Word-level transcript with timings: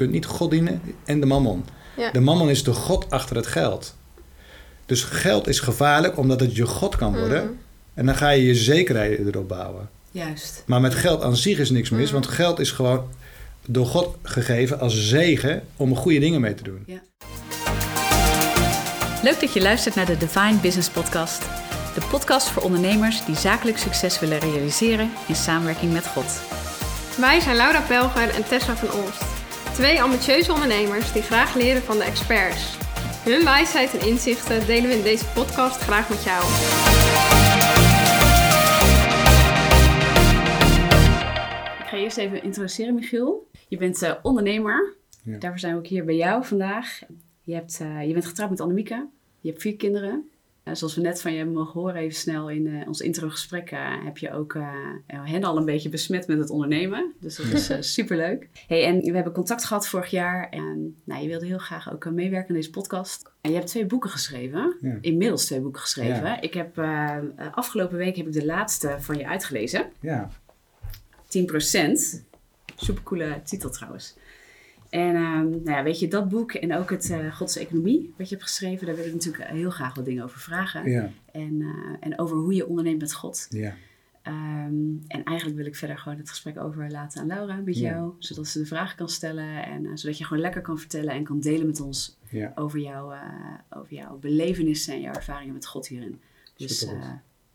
kunt 0.00 0.12
niet 0.12 0.26
God 0.26 0.50
dienen 0.50 0.80
en 1.04 1.20
de 1.20 1.26
mammon. 1.26 1.64
Ja. 1.96 2.10
De 2.10 2.20
mammon 2.20 2.50
is 2.50 2.64
de 2.64 2.72
God 2.72 3.10
achter 3.10 3.36
het 3.36 3.46
geld. 3.46 3.94
Dus 4.86 5.02
geld 5.02 5.46
is 5.48 5.60
gevaarlijk 5.60 6.16
omdat 6.18 6.40
het 6.40 6.56
je 6.56 6.66
God 6.66 6.96
kan 6.96 7.18
worden. 7.18 7.42
Mhm. 7.44 7.52
En 7.94 8.06
dan 8.06 8.14
ga 8.14 8.28
je 8.30 8.44
je 8.44 8.54
zekerheden 8.54 9.26
erop 9.26 9.48
bouwen. 9.48 9.88
Juist. 10.10 10.62
Maar 10.66 10.80
met 10.80 10.94
geld 10.94 11.22
aan 11.22 11.36
zich 11.36 11.58
is 11.58 11.70
niks 11.70 11.90
mis, 11.90 12.04
Mhm. 12.04 12.12
want 12.12 12.26
geld 12.26 12.58
is 12.58 12.70
gewoon 12.70 13.02
door 13.66 13.86
God 13.86 14.16
gegeven 14.22 14.80
als 14.80 15.08
zegen 15.08 15.62
om 15.76 15.96
goede 15.96 16.18
dingen 16.18 16.40
mee 16.40 16.54
te 16.54 16.62
doen. 16.62 16.84
Leuk 19.22 19.40
dat 19.40 19.52
je 19.52 19.62
luistert 19.62 19.94
naar 19.94 20.06
de 20.06 20.16
Divine 20.16 20.56
Business 20.62 20.88
Podcast. 20.90 21.42
De 21.94 22.00
podcast 22.10 22.48
voor 22.48 22.62
ondernemers 22.62 23.24
die 23.24 23.36
zakelijk 23.36 23.78
succes 23.78 24.20
willen 24.20 24.38
realiseren 24.38 25.10
in 25.28 25.34
samenwerking 25.36 25.92
met 25.92 26.06
God. 26.06 26.40
Wij 27.20 27.40
zijn 27.40 27.56
Laura 27.56 27.80
Pelger 27.80 28.28
en 28.30 28.44
Tessa 28.48 28.76
van 28.76 28.88
Olst. 28.92 29.39
Twee 29.80 30.02
ambitieuze 30.02 30.52
ondernemers 30.52 31.12
die 31.12 31.22
graag 31.22 31.54
leren 31.54 31.82
van 31.82 31.98
de 31.98 32.04
experts. 32.04 32.78
Hun 33.24 33.44
wijsheid 33.44 33.98
en 33.98 34.06
inzichten 34.06 34.66
delen 34.66 34.88
we 34.90 34.96
in 34.96 35.02
deze 35.02 35.26
podcast 35.34 35.80
graag 35.80 36.08
met 36.08 36.22
jou. 36.22 36.42
Ik 41.82 41.86
ga 41.86 41.96
je 41.96 42.02
eerst 42.02 42.16
even 42.16 42.42
introduceren, 42.42 42.94
Michiel. 42.94 43.48
Je 43.68 43.76
bent 43.76 44.02
eh, 44.02 44.14
ondernemer. 44.22 44.94
Ja. 45.22 45.38
Daarvoor 45.38 45.60
zijn 45.60 45.72
we 45.72 45.78
ook 45.78 45.86
hier 45.86 46.04
bij 46.04 46.16
jou 46.16 46.44
vandaag. 46.44 47.00
Je, 47.42 47.54
hebt, 47.54 47.80
eh, 47.80 48.06
je 48.06 48.12
bent 48.12 48.26
getrouwd 48.26 48.50
met 48.50 48.60
Annemieke. 48.60 49.08
Je 49.40 49.48
hebt 49.48 49.62
vier 49.62 49.76
kinderen. 49.76 50.30
Eh, 50.70 50.76
zoals 50.76 50.94
we 50.94 51.00
net 51.00 51.20
van 51.20 51.30
je 51.30 51.36
hebben 51.36 51.54
mogen 51.54 51.80
horen, 51.80 51.94
even 51.94 52.16
snel 52.16 52.50
in 52.50 52.66
eh, 52.66 52.88
ons 52.88 53.00
introgesprek, 53.00 53.70
eh, 53.70 54.04
heb 54.04 54.18
je 54.18 54.32
ook 54.32 54.56
hen 55.06 55.44
al 55.44 55.56
een 55.56 55.64
beetje 55.64 55.88
besmet 55.88 56.26
met 56.26 56.38
het 56.38 56.50
ondernemen. 56.50 57.12
Dus 57.20 57.36
dat 57.36 57.46
is 57.46 57.64
super 57.64 57.84
superleuk. 58.00 58.48
Hey, 58.66 58.84
en 58.84 59.00
we 59.00 59.14
hebben 59.14 59.32
contact 59.32 59.64
gehad 59.64 59.88
vorig 59.88 60.10
jaar. 60.10 60.48
En 60.48 60.96
nou, 61.04 61.22
je 61.22 61.28
wilde 61.28 61.46
heel 61.46 61.58
graag 61.58 61.92
ook 61.92 62.10
meewerken 62.10 62.48
aan 62.48 62.54
deze 62.54 62.70
podcast. 62.70 63.30
En 63.40 63.50
je 63.50 63.56
hebt 63.56 63.68
twee 63.68 63.86
boeken 63.86 64.10
geschreven. 64.10 64.76
Ja. 64.80 64.98
Inmiddels 65.00 65.44
twee 65.44 65.60
boeken 65.60 65.80
geschreven. 65.80 66.24
Ja. 66.24 66.40
Ik 66.40 66.54
heb 66.54 66.78
afgelopen 67.54 67.96
week 67.96 68.16
heb 68.16 68.26
ik 68.26 68.32
de 68.32 68.44
laatste 68.44 68.96
van 68.98 69.16
je 69.16 69.26
uitgelezen. 69.26 69.86
Ja, 70.00 70.30
10%. 71.28 72.24
Supercoole 72.76 73.40
titel 73.44 73.70
trouwens. 73.70 74.16
En 74.90 75.14
ehm, 75.14 75.48
nou 75.50 75.70
ja, 75.70 75.82
weet 75.82 75.98
je, 75.98 76.08
dat 76.08 76.28
boek 76.28 76.52
en 76.52 76.74
ook 76.76 76.90
het 76.90 77.10
eh 77.10 77.36
Gods 77.36 77.56
Economie, 77.56 78.14
wat 78.16 78.28
je 78.28 78.34
hebt 78.34 78.46
geschreven, 78.48 78.86
daar 78.86 78.96
wil 78.96 79.04
ik 79.06 79.12
natuurlijk 79.12 79.44
heel 79.48 79.70
graag 79.70 79.94
wat 79.94 80.04
dingen 80.04 80.24
over 80.24 80.40
vragen. 80.40 80.90
ja, 80.90 81.10
En, 81.32 81.60
eh, 81.60 81.96
en 82.00 82.18
over 82.18 82.36
hoe 82.36 82.54
je 82.54 82.66
onderneemt 82.66 83.00
met 83.00 83.14
God. 83.14 83.46
ja. 83.50 83.74
Ehm, 84.22 84.92
en 85.06 85.24
eigenlijk 85.24 85.56
wil 85.58 85.66
ik 85.66 85.76
verder 85.76 85.98
gewoon 85.98 86.18
het 86.18 86.28
gesprek 86.30 86.58
overlaten 86.58 87.20
aan 87.20 87.26
Laura 87.26 87.54
met 87.56 87.78
Ja. 87.78 87.90
jou, 87.90 88.12
zodat 88.18 88.46
ze 88.46 88.58
de 88.58 88.66
vragen 88.66 88.96
kan 88.96 89.08
stellen 89.08 89.64
en 89.66 89.86
eh, 89.86 89.90
zodat 89.94 90.18
je 90.18 90.24
gewoon 90.24 90.42
lekker 90.42 90.60
kan 90.62 90.78
vertellen 90.78 91.12
en 91.14 91.24
kan 91.24 91.40
delen 91.40 91.66
met 91.66 91.80
ons 91.80 92.18
ja. 92.28 92.52
over, 92.54 92.78
jouw 92.78 93.12
eh, 93.12 93.20
over 93.70 93.94
jouw 93.94 94.18
belevenissen 94.18 94.94
en 94.94 95.00
jouw 95.00 95.12
ervaringen 95.12 95.54
met 95.54 95.66
God 95.66 95.86
hierin. 95.88 96.20
Dus 96.56 96.86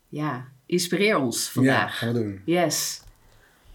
ja, 0.09 0.47
inspireer 0.65 1.17
ons 1.17 1.45
Ja, 1.45 1.51
vandaag. 1.51 1.97
gaan 1.97 2.13
we 2.13 2.19
doen. 2.19 2.41
Yes. 2.45 3.01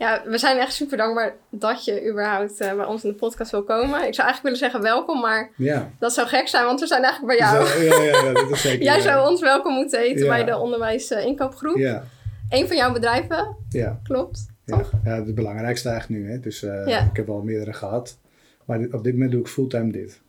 Ja, 0.01 0.23
we 0.27 0.39
zijn 0.39 0.59
echt 0.59 0.73
super 0.73 0.97
dankbaar 0.97 1.35
dat 1.51 1.85
je 1.85 2.09
überhaupt 2.11 2.61
eh, 2.61 2.75
bij 2.75 2.85
ons 2.85 3.05
in 3.05 3.11
de 3.11 3.17
podcast 3.17 3.51
wil 3.51 3.63
komen. 3.65 4.07
Ik 4.07 4.15
zou 4.15 4.29
eigenlijk 4.29 4.43
willen 4.43 4.59
zeggen 4.59 4.83
welkom, 4.83 5.21
maar 5.21 5.51
Ja. 5.57 5.91
dat 5.99 6.13
zou 6.13 6.29
gek 6.29 6.49
zijn, 6.49 6.65
want 6.65 6.81
we 6.81 6.87
zijn 6.87 7.03
eigenlijk 7.03 7.39
bij 7.39 7.49
jou. 7.49 7.67
Zo, 7.67 7.81
ja, 7.83 8.03
ja, 8.03 8.33
dat 8.33 8.51
is 8.51 8.61
zeker. 8.61 8.83
Jij 8.91 9.01
zou 9.01 9.29
ons 9.31 9.41
welkom 9.41 9.75
moeten 9.75 10.01
heten 10.01 10.27
bij 10.27 10.45
de 10.45 10.57
onderwijs 10.57 11.11
eh, 11.11 11.25
inkoopgroep. 11.25 11.77
Ja, 11.77 12.05
Eén 12.49 12.67
van 12.67 12.77
jouw 12.77 12.93
bedrijven, 12.93 13.57
ja. 13.69 14.01
klopt. 14.03 14.47
Ja, 14.65 14.83
ja, 15.05 15.25
het 15.25 15.35
belangrijkste 15.35 15.89
eigenlijk 15.89 16.23
nu. 16.23 16.31
Hè. 16.31 16.41
Dus 16.41 16.63
eh, 16.63 17.07
ik 17.11 17.17
heb 17.17 17.29
al 17.29 17.43
meerdere 17.43 17.73
gehad. 17.73 18.19
Maar 18.65 18.79
dit- 18.79 18.93
op 18.95 19.05
dit 19.05 19.13
moment 19.13 19.31
doe 19.33 19.41
ik 19.41 19.49
fulltime 19.49 19.93
dit. 19.93 20.21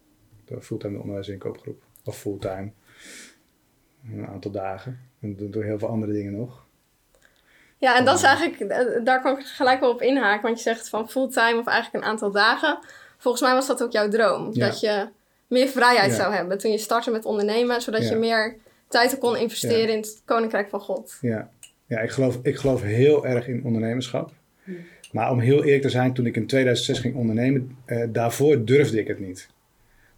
Fulltime 0.60 0.94
de 0.94 1.00
onderwijsinkoopgroep. 1.00 1.84
Of 2.04 2.18
fulltime. 2.18 2.72
Een 4.12 4.28
aantal 4.28 4.52
dagen. 4.52 5.00
En 5.22 5.36
dan 5.36 5.52
doe 5.52 5.62
ik 5.62 5.68
heel 5.68 5.80
veel 5.80 5.88
andere 5.88 6.12
dingen 6.14 6.36
nog. 6.38 6.66
Ja, 7.82 7.98
en 7.98 8.06
dat 8.06 8.18
is 8.18 8.24
eigenlijk, 8.24 8.72
eh, 8.72 9.04
daar 9.04 9.22
kan 9.22 9.38
ik 9.38 9.46
gelijk 9.46 9.80
wel 9.80 9.92
op 9.92 10.02
inhaken, 10.02 10.42
want 10.42 10.58
je 10.58 10.64
zegt 10.64 10.90
van 10.90 11.10
fulltime 11.10 11.60
of 11.60 11.68
eigenlijk 11.68 12.04
een 12.04 12.10
aantal 12.12 12.32
dagen. 12.32 12.80
Volgens 13.18 13.44
mij 13.44 13.54
was 13.54 13.68
dat 13.68 13.84
ook 13.84 13.92
jouw 13.92 14.08
droom, 14.08 14.50
Ja. 14.54 14.66
dat 14.68 14.80
je 14.80 15.08
meer 15.48 15.68
vrijheid 15.68 16.12
Ja. 16.12 16.18
zou 16.18 16.34
hebben 16.34 16.58
toen 16.58 16.72
je 16.72 16.78
startte 16.78 17.12
met 17.12 17.26
ondernemen, 17.26 17.82
zodat 17.82 18.10
je 18.10 18.16
meer 18.16 18.56
tijd 18.88 19.18
kon 19.18 19.38
investeren 19.38 19.90
in 19.90 19.98
het 19.98 20.22
koninkrijk 20.26 20.70
van 20.70 20.80
God. 20.80 21.18
Ja, 21.22 21.50
ja 21.86 22.00
ik, 22.00 22.10
geloof, 22.12 22.40
ik 22.44 22.56
geloof 22.56 22.82
heel 22.82 23.26
erg 23.26 23.48
in 23.48 23.64
ondernemerschap. 23.64 24.32
Hmm. 24.64 24.78
Maar 25.12 25.32
om 25.32 25.40
heel 25.40 25.64
eerlijk 25.64 25.82
te 25.82 25.90
zijn, 25.90 26.14
toen 26.14 26.26
ik 26.26 26.36
in 26.36 26.48
2006 26.48 27.00
ging 27.00 27.16
ondernemen, 27.16 27.78
eh, 27.86 28.04
daarvoor 28.10 28.66
durfde 28.66 29.00
ik 29.00 29.08
het 29.08 29.20
niet. 29.20 29.50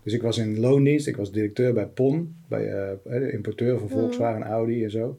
Dus 0.04 0.14
ik 0.14 0.22
was 0.22 0.38
in 0.38 0.60
loondienst, 0.60 1.08
ik 1.08 1.16
was 1.16 1.32
directeur 1.32 1.74
bij 1.74 1.86
PON, 1.86 2.36
bij 2.48 2.68
eh, 2.68 2.90
de 3.04 3.32
importeur 3.32 3.80
van 3.80 3.90
Volkswagen, 3.90 4.44
Audi 4.44 4.84
en 4.84 4.92
zo. 4.92 5.18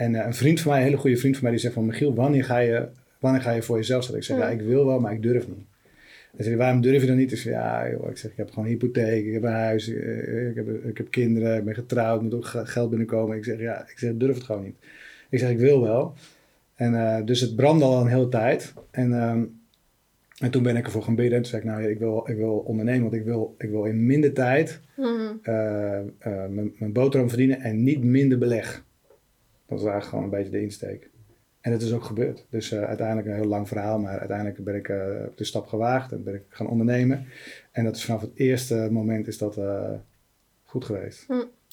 En 0.00 0.14
eh, 0.14 0.26
een 0.26 0.34
vriend 0.34 0.60
van 0.60 0.70
mij, 0.70 0.80
een 0.80 0.86
hele 0.86 0.96
goede 0.96 1.16
vriend 1.16 1.34
van 1.34 1.42
mij, 1.44 1.52
die 1.52 1.60
zegt 1.60 1.74
van 1.74 1.86
Michiel, 1.86 2.14
wanneer 2.14 2.44
ga 2.44 2.58
je, 2.58 2.86
wanneer 3.18 3.40
ga 3.42 3.50
je 3.50 3.62
voor 3.62 3.76
jezelf 3.76 4.02
zetten? 4.02 4.20
Ik 4.20 4.26
zeg, 4.26 4.38
Ja. 4.38 4.48
ik 4.48 4.60
wil 4.60 4.86
wel, 4.86 5.00
maar 5.00 5.12
ik 5.12 5.22
durf 5.22 5.48
niet. 5.48 5.64
Hij 6.36 6.44
zei, 6.44 6.56
waarom 6.56 6.80
durf 6.80 7.00
je 7.00 7.06
dan 7.06 7.16
niet? 7.16 7.32
Ik 7.32 7.38
zeg, 7.38 7.52
ja, 7.52 7.90
joh, 7.90 8.10
ik 8.10 8.16
zeg, 8.16 8.30
ik 8.30 8.36
heb 8.36 8.48
gewoon 8.48 8.64
een 8.64 8.70
hypotheek, 8.70 9.26
ik 9.26 9.32
heb 9.32 9.42
een 9.42 9.50
huis, 9.52 9.88
eh, 9.88 10.48
ik 10.48 10.54
heb, 10.54 10.84
ik 10.84 10.96
heb 10.96 11.10
kinderen, 11.10 11.58
ik 11.58 11.64
ben 11.64 11.74
getrouwd, 11.74 12.22
moet 12.22 12.34
ook 12.34 12.44
ge- 12.44 12.66
geld 12.66 12.88
binnenkomen. 12.90 13.36
Ik 13.36 13.44
zeg, 13.44 13.58
ja, 13.58 13.80
ik 13.88 13.98
zeg, 13.98 14.12
durf 14.16 14.34
het 14.34 14.44
gewoon 14.44 14.62
niet. 14.64 14.76
Ik 15.30 15.38
zeg, 15.38 15.50
ik 15.50 15.58
wil 15.58 15.80
wel. 15.82 16.14
En 16.74 16.94
eh, 16.94 17.24
dus 17.24 17.40
het 17.40 17.56
brandde 17.56 17.84
al 17.84 18.00
een 18.00 18.06
hele 18.06 18.28
tijd. 18.28 18.72
En, 18.90 19.12
ehm, 19.12 19.42
en 20.38 20.50
toen 20.50 20.62
ben 20.62 20.76
ik 20.76 20.84
ervoor 20.84 21.02
gaan 21.02 21.14
bidden. 21.14 21.34
En 21.36 21.42
toen 21.42 21.50
zei 21.50 21.62
ik, 21.62 21.68
nou, 21.68 21.82
ik 21.90 21.98
wil, 21.98 22.24
ik 22.30 22.36
wil 22.36 22.52
ondernemen, 22.66 23.02
want 23.02 23.14
ik 23.14 23.24
wil, 23.24 23.54
ik 23.58 23.70
wil 23.70 23.84
in 23.84 24.06
minder 24.06 24.32
tijd 24.32 24.80
Mhm. 24.96 25.08
eh, 25.42 25.98
eh, 25.98 26.04
mijn 26.78 26.92
boterham 26.92 27.28
verdienen 27.28 27.60
en 27.60 27.82
niet 27.82 28.04
minder 28.04 28.38
beleg. 28.38 28.84
Dat 29.70 29.80
was 29.80 29.90
eigenlijk 29.90 30.04
gewoon 30.08 30.24
een 30.24 30.30
beetje 30.30 30.50
de 30.50 30.60
insteek. 30.62 31.10
En 31.60 31.70
dat 31.72 31.82
is 31.82 31.92
ook 31.92 32.04
gebeurd. 32.04 32.46
Dus 32.50 32.72
eh, 32.72 32.82
uiteindelijk 32.82 33.26
een 33.28 33.34
heel 33.34 33.44
lang 33.44 33.68
verhaal, 33.68 33.98
maar 33.98 34.18
uiteindelijk 34.18 34.64
ben 34.64 34.74
ik 34.74 34.88
eh, 34.88 34.96
de 35.34 35.44
stap 35.44 35.66
gewaagd 35.66 36.12
en 36.12 36.22
ben 36.24 36.34
ik 36.34 36.42
gaan 36.48 36.66
ondernemen. 36.68 37.26
En 37.72 37.84
dat 37.84 37.96
is 37.96 38.04
vanaf 38.04 38.20
het 38.20 38.30
eerste 38.34 38.88
moment 38.90 39.26
is 39.26 39.38
dat 39.38 39.56
eh, 39.56 39.90
goed 40.64 40.84
geweest. 40.84 41.26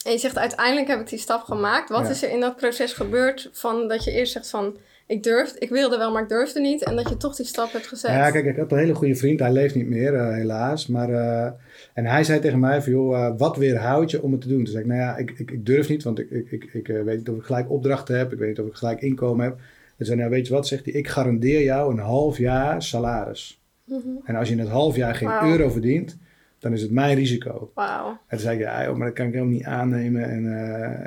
En 0.05 0.11
je 0.11 0.17
zegt 0.17 0.37
uiteindelijk 0.37 0.87
heb 0.87 0.99
ik 0.99 1.09
die 1.09 1.19
stap 1.19 1.41
gemaakt. 1.43 1.89
Wat 1.89 2.03
Ja. 2.03 2.09
is 2.09 2.23
er 2.23 2.29
in 2.31 2.39
dat 2.39 2.55
proces 2.55 2.93
gebeurd 2.93 3.49
van 3.53 3.87
dat 3.87 4.03
je 4.03 4.11
eerst 4.11 4.31
zegt 4.31 4.49
van 4.49 4.77
ik 5.07 5.23
durfde, 5.23 5.59
ik 5.59 5.69
wilde 5.69 5.97
wel, 5.97 6.11
maar 6.11 6.21
ik 6.21 6.29
durfde 6.29 6.59
niet. 6.59 6.83
En 6.83 6.95
dat 6.95 7.09
je 7.09 7.17
toch 7.17 7.35
die 7.35 7.45
stap 7.45 7.71
hebt 7.71 7.87
gezet. 7.87 8.11
Ja, 8.11 8.31
kijk, 8.31 8.45
ik 8.45 8.57
had 8.57 8.71
een 8.71 8.77
hele 8.77 8.95
goede 8.95 9.15
vriend. 9.15 9.39
Hij 9.39 9.51
leeft 9.51 9.75
niet 9.75 9.87
meer, 9.87 10.13
eh, 10.13 10.33
helaas. 10.33 10.87
Maar, 10.87 11.09
eh, 11.09 11.51
en 11.93 12.05
hij 12.05 12.23
zei 12.23 12.39
tegen 12.39 12.59
mij 12.59 12.81
van, 12.81 12.91
joh, 12.91 13.17
eh, 13.17 13.33
wat 13.37 13.57
weerhoudt 13.57 14.11
je 14.11 14.21
om 14.21 14.31
het 14.31 14.41
te 14.41 14.47
doen? 14.47 14.57
Toen 14.57 14.67
zei 14.67 14.83
ik, 14.83 14.89
nou 14.89 14.99
ja, 14.99 15.17
ik, 15.17 15.31
ik, 15.31 15.51
ik 15.51 15.65
durf 15.65 15.89
niet, 15.89 16.03
want 16.03 16.19
ik, 16.19 16.29
ik, 16.29 16.69
ik, 16.73 16.87
weet 16.87 17.17
niet 17.17 17.29
of 17.29 17.37
ik 17.37 17.43
gelijk 17.43 17.69
opdrachten 17.69 18.17
heb. 18.17 18.33
Ik 18.33 18.39
weet 18.39 18.47
niet 18.47 18.59
of 18.59 18.67
ik 18.67 18.75
gelijk 18.75 19.01
inkomen 19.01 19.45
heb. 19.45 19.57
Hij 19.97 20.05
zei, 20.05 20.17
nou 20.17 20.29
weet 20.29 20.47
je 20.47 20.53
wat, 20.53 20.67
zegt 20.67 20.85
hij, 20.85 20.93
ik 20.93 21.07
garandeer 21.07 21.63
jou 21.63 21.91
een 21.91 21.99
half 21.99 22.37
jaar 22.37 22.83
salaris. 22.83 23.61
Mhm. 23.83 24.07
En 24.23 24.35
als 24.35 24.47
je 24.47 24.53
in 24.53 24.59
het 24.59 24.69
half 24.69 24.95
jaar 24.95 25.15
geen 25.15 25.43
euro 25.43 25.69
verdient, 25.69 26.17
dan 26.59 26.73
is 26.73 26.81
het 26.81 26.91
mijn 26.91 27.15
risico. 27.15 27.71
Wauw. 27.73 28.09
En 28.09 28.17
toen 28.27 28.39
zei 28.39 28.57
ik, 28.57 28.63
ja, 28.63 28.83
joh, 28.85 28.95
maar 28.95 29.07
dat 29.07 29.15
kan 29.15 29.25
ik 29.25 29.33
helemaal 29.33 29.53
niet 29.53 29.63
aannemen. 29.63 30.29
En, 30.29 30.45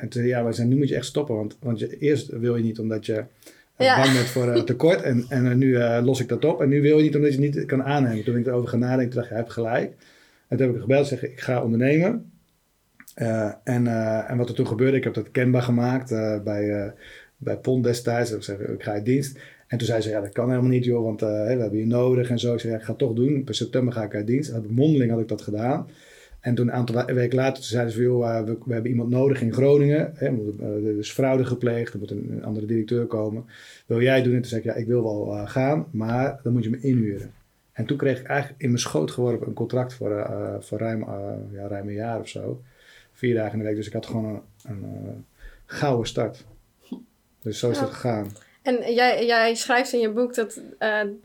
en 0.00 0.09
toen 0.09 0.22
zei 0.22 0.27
ja, 0.27 0.43
maar 0.43 0.67
nu 0.67 0.77
moet 0.77 0.88
je 0.88 0.97
echt 0.97 1.06
stoppen. 1.06 1.37
Want, 1.37 1.56
want 1.61 1.78
je, 1.78 1.99
eerst 1.99 2.28
wil 2.28 2.56
je 2.56 2.62
niet 2.62 2.78
omdat 2.78 3.06
je 3.06 3.25
Ja. 3.85 4.03
bang 4.03 4.13
bent 4.13 4.27
voor 4.27 4.49
eh, 4.49 4.63
tekort. 4.63 5.03
En, 5.03 5.25
en 5.29 5.47
eh, 5.47 5.55
nu 5.55 5.77
eh, 5.77 6.01
los 6.05 6.21
ik 6.21 6.29
dat 6.29 6.45
op. 6.45 6.61
En 6.63 6.69
nu 6.69 6.83
wil 6.83 6.97
je 6.97 7.03
niet 7.03 7.17
omdat 7.17 7.35
je 7.35 7.43
het 7.43 7.55
niet 7.55 7.65
kan 7.67 7.83
aannemen. 7.83 8.25
Toen 8.25 8.37
ik 8.37 8.47
erover 8.47 8.69
ga 8.69 8.77
nadenken, 8.77 9.11
toen 9.11 9.15
dacht 9.15 9.27
ik, 9.27 9.33
je 9.33 9.43
hebt 9.43 9.53
gelijk. 9.53 9.95
En 10.49 10.57
toen 10.57 10.67
heb 10.67 10.75
ik 10.75 10.81
gebeld 10.81 11.01
en 11.01 11.07
zeggen, 11.07 11.31
ik 11.31 11.41
ga 11.41 11.63
ondernemen. 11.63 12.33
En, 13.65 13.87
en 14.27 14.37
wat 14.37 14.49
er 14.49 14.55
toen 14.55 14.67
gebeurde, 14.67 14.97
ik 14.97 15.05
heb 15.05 15.15
dat 15.15 15.31
kenbaar 15.31 15.63
gemaakt 15.63 16.09
bij, 16.45 16.93
bij 17.37 17.57
PON 17.57 17.83
destijds. 17.83 18.33
Ik 18.33 18.43
zei, 18.43 18.59
ik 18.59 18.83
ga 18.83 18.93
uit 18.93 19.05
dienst. 19.05 19.39
En 19.67 19.79
toen 19.79 19.87
zei 19.87 20.01
ze, 20.01 20.09
ja, 20.09 20.21
dat 20.21 20.33
kan 20.33 20.49
helemaal 20.49 20.71
niet, 20.71 20.85
joh, 20.85 21.05
want 21.05 21.21
we 21.21 21.27
hebben 21.27 21.79
je 21.79 21.87
nodig 21.87 22.31
en 22.31 22.39
zo. 22.39 22.55
Ik 22.55 22.61
zei, 22.61 22.73
ja, 22.73 22.79
ik 22.79 22.85
ga 22.85 22.91
het 22.91 22.99
toch 22.99 23.12
doen. 23.12 23.45
Per 23.45 23.55
september 23.55 23.93
ga 23.93 24.03
ik 24.03 24.15
uit 24.15 24.27
dienst. 24.27 24.53
Heb 24.53 24.65
ik 24.65 24.71
mondeling 24.71 25.11
had 25.11 25.21
ik 25.21 25.29
dat 25.29 25.43
gedaan. 25.43 25.87
En 26.40 26.54
toen 26.54 26.66
een 26.69 26.72
aantal 26.75 27.06
we- 27.06 27.14
weken 27.14 27.37
later 27.37 27.54
toen 27.54 27.62
zeiden 27.62 27.92
ze, 27.92 27.98
van, 27.98 28.06
joh, 28.06 28.37
eh, 28.37 28.44
we, 28.44 28.58
we 28.64 28.72
hebben 28.72 28.90
iemand 28.90 29.10
nodig 29.10 29.40
in 29.40 29.52
Groningen. 29.52 30.12
Hè, 30.14 30.26
er 30.26 30.38
eh, 30.60 30.87
er 30.87 30.98
is 30.98 31.10
fraude 31.10 31.44
gepleegd, 31.44 31.92
er 31.92 31.98
moet 31.98 32.10
een, 32.10 32.26
een 32.31 32.44
andere 32.44 32.66
directeur 32.66 33.06
komen. 33.06 33.44
Wil 33.87 34.00
jij 34.00 34.22
doen? 34.22 34.34
En 34.34 34.40
toen 34.40 34.50
zei 34.50 34.60
ik, 34.60 34.66
ja, 34.66 34.75
ik 34.75 34.87
wil 34.87 35.02
wel 35.02 35.37
eh, 35.37 35.48
gaan, 35.48 35.87
maar 35.90 36.40
dan 36.42 36.52
moet 36.52 36.64
je 36.64 36.70
me 36.70 36.81
inhuren. 36.81 37.32
En 37.72 37.87
toen 37.87 37.96
kreeg 37.96 38.20
ik 38.20 38.26
eigenlijk 38.26 38.62
in 38.62 38.69
mijn 38.69 38.81
schoot 38.81 39.10
geworpen 39.10 39.46
een 39.46 39.54
contract 39.54 39.94
voor, 39.94 40.26
voor 40.60 40.78
ruim, 40.78 41.04
ja, 41.52 41.66
ruim 41.66 41.88
een 41.88 41.94
jaar 41.94 42.20
of 42.20 42.28
zo. 42.28 42.62
Vier 43.12 43.34
dagen 43.34 43.52
in 43.52 43.58
de 43.58 43.64
week. 43.64 43.76
Dus 43.76 43.87
ik 43.87 43.92
had 43.92 44.06
gewoon 44.06 44.42
een, 44.69 44.82
een 44.82 45.25
gouden 45.66 46.06
start. 46.06 46.44
Dus 47.42 47.58
zo 47.58 47.70
is 47.70 47.78
het 47.78 47.90
gegaan. 47.90 48.31
En 48.62 48.94
jij, 48.94 49.26
jij 49.26 49.54
schrijft 49.54 49.92
in 49.92 50.00
je 50.00 50.10
boek 50.10 50.34
dat, 50.34 50.60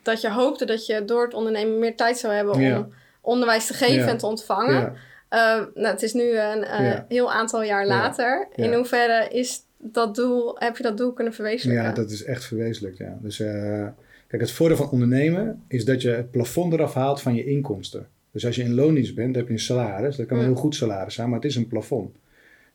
dat 0.02 0.22
je 0.22 0.32
hoopte 0.32 0.66
dat 0.66 0.86
je 0.86 1.06
door 1.06 1.24
het 1.24 1.34
ondernemen 1.34 1.80
meer 1.80 1.96
tijd 1.96 2.18
zou 2.18 2.34
hebben 2.34 2.60
Ja. 2.60 2.88
Onderwijs 3.26 3.68
te 3.68 3.74
geven 3.74 3.96
Ja. 4.04 4.08
en 4.08 4.18
te 4.18 4.26
ontvangen. 4.26 4.74
Ja. 4.74 4.94
Eh, 5.30 5.64
nou, 5.74 5.88
het 5.88 6.02
is 6.02 6.14
nu 6.14 6.38
een 6.38 6.64
eh, 6.64 6.86
Ja. 6.86 7.06
heel 7.08 7.34
aantal 7.34 7.64
jaar 7.64 7.82
Ja. 7.82 7.88
later. 7.88 8.48
In 8.56 8.74
hoeverre 8.74 9.28
is 9.30 9.62
dat 9.78 10.16
doel, 10.16 10.56
heb 10.60 10.78
je 10.78 10.84
dat 10.84 10.98
doel 10.98 11.14
kunnen 11.14 11.34
verwezenlijken? 11.34 11.86
Ja, 11.86 11.92
dat 11.94 12.12
is 12.12 12.24
echt 12.24 12.46
verwezenlijkt, 12.46 12.98
ja. 12.98 13.18
Dus 13.22 13.40
eh, 13.40 13.88
kijk, 14.28 14.42
het 14.42 14.52
voordeel 14.52 14.78
van 14.78 14.90
ondernemen 14.90 15.64
is 15.68 15.86
dat 15.86 16.02
je 16.02 16.10
het 16.10 16.32
plafond 16.32 16.74
eraf 16.74 16.94
haalt 16.94 17.22
van 17.22 17.36
je 17.36 17.46
inkomsten. 17.46 18.08
Dus 18.32 18.46
als 18.46 18.56
je 18.56 18.64
in 18.64 18.74
loondienst 18.74 19.16
bent, 19.16 19.28
dan 19.28 19.38
heb 19.38 19.48
je 19.48 19.54
een 19.54 19.60
salaris. 19.60 20.16
Dat 20.16 20.26
kan 20.26 20.38
een 20.38 20.44
heel 20.44 20.56
goed 20.56 20.76
salaris 20.76 21.14
zijn, 21.14 21.30
maar 21.30 21.40
het 21.40 21.50
is 21.50 21.56
een 21.56 21.68
plafond. 21.68 22.16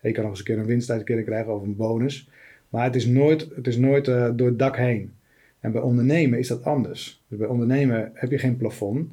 En 0.01 0.09
je 0.09 0.13
kan 0.15 0.23
nog 0.23 0.31
eens 0.31 0.41
een 0.41 0.47
keer 0.47 0.59
een 0.59 0.67
winstuitkering 0.67 1.27
krijgen 1.27 1.55
of 1.55 1.63
een 1.63 1.77
bonus. 1.77 2.29
Maar 2.69 2.85
het 2.85 2.97
is 2.97 3.07
nooit, 3.07 3.47
het 3.55 3.67
is 3.67 3.77
nooit 3.77 4.05
door 4.05 4.47
het 4.47 4.59
dak 4.59 4.77
heen. 4.77 5.15
En 5.61 5.73
bij 5.73 5.81
ondernemen 5.81 6.39
is 6.39 6.49
dat 6.49 6.65
anders. 6.65 7.23
Dus 7.29 7.39
bij 7.39 7.49
ondernemen 7.49 8.11
heb 8.15 8.31
je 8.31 8.39
geen 8.39 8.57
plafond. 8.57 9.09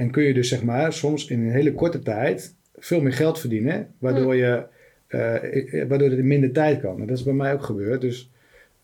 En 0.00 0.10
kun 0.10 0.22
je 0.22 0.34
dus 0.34 0.48
zeg 0.48 0.62
maar 0.62 0.92
soms 0.92 1.26
in 1.26 1.40
een 1.40 1.50
hele 1.50 1.74
korte 1.74 1.98
tijd 1.98 2.54
veel 2.78 3.00
meer 3.00 3.12
geld 3.12 3.40
verdienen. 3.40 3.94
Waardoor, 3.98 4.34
je, 4.34 4.66
eh, 5.06 5.88
waardoor 5.88 6.08
het 6.08 6.18
in 6.18 6.26
minder 6.26 6.52
tijd 6.52 6.80
kan. 6.80 7.00
En 7.00 7.06
dat 7.06 7.18
is 7.18 7.24
bij 7.24 7.32
mij 7.32 7.52
ook 7.52 7.62
gebeurd. 7.62 8.00
Dus, 8.00 8.30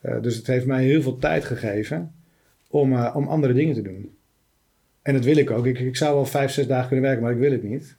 eh, 0.01 0.23
dus 0.23 0.37
het 0.37 0.47
heeft 0.47 0.67
mij 0.67 0.85
heel 0.85 1.03
veel 1.03 1.19
tijd 1.19 1.45
gegeven 1.45 2.15
om, 2.69 2.93
eh, 2.93 3.17
om 3.17 3.29
andere 3.29 3.53
dingen 3.53 3.75
te 3.75 3.83
doen. 3.83 4.17
En 5.03 5.15
dat 5.15 5.25
wil 5.25 5.37
ik 5.37 5.51
ook. 5.51 5.67
Ik, 5.67 5.79
ik 5.79 5.97
zou 5.97 6.15
wel 6.15 6.27
vijf, 6.27 6.51
zes 6.51 6.67
dagen 6.67 6.87
kunnen 6.87 7.05
werken, 7.05 7.23
maar 7.23 7.33
ik 7.33 7.39
wil 7.39 7.53
het 7.53 7.63
niet. 7.63 7.97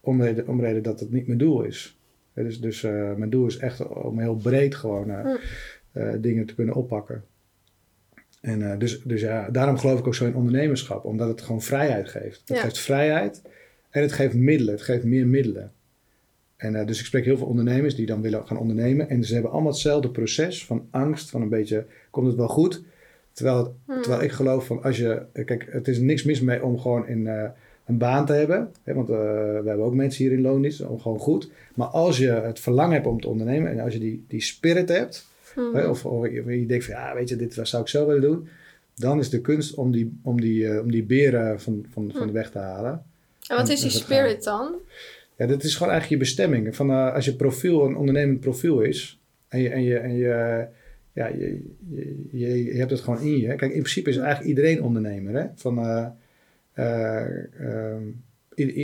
Om 0.00 0.22
reden, 0.22 0.48
om 0.48 0.60
reden 0.60 0.82
dat 0.82 1.00
het 1.00 1.12
niet 1.12 1.26
mijn 1.26 1.38
doel 1.38 1.62
is. 1.62 1.98
Dus, 2.34 2.60
dus 2.60 2.82
mijn 3.16 3.30
doel 3.30 3.46
is 3.46 3.56
echt 3.56 3.86
om 3.86 4.18
heel 4.18 4.36
breed 4.36 4.74
gewoon 4.74 5.10
Hm. 5.10 6.20
dingen 6.20 6.46
te 6.46 6.54
kunnen 6.54 6.74
oppakken. 6.74 7.24
En 8.40 8.70
eh, 8.72 8.78
dus, 8.78 9.02
dus 9.02 9.20
ja, 9.20 9.48
daarom 9.50 9.78
geloof 9.78 9.98
ik 9.98 10.06
ook 10.06 10.14
zo 10.14 10.26
in 10.26 10.34
ondernemerschap. 10.34 11.04
Omdat 11.04 11.28
het 11.28 11.40
gewoon 11.42 11.62
vrijheid 11.62 12.08
geeft. 12.08 12.42
Het 12.44 12.56
Ja. 12.56 12.62
geeft 12.62 12.78
vrijheid 12.78 13.42
en 13.90 14.02
het 14.02 14.12
geeft 14.12 14.34
middelen. 14.34 14.74
Het 14.74 14.82
geeft 14.82 15.04
meer 15.04 15.26
middelen. 15.26 15.72
En 16.56 16.74
eh, 16.74 16.86
dus 16.86 17.00
ik 17.00 17.06
spreek 17.06 17.24
heel 17.24 17.36
veel 17.36 17.46
ondernemers 17.46 17.94
die 17.94 18.06
dan 18.06 18.22
willen 18.22 18.46
gaan 18.46 18.58
ondernemen. 18.58 19.08
En 19.08 19.24
ze 19.24 19.32
hebben 19.32 19.50
allemaal 19.52 19.70
hetzelfde 19.72 20.10
proces 20.10 20.66
van 20.66 20.86
angst. 20.90 21.30
Van 21.30 21.42
een 21.42 21.48
beetje, 21.48 21.86
komt 22.10 22.26
het 22.26 22.36
wel 22.36 22.48
goed? 22.48 22.82
Terwijl, 23.32 23.56
het, 23.58 23.70
Hmm. 23.86 24.02
terwijl 24.02 24.22
ik 24.22 24.30
geloof 24.32 24.66
van 24.66 24.82
als 24.82 24.96
je... 24.96 25.22
Kijk, 25.32 25.68
het 25.70 25.88
is 25.88 25.98
niks 25.98 26.22
mis 26.24 26.40
mee 26.40 26.64
om 26.64 26.78
gewoon 26.78 27.06
in, 27.08 27.26
eh, 27.26 27.48
een 27.86 27.98
baan 27.98 28.26
te 28.26 28.32
hebben. 28.32 28.72
Hè, 28.84 28.94
want 28.94 29.08
eh, 29.10 29.16
we 29.16 29.62
hebben 29.66 29.84
ook 29.86 29.94
mensen 29.94 30.24
hier 30.24 30.32
in 30.32 30.40
loondienst. 30.40 30.86
Om 30.86 31.00
gewoon 31.00 31.18
goed. 31.18 31.50
Maar 31.74 31.86
als 31.88 32.18
je 32.18 32.30
het 32.30 32.60
verlangen 32.60 32.94
hebt 32.94 33.06
om 33.06 33.20
te 33.20 33.28
ondernemen. 33.28 33.70
En 33.70 33.80
als 33.80 33.92
je 33.92 33.98
die, 33.98 34.24
die 34.28 34.42
spirit 34.42 34.88
hebt. 34.88 35.28
Hè, 35.54 35.88
Of, 35.88 36.04
of 36.06 36.28
je 36.28 36.66
denkt 36.66 36.84
van 36.84 36.94
ja, 36.94 37.14
weet 37.14 37.28
je, 37.28 37.36
dit 37.36 37.58
zou 37.62 37.82
ik 37.82 37.88
zelf 37.88 38.06
willen 38.06 38.22
doen. 38.22 38.48
Dan 38.94 39.18
is 39.18 39.30
de 39.30 39.40
kunst 39.40 39.74
om 39.74 39.92
die, 39.92 40.18
om 40.22 40.40
die, 40.40 40.68
eh, 40.68 40.80
om 40.80 40.90
die 40.90 41.02
beren 41.02 41.60
van, 41.60 41.84
van, 41.90 42.10
van 42.14 42.26
de 42.26 42.32
weg 42.32 42.50
te 42.50 42.58
halen. 42.58 42.92
En 43.48 43.56
wat 43.56 43.66
en- 43.66 43.72
is 43.74 43.80
die 43.80 43.90
spirit 43.90 44.44
dan? 44.44 44.74
Ja, 45.36 45.46
dat 45.46 45.62
is 45.62 45.74
gewoon 45.76 45.92
eigenlijk 45.92 46.22
je 46.22 46.28
bestemming. 46.28 46.76
Van, 46.76 46.90
eh, 46.90 47.14
als 47.14 47.24
je 47.24 47.34
profiel 47.36 47.86
een 47.86 47.96
ondernemend 47.96 48.40
profiel 48.40 48.80
is. 48.80 49.20
En 49.48 49.60
je, 49.60 49.68
en 49.68 49.82
je, 49.82 49.96
en 49.98 50.14
je, 50.16 50.66
ja, 51.12 51.26
je, 51.26 51.62
je, 51.90 52.16
je, 52.30 52.64
je 52.64 52.78
hebt 52.78 52.90
het 52.90 53.00
gewoon 53.00 53.20
in 53.20 53.38
je. 53.38 53.46
Kijk, 53.46 53.60
in 53.60 53.68
principe 53.70 54.10
is 54.10 54.16
eigenlijk 54.16 54.48
iedereen 54.48 54.82
ondernemer. 54.82 55.34
Hè? 55.34 55.46
Van, 55.54 55.78
eh, 55.78 56.06
eh, 56.72 57.26
ehm, 57.60 58.02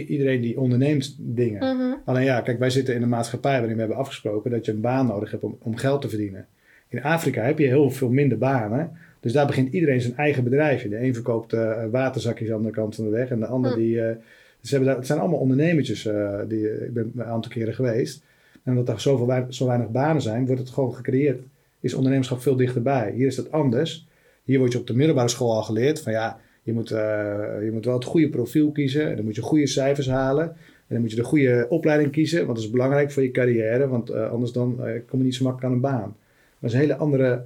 iedereen 0.07 0.41
die 0.41 0.61
onderneemt 0.61 1.17
dingen. 1.19 1.77
Mhm. 1.77 1.95
Alleen 2.05 2.25
ja, 2.25 2.41
kijk, 2.41 2.59
wij 2.59 2.71
zitten 2.71 2.95
in 2.95 3.03
een 3.03 3.09
maatschappij 3.09 3.59
waarin 3.59 3.75
we 3.75 3.81
hebben 3.81 3.99
afgesproken 3.99 4.51
dat 4.51 4.65
je 4.65 4.73
een 4.73 4.81
baan 4.81 5.07
nodig 5.07 5.31
hebt 5.31 5.43
om, 5.43 5.59
om 5.63 5.77
geld 5.77 6.01
te 6.03 6.09
verdienen. 6.09 6.47
In 6.89 7.03
Afrika 7.03 7.43
heb 7.43 7.59
je 7.59 7.67
heel 7.67 7.91
veel 7.91 8.11
minder 8.11 8.39
banen. 8.39 8.91
Dus 9.21 9.33
daar 9.33 9.47
begint 9.47 9.73
iedereen 9.73 10.01
zijn 10.01 10.17
eigen 10.17 10.45
bedrijfje. 10.45 10.89
De 10.89 11.03
een 11.03 11.15
verkoopt 11.15 11.53
eh, 11.53 11.85
waterzakjes 11.91 12.51
aan 12.51 12.63
de 12.63 12.71
kant 12.71 12.95
van 12.95 13.05
de 13.05 13.11
weg. 13.11 13.31
En 13.31 13.39
de 13.41 13.47
ander 13.47 13.71
Hm. 13.73 13.79
die... 13.79 14.01
eh, 14.01 14.17
ze 14.61 14.71
hebben 14.71 14.89
daar, 14.89 14.97
het 14.99 15.07
zijn 15.07 15.19
allemaal 15.19 15.39
ondernemertjes. 15.39 16.07
eh, 16.07 16.39
die, 16.49 16.85
ik 16.85 16.93
ben 16.95 17.13
een 17.17 17.25
aantal 17.25 17.51
keren 17.51 17.75
geweest. 17.75 18.23
En 18.63 18.73
omdat 18.73 18.89
er 18.95 19.01
zoveel, 19.01 19.47
zo 19.49 19.67
weinig 19.67 19.91
banen 19.91 20.23
zijn, 20.23 20.47
wordt 20.47 20.61
het 20.61 20.71
gewoon 20.71 20.95
gecreëerd. 20.95 21.41
Is 21.81 21.95
ondernemerschap 21.95 22.41
veel 22.41 22.57
dichterbij. 22.57 23.13
Hier 23.17 23.27
is 23.27 23.37
het 23.37 23.53
anders. 23.53 24.07
Hier 24.45 24.59
word 24.59 24.73
je 24.73 24.79
op 24.79 24.87
de 24.87 24.95
middelbare 24.95 25.29
school 25.29 25.53
al 25.55 25.63
geleerd 25.63 26.01
van 26.01 26.13
ja, 26.13 26.41
je 26.63 26.73
moet, 26.73 26.89
je 26.89 27.71
moet 27.73 27.85
wel 27.85 27.95
het 27.95 28.05
goede 28.05 28.29
profiel 28.29 28.71
kiezen. 28.71 29.09
En 29.11 29.17
dan 29.17 29.25
moet 29.25 29.35
je 29.35 29.43
goede 29.43 29.67
cijfers 29.67 30.09
halen. 30.09 30.45
En 30.45 30.95
dan 30.95 31.01
moet 31.01 31.11
je 31.11 31.17
de 31.17 31.25
goede 31.25 31.67
opleiding 31.69 32.13
kiezen, 32.13 32.45
want 32.45 32.57
dat 32.57 32.65
is 32.65 32.71
belangrijk 32.73 33.11
voor 33.11 33.23
je 33.23 33.31
carrière. 33.31 33.89
Want 33.89 34.11
anders 34.13 34.53
dan 34.53 34.81
kom 35.09 35.19
je 35.19 35.25
niet 35.25 35.35
zo 35.35 35.45
makkelijk 35.45 35.69
aan 35.69 35.73
een 35.77 35.91
baan. 35.99 36.17
Dat 36.61 36.71
is 36.71 36.73
een 36.73 36.81
hele 36.81 36.97
andere, 36.97 37.45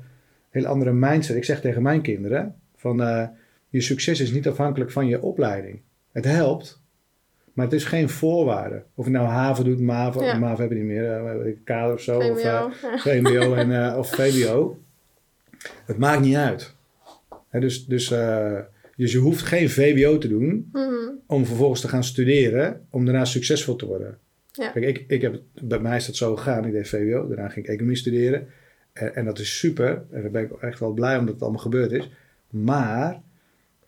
hele 0.50 0.66
andere 0.66 0.92
mindset. 0.92 1.36
Ik 1.36 1.44
zeg 1.44 1.60
tegen 1.60 1.82
mijn 1.82 2.02
kinderen 2.02 2.54
van 2.76 3.02
eh, 3.02 3.26
je 3.68 3.80
succes 3.80 4.20
is 4.20 4.30
niet 4.32 4.48
afhankelijk 4.48 4.90
van 4.90 5.06
je 5.06 5.22
opleiding. 5.22 5.80
Het 6.12 6.24
helpt, 6.24 6.80
maar 7.52 7.64
het 7.64 7.74
is 7.74 7.84
geen 7.84 8.08
voorwaarde. 8.08 8.82
Of 8.94 9.04
je 9.04 9.10
nou 9.10 9.26
haven 9.26 9.64
doet, 9.64 9.80
MAVO, 9.80 10.22
Ja. 10.24 10.38
MAVO 10.38 10.60
heb 10.60 10.70
je 10.70 10.76
niet 10.76 10.84
meer, 10.84 11.12
eh, 11.12 11.52
kader 11.64 11.94
of 11.94 12.00
zo. 12.00 12.16
Of, 12.16 12.22
eh, 12.24 12.64
VMBO. 12.70 12.88
Ja. 12.90 12.98
VMBO 12.98 13.54
en, 13.54 13.84
eh, 13.90 13.98
of 13.98 14.10
VWO. 14.10 14.78
Het 15.84 15.98
maakt 15.98 16.20
niet 16.22 16.36
uit. 16.36 16.74
Dus, 17.50 17.86
dus, 17.86 18.10
eh, 18.10 18.58
dus 18.96 19.12
je 19.12 19.18
hoeft 19.18 19.42
geen 19.42 19.70
VWO 19.70 20.18
te 20.18 20.28
doen 20.28 20.68
Mhm. 20.72 20.88
om 21.26 21.46
vervolgens 21.46 21.80
te 21.80 21.88
gaan 21.88 22.04
studeren, 22.04 22.86
om 22.90 23.04
daarna 23.04 23.24
succesvol 23.24 23.76
te 23.76 23.86
worden. 23.86 24.18
Ja. 24.52 24.68
Kijk, 24.70 24.84
ik, 24.84 25.04
ik 25.08 25.22
heb, 25.22 25.40
bij 25.62 25.78
mij 25.78 25.96
is 25.96 26.06
dat 26.06 26.16
zo 26.16 26.36
gegaan. 26.36 26.64
Ik 26.64 26.72
deed 26.72 26.88
VWO, 26.88 27.28
daarna 27.28 27.48
ging 27.48 27.64
ik 27.66 27.70
economie 27.72 27.96
studeren. 27.96 28.46
En, 28.92 29.14
en 29.14 29.24
dat 29.24 29.38
is 29.38 29.58
super. 29.58 30.04
En 30.10 30.22
daar 30.22 30.30
ben 30.30 30.42
ik 30.42 30.52
echt 30.52 30.78
wel 30.78 30.92
blij 30.92 31.18
omdat 31.18 31.34
het 31.34 31.42
allemaal 31.42 31.60
gebeurd 31.60 31.92
is. 31.92 32.10
Maar, 32.48 33.20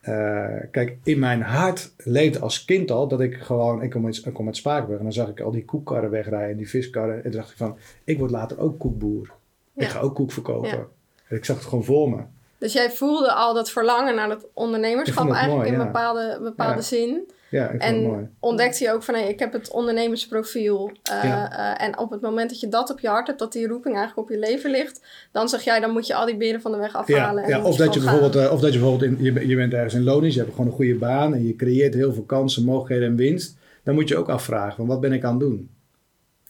eh, 0.01 0.57
kijk, 0.71 0.97
in 1.03 1.19
mijn 1.19 1.43
hart 1.43 1.93
leefde 1.97 2.39
als 2.39 2.65
kind 2.65 2.91
al 2.91 3.09
dat 3.09 3.21
ik 3.21 3.35
gewoon... 3.35 3.83
Ik 3.83 3.91
kom 3.91 4.07
uit, 4.07 4.27
ik 4.27 4.33
kom 4.33 4.47
uit 4.47 4.57
Spakenburg 4.57 4.99
en 4.99 5.05
dan 5.05 5.13
zag 5.13 5.29
ik 5.29 5.41
al 5.41 5.51
die 5.51 5.65
koekkarren 5.65 6.11
wegrijden 6.11 6.51
en 6.51 6.57
die 6.57 6.69
viskarren. 6.69 7.17
En 7.17 7.23
toen 7.23 7.41
dacht 7.41 7.51
ik 7.51 7.57
van, 7.57 7.77
ik 8.05 8.19
word 8.19 8.31
later 8.31 8.61
ook 8.61 8.79
koekboer. 8.79 9.31
Ja. 9.73 9.85
Ik 9.85 9.89
ga 9.89 10.01
ook 10.01 10.15
koek 10.15 10.33
verkopen. 10.33 10.69
Ja. 10.69 10.87
En 11.29 11.37
ik 11.37 11.45
zag 11.45 11.57
het 11.57 11.67
gewoon 11.67 11.85
voor 11.85 12.11
me. 12.11 12.23
Dus 12.59 12.73
jij 12.73 12.91
voelde 12.91 13.33
al 13.33 13.55
dat 13.55 13.71
verlangen 13.71 14.15
naar 14.15 14.29
dat 14.29 14.47
ondernemerschap 14.53 15.31
eigenlijk 15.31 15.57
mooi, 15.57 15.69
in 15.69 15.79
ja. 15.79 15.85
bepaalde, 15.85 16.39
bepaalde 16.43 16.75
Ja. 16.75 16.81
zin. 16.81 17.31
Ja, 17.53 17.69
ik 17.71 17.83
het 17.83 17.97
mooi. 18.03 18.19
En 18.19 18.35
ontdekte 18.41 18.85
je 18.85 18.93
ook 18.93 19.03
van, 19.03 19.15
hé, 19.15 19.21
ik 19.21 19.39
heb 19.39 19.53
het 19.53 19.71
ondernemersprofiel. 19.71 20.93
eh, 21.03 21.23
Ja. 21.23 21.75
eh, 21.79 21.87
en 21.87 21.99
op 21.99 22.11
het 22.11 22.21
moment 22.21 22.51
dat 22.51 22.61
je 22.61 22.69
dat 22.69 22.91
op 22.91 23.01
je 23.01 23.09
hart 23.09 23.27
hebt, 23.27 23.39
dat 23.39 23.53
die 23.53 23.67
roeping 23.67 23.97
eigenlijk 23.97 24.29
op 24.29 24.35
je 24.35 24.41
leven 24.41 24.71
ligt, 24.71 25.01
dan 25.33 25.49
zeg 25.49 25.63
jij, 25.63 25.81
dan 25.81 25.91
moet 25.91 26.07
je 26.07 26.15
al 26.15 26.27
die 26.27 26.37
beren 26.37 26.61
van 26.61 26.73
de 26.73 26.79
weg 26.79 26.95
afhalen. 26.95 27.43
Ja, 27.43 27.49
en 27.49 27.63
ja, 27.63 27.65
of, 27.65 27.77
dat 27.77 27.95
je 27.95 28.01
bijvoorbeeld, 28.01 28.37
eh, 28.37 28.53
of 28.53 28.61
dat 28.61 28.73
je 28.73 28.79
bijvoorbeeld 28.79 29.19
in, 29.19 29.25
je, 29.25 29.49
je 29.49 29.57
bent 29.57 29.73
ergens 29.73 29.95
in 29.95 30.03
loondienst, 30.05 30.37
je 30.37 30.43
hebt 30.43 30.55
gewoon 30.55 30.71
een 30.71 30.77
goede 30.77 30.95
baan 30.95 31.35
en 31.35 31.47
je 31.47 31.57
creëert 31.57 31.95
heel 31.95 32.13
veel 32.13 32.25
kansen, 32.25 32.65
mogelijkheden 32.65 33.09
en 33.09 33.17
winst. 33.17 33.57
Dan 33.85 33.95
moet 33.95 34.09
je 34.09 34.17
ook 34.17 34.29
afvragen, 34.29 34.77
van 34.77 34.87
wat 34.87 35.01
ben 35.01 35.13
ik 35.13 35.25
aan 35.25 35.31
het 35.31 35.41
doen? 35.41 35.71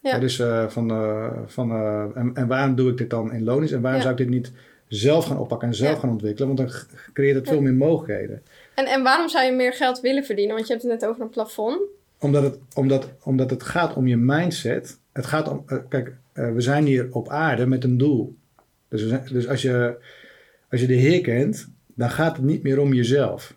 Ja. 0.03 0.19
Dus 0.19 0.43
van, 0.69 0.89
van, 1.47 1.71
en, 2.15 2.31
en 2.35 2.47
waarom 2.47 2.75
doe 2.75 2.91
ik 2.91 2.97
dit 2.97 3.11
dan 3.11 3.33
in 3.33 3.45
loondienst 3.45 3.75
en 3.75 3.81
waarom 3.81 4.01
zou 4.01 4.13
ik 4.13 4.19
dit 4.19 4.29
niet 4.29 4.53
zelf 4.89 5.25
gaan 5.25 5.39
oppakken 5.39 5.69
en 5.69 5.75
zelf 5.75 5.99
gaan 5.99 6.11
ontwikkelen? 6.11 6.55
Want 6.57 6.69
dan 6.71 6.81
creëert 7.13 7.37
het 7.37 7.49
veel 7.49 7.61
meer 7.61 7.75
mogelijkheden. 7.75 8.43
En, 8.75 8.87
en 8.87 9.03
waarom 9.03 9.29
zou 9.29 9.45
je 9.45 9.53
meer 9.53 9.73
geld 9.73 10.01
willen 10.01 10.25
verdienen? 10.25 10.55
Want 10.55 10.67
je 10.67 10.73
hebt 10.73 10.85
het 10.89 11.01
net 11.01 11.11
over 11.11 11.23
een 11.23 11.29
plafond. 11.31 11.81
Omdat 12.19 12.43
het, 12.43 12.59
omdat, 12.75 13.09
omdat 13.23 13.51
het 13.51 13.63
gaat 13.63 13.95
om 13.95 14.07
je 14.07 14.17
mindset. 14.17 14.99
Het 15.13 15.27
gaat 15.27 15.49
om, 15.49 15.63
eh, 15.67 15.79
kijk, 15.89 16.15
eh, 16.33 16.53
we 16.53 16.61
zijn 16.61 16.85
hier 16.85 17.09
op 17.11 17.29
aarde 17.29 17.67
met 17.67 17.85
een 17.85 17.99
doel. 17.99 18.35
Dus, 18.89 19.07
zijn- 19.09 19.29
dus 19.33 19.49
als, 19.49 19.63
je, 19.63 19.97
als 20.71 20.81
je 20.81 20.87
de 20.87 20.95
Heer 20.95 21.21
kent, 21.21 21.69
dan 21.95 22.11
gaat 22.11 22.37
het 22.37 22.45
niet 22.45 22.63
meer 22.63 22.79
om 22.81 22.93
jezelf. 22.95 23.55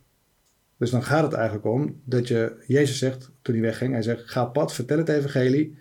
Dus 0.78 0.90
dan 0.90 1.04
gaat 1.04 1.24
het 1.24 1.34
eigenlijk 1.34 1.66
om 1.66 2.02
dat 2.04 2.28
je, 2.28 2.52
Jezus 2.68 2.98
zegt 2.98 3.30
toen 3.42 3.54
hij 3.54 3.64
wegging, 3.64 3.94
hij 3.94 4.02
zegt, 4.02 4.30
ga 4.30 4.44
op 4.44 4.54
pad, 4.54 4.74
vertel 4.74 4.98
het 4.98 5.10
evangelie, 5.10 5.78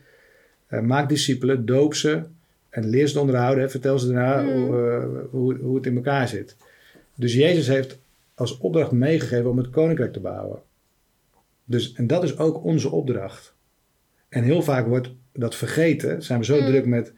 eh, 0.66 0.80
maak 0.80 1.08
discipelen, 1.08 1.66
doop 1.66 1.94
ze 1.94 2.22
en 2.70 2.88
leer 2.88 3.06
ze 3.06 3.20
onderhouden. 3.20 3.64
Hè, 3.64 3.70
vertel 3.70 3.98
ze 3.98 4.06
daarna 4.12 4.42
Mm. 4.42 4.48
hoe, 4.52 4.90
eh, 4.90 5.30
hoe, 5.30 5.56
hoe 5.58 5.76
het 5.76 5.86
in 5.86 5.96
elkaar 5.96 6.28
zit. 6.28 6.56
Dus 7.14 7.34
Jezus 7.34 7.66
heeft 7.66 7.98
als 8.34 8.58
opdracht 8.58 8.90
meegegeven 8.90 9.50
om 9.50 9.56
het 9.58 9.70
koninkrijk 9.70 10.12
te 10.12 10.20
bouwen. 10.20 10.58
Dus, 11.64 11.92
en 11.92 12.06
dat 12.06 12.22
is 12.22 12.38
ook 12.38 12.64
onze 12.64 12.90
opdracht. 12.90 13.54
En 14.28 14.42
heel 14.42 14.62
vaak 14.62 14.86
wordt 14.86 15.10
dat 15.32 15.54
vergeten. 15.54 16.22
Zijn 16.22 16.38
we 16.38 16.44
zo 16.44 16.60
Mm. 16.60 16.66
druk 16.66 16.86
met 16.86 17.12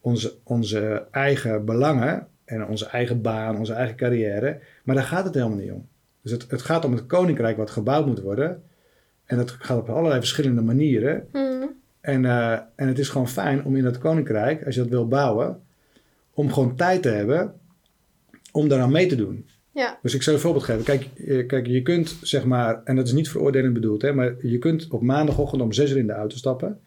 onze, 0.00 0.34
onze 0.42 1.06
eigen 1.10 1.64
belangen 1.64 2.26
en 2.44 2.66
onze 2.66 2.86
eigen 2.86 3.22
baan, 3.22 3.58
onze 3.58 3.72
eigen 3.72 3.96
carrière. 3.96 4.60
Maar 4.84 4.94
daar 4.94 5.04
gaat 5.04 5.24
het 5.24 5.34
helemaal 5.34 5.56
niet 5.58 5.72
om. 5.72 5.88
Dus 6.22 6.32
het, 6.32 6.50
het 6.50 6.62
gaat 6.62 6.84
om 6.84 6.92
het 6.92 7.06
koninkrijk 7.06 7.56
wat 7.56 7.70
gebouwd 7.70 8.06
moet 8.06 8.20
worden. 8.20 8.62
En 9.24 9.36
dat 9.36 9.50
gaat 9.50 9.78
op 9.78 9.88
allerlei 9.88 10.18
verschillende 10.18 10.60
manieren. 10.62 11.28
Mhm. 11.32 11.66
En, 12.00 12.24
eh, 12.24 12.52
en 12.52 12.88
het 12.88 12.98
is 12.98 13.08
gewoon 13.08 13.28
fijn 13.28 13.64
om 13.64 13.76
in 13.76 13.82
dat 13.82 13.98
koninkrijk, 13.98 14.64
als 14.64 14.74
je 14.74 14.80
dat 14.80 14.90
wil 14.90 15.08
bouwen, 15.08 15.62
om 16.32 16.52
gewoon 16.52 16.76
tijd 16.76 17.02
te 17.02 17.08
hebben 17.08 17.54
om 18.52 18.68
daaraan 18.68 18.92
mee 18.92 19.06
te 19.06 19.16
doen. 19.16 19.48
Dus 20.02 20.14
ik 20.14 20.22
zou 20.22 20.36
een 20.36 20.42
voorbeeld 20.42 20.64
geven. 20.64 20.84
Kijk, 20.84 21.06
eh, 21.26 21.46
kijk, 21.46 21.66
je 21.66 21.82
kunt 21.82 22.16
zeg 22.22 22.44
maar, 22.44 22.80
en 22.84 22.96
dat 22.96 23.06
is 23.06 23.12
niet 23.12 23.28
veroordelend 23.30 23.74
bedoeld, 23.74 24.02
hè, 24.02 24.12
maar 24.12 24.34
je 24.42 24.58
kunt 24.58 24.88
op 24.90 25.02
maandagochtend 25.02 25.62
om 25.62 25.72
zes 25.72 25.90
uur 25.90 25.96
in 25.96 26.06
de 26.06 26.12
auto 26.12 26.36
stappen, 26.36 26.80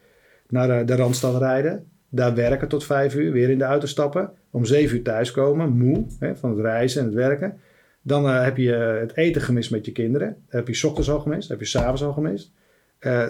naar 0.50 0.86
de, 0.86 0.96
Randstad 0.96 1.42
rijden, 1.42 1.86
daar 2.10 2.36
werken 2.36 2.68
tot 2.68 2.86
vijf 2.86 3.16
uur, 3.16 3.32
weer 3.32 3.50
in 3.50 3.58
de 3.58 3.64
auto 3.64 3.88
stappen, 3.88 4.32
om 4.50 4.66
zeven 4.66 4.98
uur 4.98 5.04
thuiskomen, 5.04 5.78
moe 5.78 6.06
hè, 6.20 6.36
van 6.36 6.50
het 6.50 6.60
reizen 6.60 7.00
en 7.00 7.06
het 7.06 7.16
werken. 7.16 7.60
Dan 8.02 8.26
eh, 8.26 8.44
heb 8.44 8.58
je 8.58 8.76
eh, 8.76 9.00
het 9.00 9.18
eten 9.18 9.42
gemist 9.42 9.72
met 9.72 9.86
je 9.86 9.92
kinderen. 9.92 10.38
Heb 10.48 10.68
je 10.68 10.88
ochtends 10.88 11.10
al 11.10 11.20
gemist, 11.20 11.50
heb 11.50 11.60
je 11.60 11.66
s'avonds 11.66 12.04
al 12.04 12.14
gemist. 12.14 12.52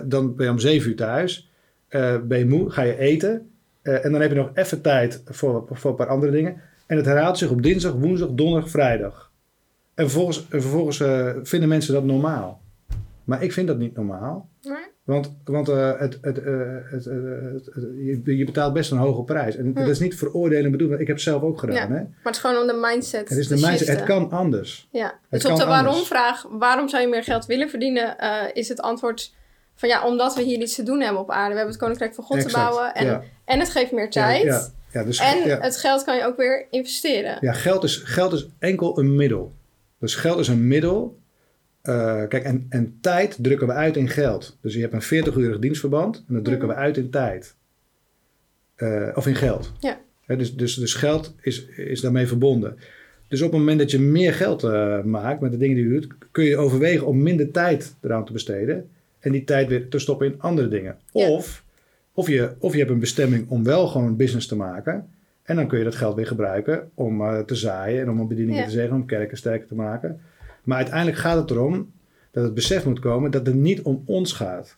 Dan 0.05 0.35
ben 0.35 0.45
je 0.45 0.51
om 0.51 0.59
zeven 0.59 0.89
uur 0.89 0.95
thuis, 0.95 1.51
ben 2.23 2.37
je 2.37 2.45
moe, 2.45 2.69
ga 2.69 2.81
je 2.81 2.97
eten. 2.97 3.49
En 3.81 4.11
dan 4.11 4.21
heb 4.21 4.31
je 4.31 4.37
nog 4.37 4.51
even 4.53 4.81
tijd 4.81 5.21
voor, 5.25 5.67
voor 5.69 5.89
een 5.89 5.95
paar 5.97 6.07
andere 6.07 6.31
dingen. 6.31 6.61
En 6.87 6.97
het 6.97 7.05
herhaalt 7.05 7.37
zich 7.37 7.49
op 7.49 7.63
dinsdag, 7.63 7.93
woensdag, 7.93 8.29
donderdag, 8.31 8.69
vrijdag. 8.69 9.30
En 10.01 10.09
vervolgens, 10.09 10.45
en 10.49 10.61
vervolgens 10.61 10.99
eh, 10.99 11.29
vinden 11.43 11.69
mensen 11.69 11.93
dat 11.93 12.03
normaal. 12.03 12.61
Maar 13.23 13.43
ik 13.43 13.53
vind 13.53 13.67
dat 13.67 13.77
niet 13.77 13.95
normaal. 13.95 14.49
Nee? 14.61 14.75
Want, 15.03 15.33
want 15.43 15.69
eh, 15.69 15.99
het, 15.99 16.17
het, 16.21 16.37
eh, 16.37 16.53
het, 16.83 17.03
je, 18.23 18.37
je 18.37 18.45
betaalt 18.45 18.73
best 18.73 18.91
een 18.91 18.97
hoge 18.97 19.23
prijs. 19.23 19.55
En 19.55 19.73
dat 19.73 19.87
is 19.87 19.99
niet 19.99 20.15
veroordelen 20.15 20.71
bedoeld, 20.71 20.89
want 20.89 21.01
ik 21.01 21.07
heb 21.07 21.15
het 21.15 21.25
zelf 21.25 21.41
ook 21.41 21.59
gedaan. 21.59 21.87
Hm. 21.87 21.93
Ja. 21.93 21.97
Hè? 21.97 22.03
Maar 22.03 22.17
het 22.23 22.35
is 22.35 22.41
gewoon 22.41 22.61
om 22.61 22.67
de 22.67 22.87
mindset 22.87 23.29
Het 23.29 23.37
is 23.37 23.47
de 23.47 23.55
mindset, 23.55 23.87
het 23.87 24.03
kan 24.03 24.31
anders. 24.31 24.87
Ja, 24.91 25.19
Het 25.29 25.41
dus 25.41 25.51
op 25.51 25.57
de 25.57 25.65
waarom-vraag, 25.65 26.45
waarom 26.49 26.89
zou 26.89 27.01
je 27.01 27.09
meer 27.09 27.23
geld 27.23 27.45
willen 27.45 27.69
verdienen, 27.69 28.15
is 28.53 28.69
het 28.69 28.81
antwoord 28.81 29.33
van 29.75 29.89
ja, 29.89 30.05
omdat 30.07 30.35
we 30.35 30.41
hier 30.41 30.61
iets 30.61 30.75
te 30.75 30.83
doen 30.83 31.01
hebben 31.01 31.21
op 31.21 31.31
aarde. 31.31 31.49
We 31.49 31.55
hebben 31.55 31.73
het 31.73 31.81
Koninkrijk 31.81 32.13
van 32.13 32.23
God 32.23 32.41
te 32.41 32.51
bouwen 32.51 32.93
en, 32.93 33.05
ja. 33.05 33.23
en 33.45 33.59
het 33.59 33.69
geeft 33.69 33.91
meer 33.91 34.09
tijd. 34.09 34.43
Ja, 34.43 34.67
ja, 34.91 35.03
dus, 35.03 35.19
En 35.19 35.61
het 35.61 35.77
geld 35.77 36.03
kan 36.03 36.17
je 36.17 36.23
ook 36.23 36.37
weer 36.37 36.67
investeren. 36.69 37.37
Ja, 37.41 37.53
geld 37.53 37.83
is, 37.83 37.95
geld 37.95 38.33
is 38.33 38.47
enkel 38.59 38.99
een 38.99 39.15
middel. 39.15 39.53
Dus 40.01 40.15
geld 40.15 40.39
is 40.39 40.47
een 40.47 40.67
middel. 40.67 41.19
Eh, 41.81 42.27
kijk, 42.27 42.43
en, 42.43 42.65
en 42.69 42.97
tijd 43.01 43.37
drukken 43.41 43.67
we 43.67 43.73
uit 43.73 43.97
in 43.97 44.09
geld. 44.09 44.57
Dus 44.61 44.73
je 44.73 44.81
hebt 44.81 44.93
een 44.93 45.25
40-urig 45.25 45.59
dienstverband 45.59 46.23
en 46.27 46.33
dat 46.33 46.45
drukken 46.45 46.67
we 46.67 46.73
uit 46.73 46.97
in 46.97 47.09
tijd. 47.09 47.55
Eh, 48.75 49.09
of 49.13 49.27
in 49.27 49.35
geld. 49.35 49.71
Ja. 49.79 49.99
Dus, 50.27 50.55
dus, 50.55 50.75
dus 50.75 50.93
geld 50.93 51.35
is, 51.41 51.65
is 51.65 52.01
daarmee 52.01 52.27
verbonden. 52.27 52.77
Dus 53.27 53.41
op 53.41 53.51
het 53.51 53.59
moment 53.59 53.79
dat 53.79 53.91
je 53.91 53.99
meer 53.99 54.33
geld 54.33 54.63
eh, 54.63 55.03
maakt 55.03 55.41
met 55.41 55.51
de 55.51 55.57
dingen 55.57 55.75
die 55.75 55.85
je 55.85 55.99
doet, 55.99 56.07
kun 56.31 56.43
je 56.43 56.57
overwegen 56.57 57.07
om 57.07 57.21
minder 57.21 57.51
tijd 57.51 57.95
eraan 58.01 58.25
te 58.25 58.31
besteden. 58.31 58.89
En 59.19 59.31
die 59.31 59.43
tijd 59.43 59.67
weer 59.67 59.89
te 59.89 59.99
stoppen 59.99 60.27
in 60.27 60.41
andere 60.41 60.67
dingen. 60.67 60.97
Ja. 61.11 61.29
Of, 61.29 61.63
of, 62.13 62.27
je, 62.27 62.51
of 62.59 62.71
je 62.73 62.79
hebt 62.79 62.91
een 62.91 62.99
bestemming 62.99 63.49
om 63.49 63.63
wel 63.63 63.87
gewoon 63.87 64.15
business 64.15 64.47
te 64.47 64.55
maken. 64.55 65.09
En 65.43 65.55
dan 65.55 65.67
kun 65.67 65.77
je 65.77 65.83
dat 65.83 65.95
geld 65.95 66.15
weer 66.15 66.27
gebruiken 66.27 66.91
om 66.93 67.21
eh, 67.21 67.39
te 67.39 67.55
zaaien 67.55 68.01
en 68.01 68.09
om 68.09 68.19
een 68.19 68.27
bedieningen 68.27 68.61
Ja. 68.61 68.67
te 68.67 68.73
zeggen, 68.73 68.95
om 68.95 69.05
kerken 69.05 69.37
sterker 69.37 69.67
te 69.67 69.75
maken. 69.75 70.21
Maar 70.63 70.77
uiteindelijk 70.77 71.17
gaat 71.17 71.37
het 71.37 71.49
erom 71.51 71.91
dat 72.31 72.43
het 72.43 72.53
besef 72.53 72.85
moet 72.85 72.99
komen 72.99 73.31
dat 73.31 73.45
het 73.45 73.55
niet 73.55 73.81
om 73.81 74.03
ons 74.05 74.33
gaat. 74.33 74.77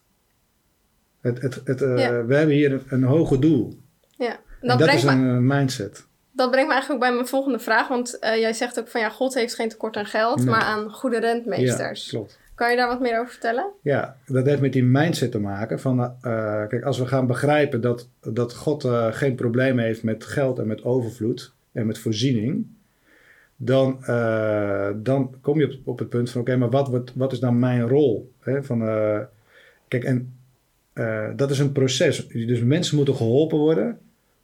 Het, 1.22 1.42
het, 1.42 1.62
het, 1.64 1.82
eh, 1.82 1.98
Ja. 1.98 2.26
We 2.26 2.36
hebben 2.36 2.56
hier 2.56 2.72
een, 2.72 2.82
een 2.90 3.04
hoger 3.04 3.40
doel. 3.42 3.80
Ja. 4.18 4.40
En 4.62 4.68
Dat, 4.78 4.94
is 4.94 5.04
me, 5.04 5.12
een 5.12 5.30
eh, 5.30 5.58
mindset. 5.58 6.06
dat 6.32 6.52
brengt 6.52 6.68
me 6.68 6.74
eigenlijk 6.74 7.04
ook 7.04 7.08
bij 7.10 7.16
mijn 7.18 7.28
volgende 7.30 7.60
vraag. 7.60 7.88
Want 7.88 8.18
jij 8.22 8.54
zegt 8.54 8.80
ook 8.80 8.88
van 8.88 9.02
ja, 9.02 9.10
God 9.10 9.34
heeft 9.34 9.56
geen 9.56 9.70
tekort 9.70 9.96
aan 9.98 10.06
geld, 10.06 10.38
Nee. 10.38 10.46
maar 10.46 10.62
aan 10.62 10.92
goede 10.92 11.20
rentmeesters. 11.20 12.06
Ja, 12.06 12.10
klopt. 12.18 12.40
Kan 12.56 12.70
je 12.72 12.78
daar 12.78 12.88
wat 12.88 13.00
meer 13.00 13.20
over 13.20 13.32
vertellen? 13.32 13.72
Ja, 13.82 14.18
dat 14.26 14.46
heeft 14.46 14.62
met 14.62 14.74
die 14.74 14.84
mindset 14.84 15.32
te 15.32 15.40
maken. 15.40 15.80
Van, 15.80 16.00
eh, 16.00 16.68
kijk, 16.68 16.84
als 16.84 17.00
we 17.00 17.06
gaan 17.06 17.28
begrijpen 17.28 17.82
dat, 17.82 18.10
dat 18.22 18.54
God 18.54 18.84
eh, 18.84 19.08
geen 19.12 19.36
probleem 19.36 19.80
heeft 19.80 20.04
met 20.04 20.24
geld 20.26 20.60
en 20.60 20.68
met 20.68 20.84
overvloed 20.84 21.54
en 21.72 21.86
met 21.86 22.00
voorziening, 22.00 22.66
dan, 23.56 24.04
eh, 24.06 24.90
dan 24.96 25.36
kom 25.42 25.60
je 25.60 25.66
op, 25.66 25.80
op 25.84 26.00
het 26.00 26.10
punt 26.10 26.30
van: 26.30 26.42
oké, 26.42 26.56
maar 26.56 26.70
wat, 26.70 26.90
wat, 26.90 27.12
wat 27.16 27.32
is 27.32 27.40
dan 27.40 27.60
mijn 27.60 27.88
rol? 27.88 28.32
Hè? 28.40 28.64
Van, 28.64 28.80
kijk, 29.88 30.04
en 30.04 30.34
dat 31.36 31.52
is 31.52 31.60
een 31.60 31.72
proces. 31.72 32.28
Dus 32.28 32.64
mensen 32.64 32.96
moeten 32.96 33.16
geholpen 33.16 33.58
worden 33.58 34.00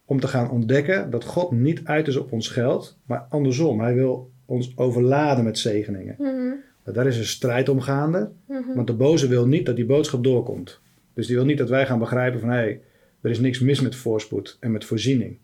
om 0.06 0.20
te 0.20 0.28
gaan 0.28 0.50
ontdekken 0.50 1.10
dat 1.10 1.24
God 1.24 1.52
niet 1.52 1.82
uit 1.84 2.08
is 2.08 2.16
op 2.16 2.32
ons 2.32 2.48
geld, 2.48 2.98
maar 3.06 3.26
andersom. 3.30 3.80
Hij 3.80 3.94
wil 3.94 4.32
ons 4.46 4.78
overladen 4.78 5.44
met 5.44 5.58
zegeningen. 5.58 6.16
Mhm, 6.18 6.54
Daar 6.94 7.08
is 7.08 7.18
een 7.18 7.26
strijd 7.26 7.70
om 7.70 7.82
gaande. 7.82 8.30
mhm. 8.48 8.76
Want 8.76 8.88
de 8.88 8.94
boze 8.94 9.28
wil 9.28 9.48
niet 9.48 9.66
dat 9.66 9.76
die 9.76 9.86
boodschap 9.86 10.24
doorkomt. 10.24 10.80
Dus 11.14 11.28
die 11.28 11.36
wil 11.36 11.46
niet 11.46 11.58
dat 11.58 11.70
wij 11.70 11.86
gaan 11.86 12.00
begrijpen 12.00 12.40
van 12.40 12.50
hé, 12.50 12.56
hey, 12.56 12.82
er 13.22 13.30
is 13.30 13.40
niks 13.40 13.60
mis 13.60 13.82
met 13.82 13.96
voorspoed 13.96 14.58
en 14.60 14.72
met 14.72 14.86
voorziening. 14.86 15.38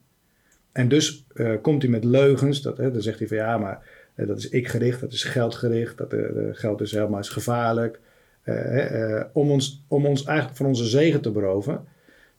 En 0.72 0.88
dus 0.88 1.25
eh, 1.34 1.52
komt 1.62 1.82
hij 1.82 1.92
met 1.92 2.04
leugens. 2.04 2.62
Dat, 2.62 2.78
hè, 2.78 2.92
dan 2.92 3.02
zegt 3.02 3.20
hij 3.20 3.28
van 3.28 3.38
ja, 3.38 3.58
maar 3.58 3.88
eh, 4.16 4.28
dat 4.28 4.38
is 4.38 4.50
ik 4.50 4.68
gericht, 4.68 5.02
dat 5.02 5.12
is 5.12 5.24
geldgericht, 5.24 5.98
dat 5.98 6.14
eh, 6.14 6.20
geld 6.52 6.82
is 6.82 6.92
helemaal 6.92 7.20
is 7.20 7.30
gevaarlijk. 7.30 8.00
Om, 9.34 9.52
ons, 9.52 9.84
om 9.88 10.06
ons 10.06 10.25
eigenlijk 10.25 10.58
van 10.58 10.66
onze 10.66 10.86
zegen 10.86 11.22
te 11.22 11.32
beroven. 11.32 11.86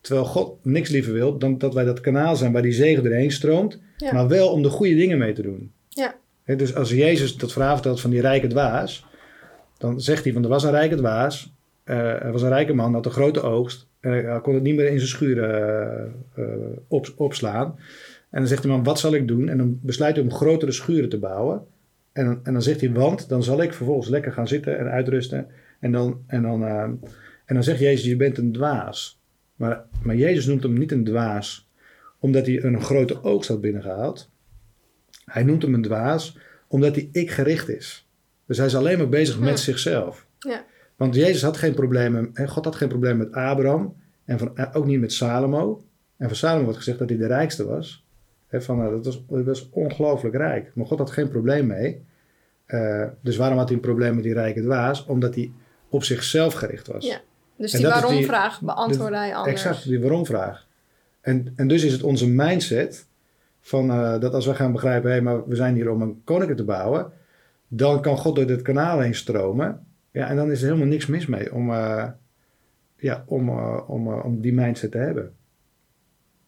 Terwijl 0.01 0.27
God 0.27 0.65
niks 0.65 0.91
liever 0.91 1.13
wil 1.13 1.39
dan 1.39 1.59
dat 1.59 1.75
wij 1.75 1.85
dat 1.85 2.01
kanaal 2.01 2.37
zijn 2.37 2.53
waar 2.53 2.63
die 2.63 2.73
zegen 2.73 3.03
doorheen 3.03 3.31
stroomt. 3.31 3.79
Ja. 3.97 4.13
Maar 4.13 4.29
wel 4.29 4.51
om 4.51 4.63
de 4.63 4.69
goede 4.69 4.95
dingen 4.95 5.19
mee 5.19 5.33
te 5.33 5.43
doen. 5.43 5.73
Ja. 5.89 6.15
Dus 6.47 6.75
als 6.75 6.91
Jezus 6.91 7.37
dat 7.37 7.53
verhaal 7.53 7.75
vertelt 7.75 8.01
van 8.01 8.11
die 8.11 8.21
rijke 8.21 8.47
dwaas. 8.47 9.07
Dan 9.79 10.01
zegt 10.01 10.25
hij 10.25 10.33
van 10.33 10.43
er 10.43 10.49
was 10.49 10.65
een 10.65 10.71
rijke 10.71 10.97
dwaas. 10.97 11.55
eh, 11.85 12.25
er 12.25 12.33
was 12.33 12.43
een 12.43 12.49
rijke 12.49 12.75
man, 12.75 12.95
had 12.95 13.07
een 13.07 13.13
grote 13.13 13.41
oogst. 13.41 13.87
En 14.01 14.11
hij 14.11 14.41
kon 14.41 14.55
het 14.55 14.63
niet 14.63 14.77
meer 14.77 14.87
in 14.87 14.99
zijn 14.99 15.09
schuur 15.09 15.43
eh, 15.43 16.45
op, 16.89 17.13
opslaan. 17.17 17.79
En 18.31 18.39
dan 18.39 18.47
zegt 18.47 18.63
die 18.63 18.71
man, 18.71 18.83
wat 18.85 18.99
zal 18.99 19.15
ik 19.15 19.29
doen? 19.29 19.49
En 19.49 19.59
dan 19.59 19.79
besluit 19.83 20.17
hij 20.17 20.25
om 20.25 20.33
grotere 20.33 20.73
schuren 20.73 21.09
te 21.09 21.19
bouwen. 21.19 21.67
En, 22.13 22.41
en 22.43 22.53
dan 22.53 22.63
zegt 22.63 22.81
hij, 22.81 22.93
want 22.93 23.29
dan 23.29 23.43
zal 23.43 23.63
ik 23.63 23.73
vervolgens 23.73 24.09
lekker 24.09 24.33
gaan 24.33 24.49
zitten 24.49 24.79
en 24.79 24.91
uitrusten. 24.91 25.47
En 25.81 25.93
dan, 25.93 26.23
en 26.27 26.43
dan, 26.43 26.65
eh, 26.65 26.83
en 27.45 27.55
dan 27.55 27.63
zegt 27.63 27.79
Jezus, 27.79 28.05
je 28.05 28.17
bent 28.17 28.39
een 28.39 28.53
dwaas. 28.53 29.21
Maar, 29.57 29.85
maar 30.03 30.17
Jezus 30.17 30.47
noemt 30.47 30.63
hem 30.63 30.79
niet 30.79 30.93
een 30.93 31.05
dwaas, 31.05 31.71
omdat 32.19 32.47
hij 32.47 32.63
een 32.63 32.83
grote 32.83 33.23
oogst 33.23 33.49
had 33.49 33.61
binnengehaald. 33.61 34.31
Hij 35.27 35.43
noemt 35.43 35.63
hem 35.63 35.75
een 35.75 35.83
dwaas, 35.83 36.39
omdat 36.67 36.95
hij 36.95 37.09
ik 37.13 37.31
gericht 37.31 37.69
is. 37.69 38.09
Dus 38.47 38.57
hij 38.57 38.67
is 38.67 38.77
alleen 38.77 38.99
maar 38.99 39.09
bezig 39.09 39.39
met 39.39 39.61
zichzelf. 39.61 40.27
Ja. 40.39 40.65
Want 40.97 41.15
Jezus 41.15 41.43
had 41.43 41.57
geen 41.57 41.75
problemen, 41.75 42.31
God 42.47 42.65
had 42.65 42.77
geen 42.77 42.89
probleem 42.89 43.17
met 43.17 43.33
Abraham 43.33 43.97
en 44.25 44.39
van, 44.39 44.57
eh, 44.57 44.67
ook 44.73 44.87
niet 44.87 45.01
met 45.01 45.13
Salomo. 45.13 45.85
En 46.17 46.27
van 46.27 46.37
Salomo 46.37 46.63
wordt 46.63 46.79
gezegd 46.79 46.99
dat 46.99 47.09
hij 47.09 47.19
de 47.19 47.27
rijkste 47.27 47.67
was. 47.67 48.05
Hè, 48.47 48.63
van, 48.63 48.85
eh, 48.85 48.91
dat 48.91 49.23
was, 49.45 49.69
ongelooflijk 49.71 50.35
rijk. 50.35 50.71
Maar 50.75 50.87
God 50.87 50.99
had 50.99 51.11
geen 51.11 51.29
probleem 51.29 51.67
mee. 51.67 52.05
Eh, 52.67 53.05
dus 53.21 53.37
waarom 53.37 53.59
had 53.59 53.67
hij 53.67 53.77
een 53.77 53.83
probleem 53.83 54.15
met 54.15 54.25
die 54.25 54.33
rijke 54.33 54.63
dwaas? 54.63 55.07
Omdat 55.07 55.35
hij 55.35 55.53
op 55.89 56.05
zichzelf 56.05 56.55
gericht 56.55 56.87
was. 56.87 57.07
Ja. 57.07 57.21
Dus 57.57 57.73
En 57.73 57.79
die- 57.79 57.89
waarom-vraag 57.89 58.61
beantwoordde 58.61 59.17
hij 59.17 59.35
anders. 59.35 59.65
Exact, 59.65 59.89
die 59.89 60.01
waarom-vraag. 60.01 60.67
En, 61.21 61.53
en 61.57 61.69
dus 61.69 61.85
is 61.85 61.93
het 61.93 62.03
onze 62.03 62.29
mindset 62.29 63.07
van 63.67 63.91
eh, 63.91 64.21
dat 64.21 64.35
als 64.35 64.47
we 64.47 64.55
gaan 64.55 64.73
begrijpen, 64.73 65.13
hé, 65.13 65.21
maar 65.21 65.49
we 65.49 65.55
zijn 65.55 65.75
hier 65.75 65.91
om 65.91 66.03
een 66.03 66.21
koninkrijk 66.25 66.59
te 66.59 66.65
bouwen, 66.65 67.13
dan 67.69 68.03
kan 68.03 68.17
God 68.17 68.37
door 68.37 68.47
dit 68.47 68.63
kanaal 68.63 69.01
heen 69.01 69.15
stromen. 69.15 69.87
Ja, 70.11 70.29
en 70.29 70.37
dan 70.37 70.51
is 70.51 70.61
er 70.61 70.67
helemaal 70.67 70.89
niks 70.89 71.07
mis 71.07 71.27
mee 71.27 71.55
om, 71.55 71.71
eh, 71.71 72.09
ja, 72.97 73.25
om, 73.27 73.49
eh, 73.49 73.91
om, 73.91 74.09
om 74.13 74.41
die 74.41 74.53
mindset 74.53 74.91
te 74.91 74.99
hebben. 74.99 75.35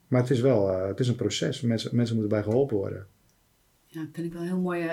Maar 0.08 0.20
het 0.20 0.30
is 0.30 0.40
wel 0.40 0.86
het 0.86 1.00
is 1.00 1.08
een 1.08 1.16
proces. 1.16 1.60
Mensen, 1.60 1.96
mensen 1.96 2.16
moeten 2.16 2.34
bij 2.34 2.42
geholpen 2.42 2.76
worden. 2.76 3.06
Ja, 3.86 4.00
dat 4.00 4.08
vind 4.12 4.26
ik 4.26 4.32
wel 4.32 4.42
heel 4.42 4.60
mooi. 4.60 4.90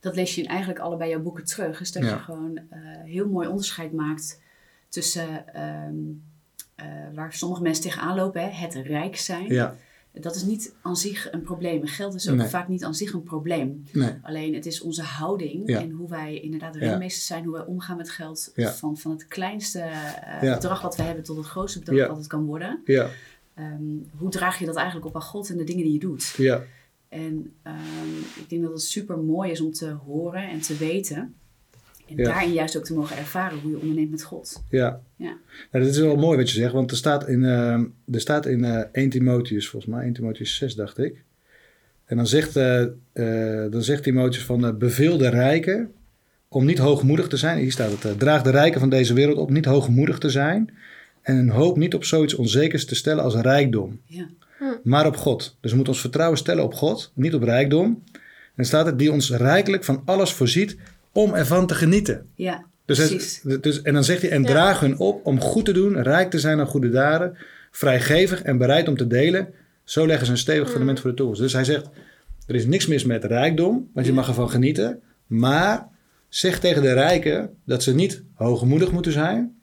dat 0.00 0.14
lees 0.14 0.34
je 0.34 0.42
in 0.42 0.48
eigenlijk 0.48 0.80
allebei 0.80 1.10
jouw 1.10 1.22
boeken 1.22 1.44
terug. 1.44 1.80
Is 1.80 1.92
dat 1.92 2.02
Ja. 2.02 2.08
je 2.08 2.18
gewoon 2.18 2.60
heel 3.04 3.28
mooi 3.28 3.48
onderscheid 3.48 3.92
maakt 3.92 4.40
tussen 4.88 5.54
ehm, 5.54 5.94
eh, 6.74 6.86
waar 7.14 7.32
sommige 7.32 7.62
mensen 7.62 7.82
tegenaan 7.82 8.16
lopen, 8.16 8.42
hè, 8.42 8.48
het 8.48 8.74
rijk 8.74 9.16
zijn. 9.16 9.46
Ja, 9.46 9.74
Dat 10.12 10.34
is 10.34 10.42
niet 10.42 10.74
aan 10.82 10.96
zich 10.96 11.32
een 11.32 11.42
probleem. 11.42 11.86
Geld 11.86 12.14
is 12.14 12.28
ook 12.28 12.36
Nee. 12.36 12.48
vaak 12.48 12.68
niet 12.68 12.84
aan 12.84 12.94
zich 12.94 13.12
een 13.12 13.22
probleem. 13.22 13.84
nee. 13.92 14.12
Alleen 14.22 14.54
het 14.54 14.66
is 14.66 14.80
onze 14.80 15.02
houding 15.02 15.62
Ja. 15.68 15.80
en 15.80 15.90
hoe 15.90 16.08
wij 16.08 16.40
inderdaad 16.40 16.76
renmeesters 16.76 17.26
zijn, 17.26 17.44
hoe 17.44 17.52
wij 17.52 17.64
omgaan 17.64 17.96
met 17.96 18.10
geld. 18.10 18.52
Van, 18.56 18.96
van 18.98 19.10
het 19.10 19.26
kleinste 19.28 19.78
eh, 19.80 20.40
bedrag 20.54 20.82
wat 20.82 20.96
we 20.96 21.02
hebben 21.02 21.24
tot 21.24 21.36
het 21.36 21.46
grootste 21.46 21.78
bedrag 21.78 22.08
wat 22.08 22.16
het 22.16 22.26
kan 22.26 22.44
worden. 22.44 22.80
Ja, 22.84 23.08
Ehm, 23.54 23.82
hoe 24.16 24.30
draag 24.30 24.58
je 24.58 24.66
dat 24.66 24.76
eigenlijk 24.76 25.06
op 25.06 25.14
aan 25.14 25.22
God 25.22 25.50
en 25.50 25.56
de 25.56 25.64
dingen 25.64 25.84
die 25.84 25.92
je 25.92 25.98
doet? 25.98 26.34
ja, 26.36 26.62
En 27.08 27.52
ehm, 27.62 28.16
ik 28.36 28.48
denk 28.48 28.62
dat 28.62 28.70
het 28.72 28.82
super 28.82 29.18
mooi 29.18 29.50
is 29.50 29.60
om 29.60 29.72
te 29.72 29.90
horen 29.90 30.48
en 30.50 30.60
te 30.60 30.76
weten. 30.76 31.34
En 32.10 32.16
Ja. 32.16 32.24
daarin 32.24 32.52
juist 32.52 32.76
ook 32.76 32.84
te 32.84 32.94
mogen 32.94 33.16
ervaren 33.16 33.58
hoe 33.58 33.70
je 33.70 33.78
onderneemt 33.80 34.10
met 34.10 34.22
God. 34.22 34.62
ja. 34.70 35.00
Ja. 35.16 35.36
Nou, 35.72 35.84
dat 35.84 35.94
is 35.94 35.98
wel 36.00 36.16
mooi 36.16 36.36
wat 36.38 36.50
je 36.50 36.58
zegt, 36.60 36.72
want 36.72 36.90
er 36.90 36.96
staat 36.96 37.28
in, 37.28 37.44
eh, 37.44 37.72
er 38.12 38.20
staat 38.20 38.46
in 38.46 38.64
eh 38.64 38.82
1 38.92 39.08
Timotheus, 39.10 39.68
volgens 39.68 39.92
mij, 39.92 40.04
1 40.04 40.12
Timotheus 40.12 40.56
6, 40.56 40.74
dacht 40.74 40.98
ik. 40.98 41.22
En 42.04 42.16
dan 42.16 42.26
zegt, 42.26 42.56
eh, 42.56 42.82
eh, 43.12 43.70
dan 43.72 43.82
zegt 43.82 44.02
Timotheus 44.02 44.44
van, 44.44 44.78
beveel 44.78 45.18
de 45.18 45.28
rijken 45.28 45.92
om 46.48 46.64
niet 46.64 46.78
hoogmoedig 46.78 47.28
te 47.28 47.36
zijn. 47.36 47.58
Hier 47.58 47.72
staat 47.72 47.90
het, 47.90 48.04
eh, 48.04 48.12
draag 48.12 48.42
de 48.42 48.50
rijken 48.50 48.80
van 48.80 48.88
deze 48.90 49.14
wereld 49.14 49.38
op 49.38 49.50
niet 49.50 49.64
hoogmoedig 49.64 50.18
te 50.18 50.30
zijn. 50.30 50.70
En 51.22 51.36
hun 51.36 51.48
hoop 51.50 51.76
niet 51.76 51.94
op 51.94 52.04
zoiets 52.04 52.34
onzekers 52.34 52.84
te 52.84 52.94
stellen 52.94 53.24
als 53.24 53.34
rijkdom, 53.34 54.00
Ja. 54.06 54.26
maar 54.82 55.06
op 55.06 55.16
God. 55.16 55.56
Dus 55.60 55.70
we 55.70 55.76
moeten 55.76 55.92
ons 55.92 56.02
vertrouwen 56.02 56.38
stellen 56.38 56.64
op 56.64 56.74
God, 56.74 57.12
niet 57.14 57.34
op 57.34 57.42
rijkdom. 57.42 58.02
En 58.12 58.56
dan 58.56 58.64
staat 58.64 58.86
het, 58.86 58.98
die 58.98 59.12
ons 59.12 59.30
rijkelijk 59.30 59.84
van 59.84 60.02
alles 60.04 60.32
voorziet 60.32 60.76
om 61.12 61.34
ervan 61.34 61.66
te 61.66 61.74
genieten. 61.74 62.26
Ja, 62.34 62.64
Dus 62.84 62.98
hij- 62.98 63.06
precies. 63.08 63.40
dus, 63.60 63.82
en 63.82 63.94
dan 63.94 64.04
zegt 64.04 64.22
hij, 64.22 64.30
en 64.30 64.42
Ja. 64.42 64.48
draag 64.48 64.80
hun 64.80 64.98
op 64.98 65.26
om 65.26 65.40
goed 65.40 65.64
te 65.64 65.72
doen, 65.72 66.02
rijk 66.02 66.30
te 66.30 66.38
zijn 66.38 66.60
aan 66.60 66.66
goede 66.66 66.90
daden, 66.90 67.36
vrijgevig 67.70 68.42
en 68.42 68.58
bereid 68.58 68.88
om 68.88 68.96
te 68.96 69.06
delen. 69.06 69.48
Zo 69.84 70.06
leggen 70.06 70.26
ze 70.26 70.32
een 70.32 70.38
stevig 70.38 70.64
Mm. 70.64 70.70
fundament 70.70 71.00
voor 71.00 71.10
de 71.10 71.16
toekomst. 71.16 71.40
Dus 71.40 71.52
hij 71.52 71.64
zegt, 71.64 71.88
er 72.46 72.54
is 72.54 72.66
niks 72.66 72.86
mis 72.86 73.04
met 73.04 73.24
rijkdom, 73.24 73.90
want 73.94 74.06
je 74.06 74.12
mag 74.12 74.28
ervan 74.28 74.50
genieten. 74.50 75.00
Maar 75.26 75.88
zeg 76.28 76.60
tegen 76.60 76.82
de 76.82 76.92
rijken 76.92 77.50
dat 77.64 77.82
ze 77.82 77.94
niet 77.94 78.22
hoogmoedig 78.34 78.92
moeten 78.92 79.12
zijn. 79.12 79.54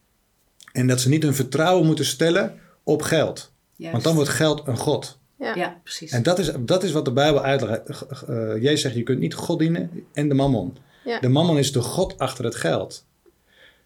En 0.71 0.87
dat 0.87 1.01
ze 1.01 1.09
niet 1.09 1.23
hun 1.23 1.33
vertrouwen 1.33 1.85
moeten 1.85 2.05
stellen 2.05 2.53
op 2.83 3.01
geld. 3.01 3.51
Juist. 3.75 3.91
Want 3.91 4.03
dan 4.03 4.15
wordt 4.15 4.29
geld 4.29 4.61
een 4.67 4.77
god. 4.77 5.19
Ja. 5.39 5.55
Ja, 5.55 5.79
precies. 5.83 6.11
En 6.11 6.23
dat 6.23 6.39
is, 6.39 6.51
dat 6.59 6.83
is 6.83 6.91
wat 6.91 7.05
de 7.05 7.11
Bijbel 7.11 7.43
uitlegt. 7.43 7.81
Eh, 8.27 8.61
Jezus 8.61 8.81
zegt, 8.81 8.95
je 8.95 9.03
kunt 9.03 9.19
niet 9.19 9.33
God 9.33 9.59
dienen 9.59 9.89
en 10.13 10.27
de 10.29 10.33
mammon. 10.35 10.77
Ja. 11.07 11.19
De 11.19 11.27
mammon 11.29 11.57
is 11.57 11.71
de 11.71 11.81
god 11.81 12.17
achter 12.17 12.45
het 12.45 12.55
geld. 12.55 13.05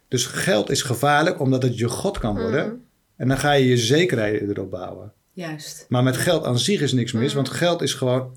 Dus 0.08 0.26
geld 0.26 0.70
is 0.70 0.82
gevaarlijk 0.82 1.40
omdat 1.40 1.64
het 1.64 1.78
je 1.78 1.88
God 1.90 2.18
kan 2.18 2.36
worden. 2.40 2.66
Mm. 2.66 2.84
En 3.16 3.28
dan 3.28 3.38
ga 3.38 3.52
je 3.52 3.66
je 3.68 3.78
zekerheden 3.78 4.50
erop 4.50 4.72
bouwen. 4.72 5.14
Juist. 5.34 5.86
Maar 5.90 6.04
met 6.04 6.18
geld 6.18 6.46
aan 6.46 6.60
zich 6.60 6.82
is 6.82 6.92
niks 6.92 7.12
mis, 7.12 7.30
Mm. 7.30 7.36
want 7.36 7.50
geld 7.50 7.82
is 7.82 7.94
gewoon 7.94 8.36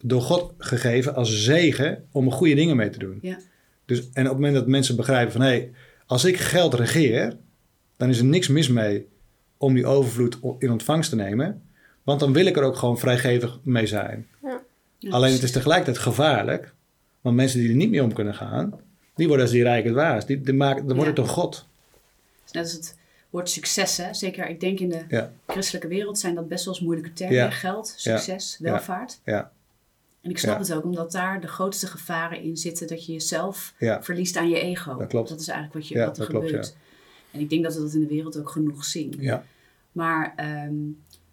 door 0.00 0.20
God 0.22 0.52
gegeven 0.58 1.14
als 1.14 1.42
zegen 1.44 2.04
om 2.12 2.30
goede 2.32 2.54
dingen 2.54 2.76
mee 2.76 2.90
te 2.90 2.98
doen. 2.98 3.18
Ja. 3.22 3.38
Dus, 3.84 3.98
en 4.12 4.22
op 4.24 4.28
het 4.30 4.34
moment 4.34 4.54
dat 4.54 4.66
mensen 4.66 4.96
begrijpen 4.96 5.32
van 5.32 5.40
hé, 5.40 5.46
hey, 5.48 5.72
als 6.06 6.24
ik 6.24 6.36
geld 6.36 6.74
regeer, 6.74 7.36
dan 7.96 8.08
is 8.08 8.18
er 8.18 8.24
niks 8.24 8.48
mis 8.48 8.68
mee 8.68 9.06
om 9.56 9.74
die 9.74 9.86
overvloed 9.86 10.38
in 10.58 10.70
ontvangst 10.70 11.10
te 11.10 11.16
nemen. 11.16 11.62
Want 12.02 12.20
dan 12.20 12.32
wil 12.32 12.46
ik 12.46 12.56
er 12.56 12.62
ook 12.62 12.76
gewoon 12.76 12.98
vrijgevig 12.98 13.58
mee 13.62 13.86
zijn. 13.86 14.26
Ja. 14.42 14.62
Ja, 14.98 15.10
Alleen 15.10 15.32
het 15.32 15.42
is 15.42 15.52
tegelijkertijd 15.52 15.98
gevaarlijk, 15.98 16.74
want 17.24 17.36
mensen 17.36 17.60
die 17.60 17.68
er 17.68 17.74
niet 17.74 17.90
mee 17.90 18.02
om 18.02 18.12
kunnen 18.12 18.34
gaan, 18.34 18.80
die 19.14 19.26
worden 19.26 19.44
als 19.44 19.54
die 19.54 19.62
rijk 19.62 19.84
het 19.84 19.94
waard. 19.94 20.26
Die, 20.26 20.40
die 20.40 20.54
maken, 20.54 20.86
dan 20.86 20.96
wordt 20.96 21.10
het 21.10 21.18
een 21.26 21.32
God. 21.32 21.66
Net 22.52 22.62
als 22.62 22.72
het 22.72 22.98
woord 23.30 23.50
succes, 23.50 23.96
hè? 23.96 24.14
zeker 24.14 24.48
ik 24.48 24.60
denk 24.60 24.80
in 24.80 24.88
de 24.88 25.04
Ja. 25.08 25.32
christelijke 25.46 25.88
wereld 25.88 26.18
zijn 26.18 26.34
dat 26.34 26.48
best 26.48 26.64
wel 26.64 26.74
eens 26.74 26.82
moeilijke 26.82 27.12
termen. 27.12 27.36
Ja. 27.36 27.50
Geld, 27.50 27.94
succes, 27.96 28.56
welvaart. 28.60 29.20
Ja, 29.24 29.50
En 30.20 30.30
ik 30.30 30.38
snap 30.38 30.58
het 30.58 30.72
ook, 30.72 30.84
omdat 30.84 31.12
daar 31.12 31.40
de 31.40 31.46
grootste 31.46 31.86
gevaren 31.86 32.42
in 32.42 32.56
zitten 32.56 32.86
dat 32.86 33.06
je 33.06 33.12
jezelf 33.12 33.74
verliest 34.00 34.36
aan 34.36 34.48
je 34.48 34.60
ego. 34.60 34.98
Dat 34.98 35.08
klopt. 35.08 35.28
Dat 35.28 35.40
is 35.40 35.48
eigenlijk 35.48 35.78
wat, 35.78 35.88
je, 35.88 36.04
wat 36.04 36.18
er 36.18 36.26
klopt, 36.26 36.46
gebeurt. 36.46 36.76
En 37.30 37.40
ik 37.40 37.50
denk 37.50 37.62
dat 37.64 37.74
we 37.74 37.80
dat 37.80 37.92
in 37.92 38.00
de 38.00 38.06
wereld 38.06 38.38
ook 38.38 38.50
genoeg 38.50 38.84
zien. 38.84 39.14
ja. 39.18 39.44
Maar 39.92 40.32
ehm, 40.36 40.74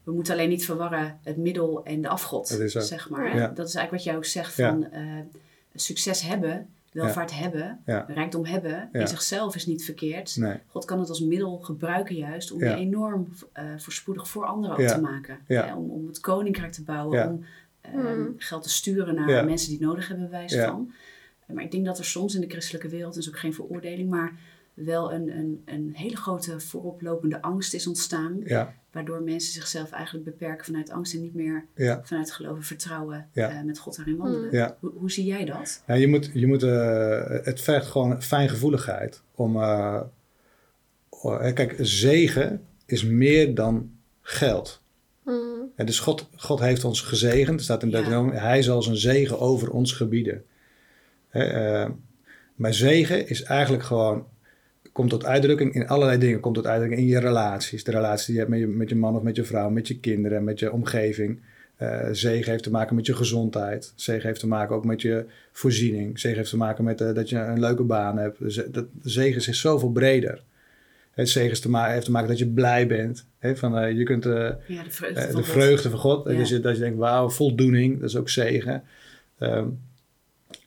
we 0.03 0.12
moeten 0.12 0.33
alleen 0.33 0.50
niet 0.50 0.65
verwarren 0.65 1.19
het 1.24 1.38
middel 1.38 1.83
en 1.86 2.01
de 2.01 2.07
afgod, 2.07 2.50
Dat 2.50 2.60
is 2.60 2.71
zo. 2.71 2.79
zeg 2.79 3.10
maar. 3.10 3.36
Ja. 3.38 3.48
Dat 3.48 3.67
is 3.67 3.75
eigenlijk 3.75 3.91
wat 3.91 4.03
jij 4.03 4.15
ook 4.15 4.25
zegt 4.25 4.53
van 4.53 4.91
eh, 4.91 5.01
succes 5.75 6.21
hebben, 6.21 6.67
welvaart 6.91 7.33
hebben, 7.33 7.79
Ja. 7.85 8.05
rijkdom 8.07 8.45
hebben. 8.45 8.89
Ja. 8.93 8.99
In 8.99 9.07
zichzelf 9.07 9.55
is 9.55 9.65
niet 9.65 9.85
verkeerd. 9.85 10.35
Nee. 10.37 10.57
God 10.67 10.85
kan 10.85 10.99
het 10.99 11.09
als 11.09 11.19
middel 11.21 11.57
gebruiken 11.57 12.15
juist 12.15 12.51
om 12.51 12.59
Ja. 12.59 12.69
je 12.69 12.75
enorm 12.75 13.27
eh, 13.53 13.63
voorspoedig 13.77 14.27
voor 14.29 14.45
anderen 14.45 14.75
ook 14.75 14.81
Ja. 14.81 14.93
te 14.95 15.01
maken. 15.01 15.39
Ja. 15.47 15.65
Hè, 15.65 15.75
om, 15.75 15.89
om 15.89 16.07
het 16.07 16.19
koninkrijk 16.19 16.71
te 16.71 16.83
bouwen, 16.83 17.17
Ja. 17.17 17.27
om 17.29 17.43
eh, 17.81 17.93
Mm. 17.93 18.33
geld 18.37 18.63
te 18.63 18.69
sturen 18.69 19.15
naar 19.15 19.29
Ja. 19.29 19.41
mensen 19.41 19.69
die 19.69 19.77
het 19.77 19.87
nodig 19.87 20.07
hebben, 20.07 20.29
Ja. 20.47 20.67
van. 20.69 20.91
Maar 21.45 21.63
ik 21.63 21.71
denk 21.71 21.85
dat 21.85 21.97
er 21.97 22.05
soms 22.05 22.35
in 22.35 22.41
de 22.41 22.47
christelijke 22.49 22.87
wereld, 22.87 23.13
dat 23.13 23.23
is 23.23 23.29
ook 23.29 23.39
geen 23.39 23.53
veroordeling, 23.53 24.09
maar 24.09 24.31
wel 24.73 25.13
een, 25.13 25.37
een, 25.37 25.61
een 25.65 25.91
hele 25.93 26.15
grote 26.17 26.59
vooroplopende 26.59 27.41
angst 27.41 27.73
is 27.73 27.87
ontstaan. 27.87 28.41
Ja, 28.43 28.73
Waardoor 28.91 29.21
mensen 29.21 29.53
zichzelf 29.53 29.91
eigenlijk 29.91 30.25
beperken 30.25 30.65
vanuit 30.65 30.89
angst 30.89 31.13
en 31.13 31.21
niet 31.21 31.33
meer 31.33 31.65
ja. 31.75 32.01
vanuit 32.03 32.31
geloof 32.31 32.57
en 32.57 32.63
vertrouwen 32.63 33.29
Ja. 33.33 33.49
eh, 33.49 33.63
met 33.63 33.79
God 33.79 33.95
daarin 33.95 34.17
wandelen. 34.17 34.51
Ja. 34.51 34.77
Hoe, 34.79 34.91
hoe 34.95 35.11
zie 35.11 35.25
jij 35.25 35.45
dat? 35.45 35.83
Ja, 35.87 35.93
je 35.93 36.07
moet, 36.07 36.29
je 36.33 36.47
moet, 36.47 36.63
eh, 36.63 37.23
het 37.45 37.61
vergt 37.61 37.87
gewoon 37.87 38.21
fijngevoeligheid. 38.21 39.21
Om, 39.35 39.55
eh, 39.55 40.01
oh, 41.09 41.53
kijk, 41.53 41.75
zegen 41.79 42.65
is 42.85 43.03
meer 43.05 43.55
dan 43.55 43.91
geld. 44.21 44.81
Mm. 45.23 45.71
En 45.75 45.85
dus 45.85 45.99
God, 45.99 46.29
God 46.35 46.59
heeft 46.59 46.83
ons 46.83 47.01
gezegend. 47.01 47.57
Er 47.59 47.63
staat 47.65 47.83
in 47.83 47.89
Ja. 47.89 47.95
Deuteronomium, 47.95 48.37
hij 48.37 48.61
zal 48.61 48.81
zijn 48.81 48.95
zegen 48.97 49.39
over 49.39 49.71
ons 49.71 49.91
gebieden. 49.91 50.43
Hè, 51.29 51.43
eh, 51.43 51.89
maar 52.55 52.73
zegen 52.73 53.27
is 53.27 53.43
eigenlijk 53.43 53.83
gewoon, 53.83 54.25
komt 54.91 55.10
tot 55.10 55.25
uitdrukking 55.25 55.74
in 55.74 55.88
allerlei 55.88 56.17
dingen. 56.17 56.39
Komt 56.39 56.55
tot 56.55 56.67
uitdrukking 56.67 57.01
in 57.01 57.07
je 57.07 57.19
relaties. 57.19 57.83
De 57.83 57.91
relatie 57.91 58.25
die 58.25 58.33
je 58.33 58.39
hebt 58.39 58.51
met 58.51 58.60
je, 58.60 58.67
met 58.67 58.89
je 58.89 58.95
man 58.95 59.15
of 59.15 59.21
met 59.21 59.36
je 59.36 59.43
vrouw, 59.43 59.69
met 59.69 59.88
je 59.88 60.00
kinderen, 60.00 60.43
met 60.43 60.60
je 60.60 60.71
omgeving. 60.71 61.39
Eh, 61.75 62.07
zegen 62.12 62.51
heeft 62.51 62.63
te 62.63 62.71
maken 62.71 62.95
met 62.95 63.05
je 63.05 63.15
gezondheid. 63.15 63.93
Zegen 63.95 64.27
heeft 64.27 64.39
te 64.39 64.48
maken 64.48 64.75
ook 64.75 64.86
met 64.86 65.01
je 65.01 65.25
voorziening. 65.51 66.19
Zegen 66.19 66.38
heeft 66.38 66.50
te 66.50 66.57
maken 66.57 66.83
met 66.83 67.01
eh, 67.01 67.13
dat 67.13 67.29
je 67.29 67.38
een 67.38 67.60
leuke 67.60 67.83
baan 67.83 68.17
hebt. 68.17 68.74
Dat, 68.74 68.86
zegen 69.03 69.50
is 69.51 69.62
zoveel 69.62 69.91
breder. 69.91 70.43
Het 71.12 71.29
zegen 71.29 71.62
te 71.62 71.77
heeft 71.77 72.05
te 72.05 72.12
maken 72.12 72.29
dat 72.29 72.38
je 72.38 72.48
blij 72.48 72.88
bent. 72.88 73.25
Hè, 73.39 73.55
van, 73.55 73.77
eh, 73.77 73.98
je 73.98 74.03
kunt, 74.03 74.24
Ja, 74.24 74.83
de 74.83 74.89
vreugde 74.89 75.21
van 75.21 75.35
de 75.35 75.37
God. 75.37 75.46
vreugde 75.46 75.89
van 75.89 76.00
God. 76.00 76.29
Ja. 76.29 76.37
Dus 76.37 76.50
je, 76.50 76.59
dat 76.59 76.75
je 76.75 76.81
denkt, 76.81 76.98
wauw, 76.98 77.29
voldoening, 77.29 78.00
dat 78.00 78.09
is 78.09 78.15
ook 78.15 78.29
zegen. 78.29 78.83
Ehm, 79.37 79.68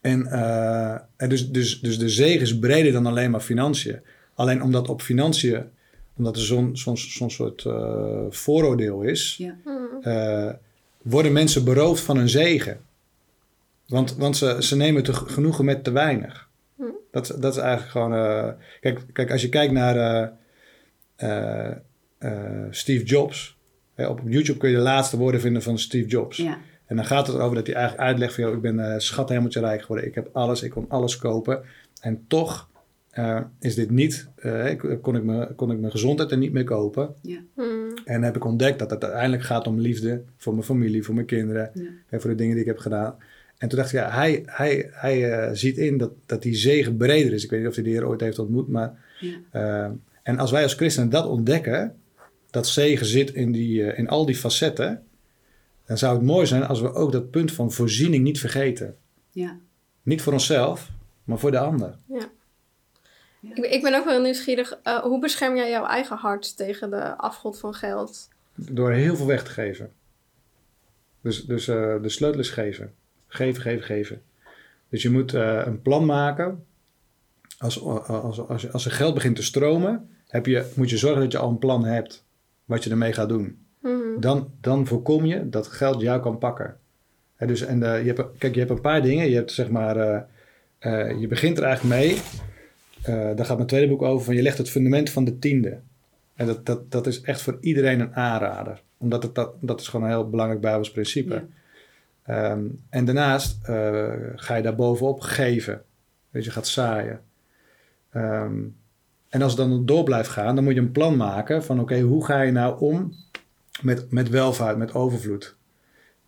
en 0.01 0.27
eh, 0.27 0.97
en 1.17 1.29
dus, 1.29 1.51
dus, 1.51 1.81
dus 1.81 1.99
de 1.99 2.09
zegen 2.09 2.41
is 2.41 2.59
breder 2.59 2.93
dan 2.93 3.07
alleen 3.07 3.31
maar 3.31 3.41
financiën. 3.41 4.01
Alleen 4.35 4.63
omdat 4.63 4.89
op 4.89 5.03
financiën, 5.03 5.65
omdat 6.17 6.37
er 6.37 6.43
zo'n 6.43 6.77
zo'n 6.77 6.97
zo'n 6.97 7.31
soort 7.31 7.65
eh, 7.65 8.21
vooroordeel 8.29 9.03
is, 9.03 9.35
Ja. 9.39 9.57
Mm. 9.65 10.03
eh, 10.03 10.51
worden 11.03 11.33
mensen 11.33 11.65
beroofd 11.65 12.03
van 12.03 12.17
hun 12.17 12.29
zegen. 12.29 12.81
Want, 13.87 14.17
want 14.17 14.37
ze, 14.37 14.57
ze 14.61 14.77
nemen 14.77 15.03
te 15.03 15.13
genoegen 15.15 15.65
met 15.65 15.85
te 15.85 15.91
weinig. 15.91 16.49
Hm. 16.77 16.83
Dat, 17.11 17.37
dat 17.41 17.53
is 17.57 17.61
eigenlijk 17.61 17.91
gewoon. 17.91 18.15
eh, 18.15 18.49
kijk, 18.81 19.01
kijk, 19.13 19.31
als 19.31 19.43
je 19.43 19.49
kijkt 19.49 19.73
naar 19.73 19.97
eh, 19.97 20.29
eh, 21.17 21.77
eh, 22.19 22.67
Steve 22.71 23.05
Jobs. 23.05 23.57
Hè, 23.95 24.07
op 24.07 24.21
YouTube 24.25 24.59
kun 24.59 24.69
je 24.71 24.77
de 24.77 24.83
laatste 24.83 25.17
woorden 25.17 25.41
vinden 25.41 25.63
van 25.63 25.79
Steve 25.79 26.09
Jobs. 26.09 26.37
Ja. 26.37 26.59
En 26.87 26.97
dan 26.97 27.05
gaat 27.05 27.27
het 27.27 27.37
erover 27.37 27.55
dat 27.55 27.67
hij 27.67 27.75
eigenlijk 27.77 28.09
uitlegt 28.09 28.35
van... 28.35 28.53
Ik 28.53 28.61
ben 28.61 28.79
eh 28.93 28.99
schat 28.99 29.31
rijk 29.61 29.81
geworden. 29.81 30.07
Ik 30.07 30.15
heb 30.15 30.29
alles, 30.33 30.63
ik 30.63 30.71
kon 30.71 30.85
alles 30.89 31.17
kopen. 31.17 31.63
En 32.01 32.25
toch 32.29 32.69
eh, 33.15 33.41
is 33.61 33.75
dit 33.75 33.91
niet... 33.91 34.29
eh, 34.37 34.71
ik- 34.71 34.99
kon, 35.03 35.17
ik 35.17 35.23
me, 35.23 35.53
kon 35.57 35.71
ik 35.71 35.79
mijn 35.79 35.93
gezondheid 35.93 36.31
er 36.31 36.39
niet 36.39 36.53
meer 36.53 36.65
kopen. 36.65 37.15
Mm. 37.57 37.95
En 38.05 38.23
heb 38.23 38.37
ik 38.37 38.45
ontdekt 38.45 38.79
dat 38.79 38.91
het 38.91 39.03
uiteindelijk 39.05 39.43
gaat 39.43 39.67
om 39.67 39.81
liefde... 39.81 40.23
voor 40.37 40.53
mijn 40.53 40.65
familie, 40.65 41.03
voor 41.03 41.15
mijn 41.15 41.27
kinderen... 41.27 41.71
Ja. 41.75 41.83
en 42.09 42.21
voor 42.21 42.31
de 42.31 42.37
dingen 42.37 42.53
die 42.53 42.63
ik 42.63 42.69
heb 42.71 42.79
gedaan. 42.79 43.17
En 43.59 43.69
toen 43.69 43.79
dacht 43.79 43.93
ik, 43.93 43.99
ja, 43.99 44.11
hij, 44.11 44.43
hij, 44.47 44.89
hij 44.93 45.33
eh, 45.33 45.51
ziet 45.53 45.77
in 45.79 45.99
dat, 45.99 46.11
dat 46.27 46.43
die 46.43 46.55
zegen 46.55 46.97
breder 46.97 47.33
is. 47.33 47.45
Ik 47.45 47.51
weet 47.51 47.61
niet 47.61 47.69
of 47.69 47.75
hij 47.75 47.85
de 47.85 47.91
Heer 47.91 48.07
ooit 48.09 48.21
heeft 48.21 48.39
ontmoet, 48.39 48.69
maar... 48.69 48.99
Ja. 49.21 49.37
eh, 49.51 49.91
en 50.23 50.39
als 50.39 50.51
wij 50.51 50.63
als 50.63 50.75
christenen 50.75 51.11
dat 51.11 51.27
ontdekken... 51.27 51.95
dat 52.51 52.67
zegen 52.67 53.07
zit 53.07 53.31
in, 53.35 53.53
die, 53.53 53.85
eh, 53.85 53.99
in 53.99 54.09
al 54.09 54.27
die 54.27 54.37
facetten... 54.37 55.03
dan 55.87 55.99
zou 55.99 56.15
het 56.17 56.25
mooi 56.27 56.47
zijn 56.47 56.65
als 56.65 56.81
we 56.81 56.93
ook 56.93 57.13
dat 57.13 57.31
punt 57.31 57.53
van 57.53 57.73
voorziening 57.73 58.25
niet 58.25 58.41
vergeten. 58.41 58.97
Ja. 59.31 59.59
Niet 60.03 60.23
voor 60.23 60.33
onszelf, 60.33 60.91
maar 61.25 61.39
voor 61.39 61.51
de 61.51 61.59
ander. 61.59 61.97
Ik, 63.55 63.65
ik 63.65 63.83
ben 63.83 63.95
ook 63.95 64.05
wel 64.05 64.21
nieuwsgierig. 64.21 64.79
eh, 64.83 64.99
hoe 64.99 65.21
bescherm 65.21 65.57
jij 65.57 65.71
jouw 65.71 65.87
eigen 65.87 66.17
hart 66.17 66.57
tegen 66.57 66.91
de 66.91 67.17
afgod 67.17 67.59
van 67.59 67.75
geld? 67.75 68.29
Door 68.55 68.93
heel 68.93 69.17
veel 69.17 69.27
weg 69.27 69.45
te 69.45 69.51
geven. 69.51 69.93
Dus, 71.21 71.45
dus 71.45 71.69
eh, 71.69 72.03
de 72.03 72.09
sleutel 72.09 72.41
is 72.41 72.51
geven. 72.51 72.95
Geven, 73.27 73.63
geven, 73.63 73.85
geven. 73.85 74.23
Dus 74.89 75.03
je 75.03 75.11
moet 75.11 75.35
eh, 75.35 75.63
een 75.65 75.83
plan 75.83 76.05
maken. 76.05 76.65
Als, 77.59 77.83
als, 77.83 78.49
als, 78.49 78.73
als 78.73 78.85
er 78.85 78.91
geld 78.91 79.15
begint 79.15 79.37
te 79.37 79.43
stromen, 79.43 80.09
heb 80.29 80.47
je, 80.47 80.73
moet 80.75 80.91
je 80.91 80.99
zorgen 80.99 81.21
dat 81.21 81.33
je 81.33 81.39
al 81.39 81.51
een 81.51 81.59
plan 81.59 81.85
hebt 81.85 82.25
wat 82.65 82.85
je 82.85 82.91
ermee 82.91 83.13
gaat 83.13 83.29
doen. 83.29 83.67
Mm. 83.81 84.21
Dan, 84.21 84.51
dan 84.61 84.87
voorkom 84.87 85.25
je 85.25 85.49
dat 85.49 85.67
geld 85.67 86.01
jou 86.01 86.21
kan 86.21 86.39
pakken. 86.39 86.79
Dus, 87.39 87.61
en, 87.61 87.79
je 87.79 88.13
hebt, 88.13 88.39
kijk, 88.39 88.53
je 88.55 88.59
hebt 88.59 88.73
een 88.73 88.81
paar 88.81 89.03
dingen. 89.03 89.29
Je 89.29 89.35
hebt 89.35 89.53
zeg 89.53 89.69
maar, 89.69 90.27
je 91.19 91.27
begint 91.29 91.59
er 91.59 91.65
eigenlijk 91.65 92.01
mee. 92.01 92.21
Eh, 93.05 93.15
daar 93.37 93.45
gaat 93.45 93.57
mijn 93.57 93.69
tweede 93.69 93.89
boek 93.89 94.03
over. 94.03 94.25
Van 94.25 94.35
je 94.35 94.43
legt 94.43 94.59
het 94.59 94.71
fundament 94.71 95.11
van 95.11 95.25
de 95.25 95.39
tiende. 95.39 95.81
En 96.35 96.47
dat, 96.47 96.67
dat, 96.67 96.91
dat 96.91 97.07
is 97.07 97.21
echt 97.21 97.43
voor 97.43 97.59
iedereen 97.61 98.01
een 98.01 98.15
aanrader. 98.15 98.83
Omdat 98.99 99.23
het, 99.23 99.35
dat, 99.35 99.55
dat 99.61 99.81
is 99.81 99.89
gewoon 99.89 100.07
een 100.07 100.13
heel 100.13 100.31
belangrijk 100.31 100.61
Bijbels 100.61 100.91
principe. 100.91 101.35
Ja. 101.35 101.45
Ehm, 102.25 102.65
en 102.91 103.05
daarnaast 103.05 103.59
eh, 103.65 104.13
ga 104.35 104.55
je 104.55 104.63
daar 104.63 104.75
bovenop 104.75 105.21
geven. 105.21 105.83
Dus 106.31 106.45
je 106.45 106.51
gaat 106.51 106.67
zaaien. 106.67 107.21
Ehm, 108.11 108.63
en 109.29 109.43
als 109.43 109.53
het 109.57 109.69
dan 109.69 109.87
door 109.87 110.05
blijft 110.05 110.29
gaan, 110.29 110.55
dan 110.55 110.65
moet 110.65 110.75
je 110.75 110.81
een 110.81 110.93
plan 110.93 111.17
maken 111.17 111.65
van 111.65 111.81
oké, 111.81 112.01
hoe 112.01 112.25
ga 112.25 112.41
je 112.41 112.53
nou 112.53 112.81
om 112.81 113.15
met, 113.83 114.11
met 114.11 114.29
welvaart, 114.29 114.77
met 114.77 114.95
overvloed, 114.95 115.57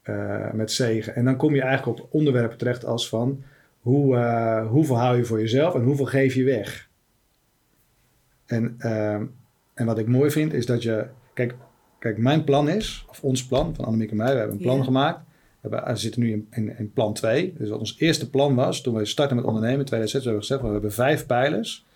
eh, 0.03 0.53
met 0.53 0.73
zegen. 0.73 1.15
En 1.15 1.25
dan 1.25 1.37
kom 1.37 1.55
je 1.55 1.63
eigenlijk 1.63 1.99
op 1.99 2.09
onderwerpen 2.11 2.59
terecht 2.59 2.85
als 2.85 3.09
van 3.09 3.43
hoe, 3.87 4.17
eh, 4.17 4.67
hoeveel 4.69 4.99
hou 4.99 5.17
je 5.17 5.25
voor 5.25 5.41
jezelf 5.41 5.75
en 5.75 5.83
hoeveel 5.83 6.05
geef 6.07 6.35
je 6.35 6.45
weg. 6.45 6.89
En, 8.47 8.75
ehm, 8.79 9.25
en 9.75 9.87
wat 9.87 9.99
ik 9.99 10.07
mooi 10.07 10.31
vind 10.31 10.53
is 10.53 10.67
dat 10.67 10.83
je, 10.83 11.07
kijk, 11.35 11.55
kijk 11.99 12.19
mijn 12.19 12.45
plan 12.45 12.69
is, 12.69 13.05
of 13.09 13.23
ons 13.23 13.47
plan 13.47 13.75
van 13.75 13.85
Annemiek 13.85 14.11
en 14.11 14.17
mij, 14.17 14.33
we 14.33 14.39
hebben 14.39 14.57
een 14.57 14.63
plan 14.63 14.77
Ja. 14.79 14.85
gemaakt. 14.85 15.19
We, 15.61 15.69
hebben, 15.69 15.93
we 15.93 15.99
zitten 15.99 16.21
nu 16.21 16.33
in, 16.33 16.47
in, 16.51 16.79
in 16.79 16.93
plan 16.93 17.15
2. 17.15 17.55
Dus 17.59 17.69
wat 17.69 17.79
ons 17.79 17.97
eerste 17.99 18.31
plan 18.31 18.55
was, 18.55 18.81
toen 18.83 18.95
we 18.95 19.05
startten 19.05 19.37
met 19.37 19.47
ondernemen 19.47 19.79
in 19.79 19.85
2006, 19.85 20.25
hebben 20.25 20.41
we 20.41 20.47
gezegd, 20.47 20.67
we 20.67 20.73
hebben 20.73 20.93
vijf 20.93 21.27
pijlers. 21.27 21.87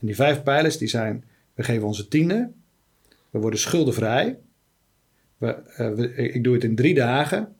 En 0.00 0.06
die 0.06 0.14
vijf 0.16 0.42
pijlers 0.42 0.78
die 0.78 0.88
zijn, 0.88 1.24
we 1.54 1.62
geven 1.62 1.86
onze 1.86 2.08
tiende, 2.08 2.50
we 3.30 3.38
worden 3.38 3.58
schuldenvrij, 3.58 4.38
we, 5.36 5.46
eh, 5.52 5.90
we- 5.90 6.14
ik 6.14 6.44
doe 6.44 6.54
het 6.54 6.64
in 6.64 6.74
drie 6.76 6.94
dagen, 6.94 7.54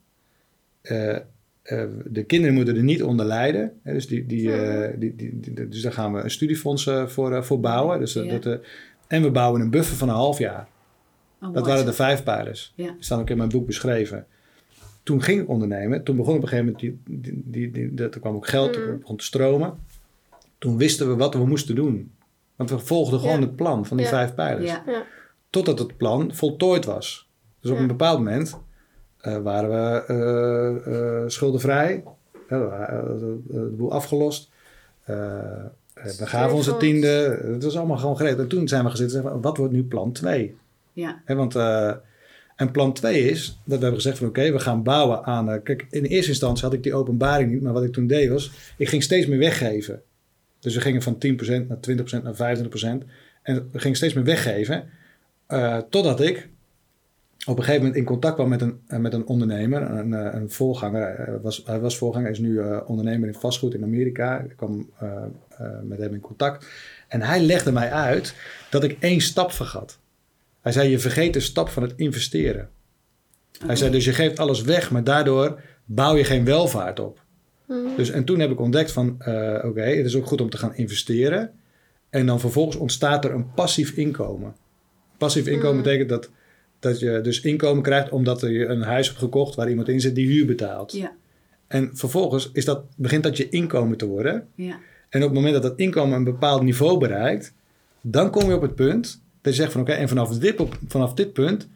Eh, 1.68 1.84
de 2.04 2.22
kinderen 2.24 2.54
moeten 2.54 2.76
er 2.76 2.82
niet 2.82 3.02
onder 3.02 3.26
lijden. 3.26 3.72
Hè, 3.82 3.92
dus, 3.92 4.06
die, 4.06 4.26
die, 4.26 4.52
eh, 4.52 4.94
die, 4.98 5.16
die, 5.16 5.40
die- 5.40 5.68
dus 5.68 5.82
daar 5.82 5.92
gaan 5.92 6.12
we 6.12 6.20
een 6.22 6.30
studiefonds 6.30 6.86
eh, 6.86 7.06
voor, 7.06 7.32
eh, 7.32 7.42
voor 7.42 7.60
bouwen. 7.60 7.98
Dus, 7.98 8.12
dat- 8.12 8.24
Ja. 8.24 8.30
dat, 8.38 8.46
eh, 8.46 8.66
en 9.06 9.22
we 9.22 9.30
bouwen 9.30 9.60
een 9.60 9.70
buffer 9.70 9.96
van 9.96 10.08
een 10.08 10.14
half 10.14 10.38
jaar. 10.38 10.68
Oh, 11.42 11.52
Dat 11.54 11.66
waren 11.66 11.84
de 11.84 11.92
vijf 11.92 12.22
pijlers. 12.22 12.72
Ja. 12.76 12.84
Die 12.84 12.94
staan 12.98 13.20
ook 13.20 13.30
in 13.30 13.36
mijn 13.36 13.48
boek 13.48 13.66
beschreven. 13.66 14.26
Toen 15.02 15.22
ging 15.22 15.40
ik 15.40 15.48
ondernemen. 15.48 16.04
Toen 16.04 16.16
begon 16.16 16.36
op 16.36 16.42
een 16.42 16.48
gegeven 16.48 16.72
moment, 16.72 16.82
die, 17.06 17.20
die, 17.20 17.42
die, 17.44 17.70
die, 17.70 17.94
dat- 17.94 18.14
er 18.14 18.20
kwam 18.20 18.34
ook 18.34 18.46
geld, 18.46 18.76
Mm. 18.76 18.82
er 18.82 18.98
begon 18.98 19.16
te 19.16 19.24
stromen. 19.24 19.74
Toen 20.58 20.76
wisten 20.76 21.08
we 21.08 21.16
wat 21.16 21.34
we 21.34 21.46
moesten 21.46 21.74
doen. 21.74 22.12
Want 22.56 22.70
we 22.70 22.78
volgden 22.78 23.20
gewoon 23.20 23.40
Ja. 23.40 23.46
het 23.46 23.56
plan 23.56 23.86
van 23.86 23.96
die 23.96 24.06
Ja. 24.06 24.12
vijf 24.12 24.34
pijlers. 24.34 24.70
Ja. 24.70 24.82
Ja. 24.86 25.04
Totdat 25.50 25.78
het 25.78 25.96
plan 25.96 26.34
voltooid 26.34 26.84
was. 26.84 27.28
Dus 27.60 27.70
op 27.70 27.78
een 27.78 27.86
bepaald 27.86 28.18
moment 28.18 28.58
waren 29.20 29.70
we 29.70 30.04
eh, 30.06 31.22
eh, 31.22 31.28
schuldenvrij. 31.28 32.02
Eh, 32.48 32.58
de 33.48 33.74
boel 33.76 33.92
afgelost. 33.92 34.50
Eh, 35.04 35.16
we 35.94 36.26
gaven 36.26 36.56
onze 36.56 36.76
tiende. 36.76 37.40
Het 37.52 37.62
was 37.64 37.76
allemaal 37.76 37.96
gewoon 37.98 38.16
geregeld. 38.16 38.40
En 38.40 38.48
toen 38.48 38.68
zijn 38.68 38.84
we 38.84 38.90
gezeten 38.90 39.30
en 39.30 39.40
wat 39.40 39.56
wordt 39.56 39.72
nu 39.72 39.84
plan 39.84 40.12
2? 40.12 40.56
Ja. 40.92 41.22
Want, 41.26 41.54
eh, 41.56 41.92
en 42.56 42.70
plan 42.70 42.92
2 42.92 43.30
is 43.30 43.46
dat 43.64 43.78
we 43.78 43.82
hebben 43.84 43.94
gezegd 44.00 44.18
van 44.18 44.28
oké, 44.28 44.52
we 44.52 44.58
gaan 44.58 44.82
bouwen 44.82 45.24
aan... 45.24 45.50
eh, 45.50 45.62
kijk, 45.62 45.86
in 45.90 46.04
eerste 46.04 46.30
instantie 46.30 46.64
had 46.64 46.72
ik 46.72 46.82
die 46.82 46.94
openbaring 46.94 47.50
niet. 47.52 47.62
Maar 47.62 47.72
wat 47.72 47.84
ik 47.84 47.92
toen 47.92 48.06
deed 48.06 48.28
was, 48.28 48.50
ik 48.76 48.88
ging 48.88 49.02
steeds 49.02 49.26
meer 49.26 49.38
weggeven. 49.38 50.02
Dus 50.60 50.74
we 50.74 50.80
gingen 50.80 51.02
van 51.02 51.18
10% 51.18 51.68
naar 51.68 51.78
20% 51.80 52.22
naar 52.22 52.34
25%. 52.34 53.04
En 53.42 53.68
we 53.72 53.78
gingen 53.78 53.96
steeds 53.96 54.14
meer 54.14 54.24
weggeven. 54.24 54.88
eh, 55.46 55.78
totdat 55.90 56.20
ik 56.20 56.48
op 57.48 57.58
een 57.58 57.64
gegeven 57.64 57.80
moment 57.80 57.96
in 57.96 58.04
contact 58.04 58.34
kwam 58.34 58.48
met 58.48 58.60
een, 58.60 58.80
eh, 58.86 58.98
met 58.98 59.12
een 59.12 59.26
ondernemer. 59.26 59.82
Een, 59.82 60.14
eh, 60.14 60.40
een 60.40 60.50
voorganger. 60.50 61.14
eh, 61.14 61.34
was, 61.42 61.62
hij 61.64 61.80
was 61.80 61.96
voorganger, 61.98 62.30
is 62.30 62.38
nu 62.38 62.60
ondernemer 62.86 63.28
in 63.28 63.34
vastgoed 63.34 63.74
in 63.74 63.82
Amerika. 63.82 64.38
Ik 64.38 64.56
kwam 64.56 64.90
met 65.82 65.98
hem 65.98 66.14
in 66.14 66.20
contact. 66.20 66.66
En 67.08 67.22
hij 67.22 67.40
legde 67.40 67.72
mij 67.72 67.90
uit 67.90 68.34
dat 68.70 68.84
ik 68.84 68.96
één 69.00 69.20
stap 69.20 69.52
vergat. 69.52 69.98
Hij 70.60 70.72
zei, 70.72 70.88
je 70.88 70.98
vergeet 70.98 71.32
de 71.32 71.40
stap 71.40 71.68
van 71.68 71.82
het 71.82 71.92
investeren. 71.96 72.68
Hij 73.66 73.76
zei, 73.76 73.90
dus 73.90 74.04
je 74.04 74.12
geeft 74.12 74.38
alles 74.38 74.62
weg, 74.62 74.90
maar 74.90 75.04
daardoor 75.04 75.60
bouw 75.84 76.16
je 76.16 76.24
geen 76.24 76.44
welvaart 76.44 77.00
op. 77.00 77.20
Mhm. 77.66 77.96
Dus, 77.96 78.10
en 78.10 78.24
toen 78.24 78.38
heb 78.38 78.50
ik 78.50 78.60
ontdekt 78.60 78.92
van, 78.92 79.08
oké, 79.64 79.82
het 79.82 80.06
is 80.06 80.16
ook 80.16 80.26
goed 80.26 80.40
om 80.40 80.50
te 80.50 80.58
gaan 80.58 80.74
investeren. 80.74 81.50
En 82.10 82.26
dan 82.26 82.40
vervolgens 82.40 82.76
ontstaat 82.76 83.24
er 83.24 83.34
een 83.34 83.52
passief 83.54 83.90
inkomen. 83.90 84.54
Passief 85.18 85.46
inkomen 85.46 85.76
Mm. 85.76 85.82
betekent 85.82 86.08
dat, 86.08 86.30
dat 86.78 86.98
je 86.98 87.20
dus 87.20 87.40
inkomen 87.40 87.82
krijgt 87.82 88.10
omdat 88.10 88.40
je 88.40 88.66
een 88.66 88.82
huis 88.82 89.06
hebt 89.06 89.18
gekocht 89.18 89.54
waar 89.54 89.68
iemand 89.68 89.88
in 89.88 90.00
zit 90.00 90.14
die 90.14 90.26
huur 90.26 90.46
betaalt. 90.46 90.92
Ja. 90.92 91.12
En 91.66 91.90
vervolgens 91.92 92.50
is 92.52 92.64
dat, 92.64 92.82
begint 92.96 93.22
dat 93.22 93.36
je 93.36 93.48
inkomen 93.48 93.96
te 93.96 94.06
worden. 94.06 94.46
Ja. 94.54 94.78
En 95.08 95.20
op 95.22 95.26
het 95.28 95.34
moment 95.34 95.52
dat 95.54 95.62
dat 95.62 95.78
inkomen 95.78 96.16
een 96.16 96.24
bepaald 96.24 96.62
niveau 96.62 96.98
bereikt, 96.98 97.52
dan 98.00 98.30
kom 98.30 98.48
je 98.48 98.54
op 98.54 98.62
het 98.62 98.74
punt 98.74 99.20
dat 99.40 99.54
je 99.54 99.60
zegt 99.60 99.72
van 99.72 99.80
oké, 99.80 99.92
en 99.92 100.08
vanaf 100.08 100.38
dit, 100.38 100.60
op- 100.60 100.78
vanaf 100.88 101.14
dit 101.14 101.32
punt 101.32 101.68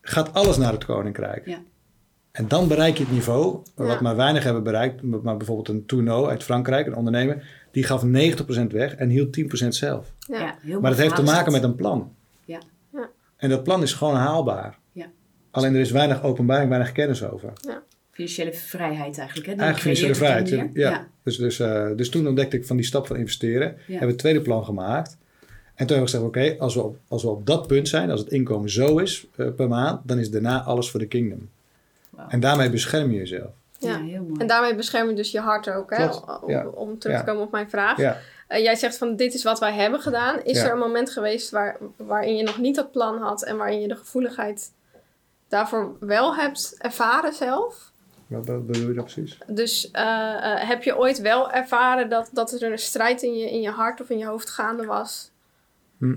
gaat 0.00 0.32
alles 0.34 0.56
naar 0.56 0.72
het 0.72 0.84
koninkrijk. 0.84 1.46
Ja. 1.46 1.58
En 2.32 2.48
dan 2.48 2.68
bereik 2.68 2.96
je 2.96 3.04
het 3.04 3.12
niveau, 3.12 3.58
wat 3.74 3.86
Ja. 3.88 4.00
maar 4.00 4.16
weinig 4.16 4.44
hebben 4.44 4.62
bereikt. 4.62 5.02
Maar 5.02 5.36
bijvoorbeeld 5.36 5.68
een 5.68 5.86
Tourneau 5.86 6.28
uit 6.28 6.42
Frankrijk, 6.42 6.86
een 6.86 6.94
ondernemer, 6.96 7.48
die 7.72 7.84
gaf 7.84 8.02
90% 8.02 8.72
weg 8.72 8.94
en 8.94 9.08
hield 9.08 9.32
10% 9.32 9.74
zelf. 9.74 10.12
Ja. 10.28 10.58
Heel 10.62 10.80
Maar 10.80 10.90
dat 10.90 11.00
heeft 11.00 11.16
te 11.16 11.22
maken 11.22 11.52
met 11.52 11.62
een 11.62 11.74
plan. 11.74 12.12
Ja. 13.38 13.46
Ja. 13.46 13.48
En 13.48 13.48
dat 13.48 13.62
plan 13.62 13.82
is 13.82 13.92
gewoon 13.92 14.14
haalbaar. 14.14 14.78
Ja. 14.92 15.06
Alleen 15.50 15.74
er 15.74 15.80
is 15.80 15.90
weinig 15.90 16.22
openbaring, 16.22 16.68
weinig 16.68 16.92
kennis 16.92 17.24
over. 17.24 17.52
Financiële 18.10 18.52
vrijheid 18.54 19.18
eigenlijk. 19.18 19.48
Hè? 19.48 19.54
Die 19.54 19.62
Eigenlijk 19.64 19.98
financiële 19.98 20.14
vrijheid. 20.14 20.70
Ja. 20.74 21.08
Dus, 21.22 21.36
dus, 21.36 21.60
eh, 21.60 21.86
dus 21.96 22.10
toen 22.10 22.26
ontdekte 22.26 22.56
ik 22.56 22.66
van 22.66 22.76
die 22.76 22.84
stap 22.86 23.06
van 23.06 23.16
investeren. 23.16 23.68
Ja. 23.68 23.74
Hebben 23.86 24.00
we 24.00 24.06
het 24.06 24.18
tweede 24.18 24.40
plan 24.40 24.64
gemaakt. 24.64 25.16
En 25.74 25.86
toen 25.86 25.96
hebben 25.96 25.96
we 25.96 26.02
gezegd, 26.02 26.24
oké, 26.24 26.56
als, 26.62 26.74
we 26.74 26.82
op, 26.82 26.96
als 27.08 27.22
we 27.22 27.28
op 27.28 27.46
dat 27.46 27.66
punt 27.66 27.88
zijn, 27.88 28.10
als 28.10 28.20
het 28.20 28.30
inkomen 28.30 28.70
zo 28.70 28.98
is 28.98 29.26
eh, 29.36 29.46
per 29.56 29.68
maand, 29.68 30.00
dan 30.08 30.18
is 30.18 30.30
daarna 30.30 30.62
alles 30.62 30.90
voor 30.90 31.00
de 31.00 31.06
kingdom. 31.06 31.48
En 32.28 32.40
daarmee 32.40 32.70
bescherm 32.70 33.10
je 33.10 33.16
jezelf. 33.16 33.50
Ja. 33.78 33.88
Ja, 33.90 34.02
heel 34.04 34.22
mooi. 34.22 34.40
En 34.40 34.46
daarmee 34.46 34.74
bescherm 34.74 35.08
je 35.08 35.14
dus 35.14 35.30
je 35.30 35.40
hart 35.40 35.70
ook, 35.70 35.90
hè? 35.90 36.08
Klopt, 36.08 36.42
Om, 36.42 36.50
ja. 36.50 36.66
om 36.66 36.98
terug 36.98 37.16
te 37.16 37.22
Ja. 37.24 37.28
komen 37.28 37.42
op 37.46 37.50
mijn 37.52 37.70
vraag. 37.70 37.96
Ja, 37.96 38.16
Eh, 38.48 38.62
jij 38.62 38.76
zegt 38.76 38.98
van 38.98 39.16
dit 39.16 39.34
is 39.34 39.42
wat 39.42 39.58
wij 39.58 39.72
hebben 39.72 40.00
gedaan. 40.00 40.42
Is 40.44 40.58
Ja. 40.58 40.64
er 40.66 40.72
een 40.72 40.78
moment 40.78 41.10
geweest 41.10 41.50
waar, 41.50 41.78
waarin 41.96 42.36
je 42.36 42.42
nog 42.42 42.58
niet 42.58 42.74
dat 42.74 42.92
plan 42.92 43.18
had 43.18 43.42
en 43.44 43.56
waarin 43.56 43.80
je 43.80 43.88
de 43.88 43.96
gevoeligheid 43.96 44.72
daarvoor 45.48 45.96
wel 46.00 46.36
hebt 46.36 46.74
ervaren 46.78 47.32
zelf? 47.32 47.92
wat, 48.26 48.46
wat 48.46 48.66
bedoel 48.66 48.88
je 48.88 48.94
dat 48.94 49.04
precies? 49.04 49.38
Dus 49.46 49.90
eh, 49.90 50.02
eh, 50.62 50.68
heb 50.68 50.82
je 50.82 50.96
ooit 50.98 51.20
wel 51.20 51.50
ervaren 51.52 52.08
dat, 52.08 52.30
dat 52.32 52.52
er 52.52 52.72
een 52.72 52.78
strijd 52.78 53.22
in 53.22 53.36
je, 53.38 53.50
in 53.50 53.60
je 53.60 53.70
hart 53.70 54.00
of 54.00 54.10
in 54.10 54.18
je 54.18 54.26
hoofd 54.26 54.50
gaande 54.50 54.86
was? 54.86 55.30
Hm. 55.98 56.14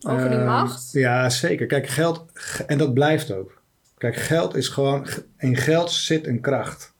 Over 0.00 0.28
die 0.30 0.38
Eh, 0.38 0.46
macht? 0.46 0.92
Ja, 0.92 1.30
zeker. 1.30 1.66
Kijk, 1.66 1.86
geld, 1.86 2.24
en 2.66 2.78
dat 2.78 2.94
blijft 2.94 3.32
ook. 3.32 3.62
Kijk, 3.98 4.16
geld 4.16 4.54
is 4.56 4.68
gewoon, 4.68 5.06
in 5.38 5.56
geld 5.56 5.90
zit 5.90 6.26
een 6.26 6.40
kracht. 6.40 6.92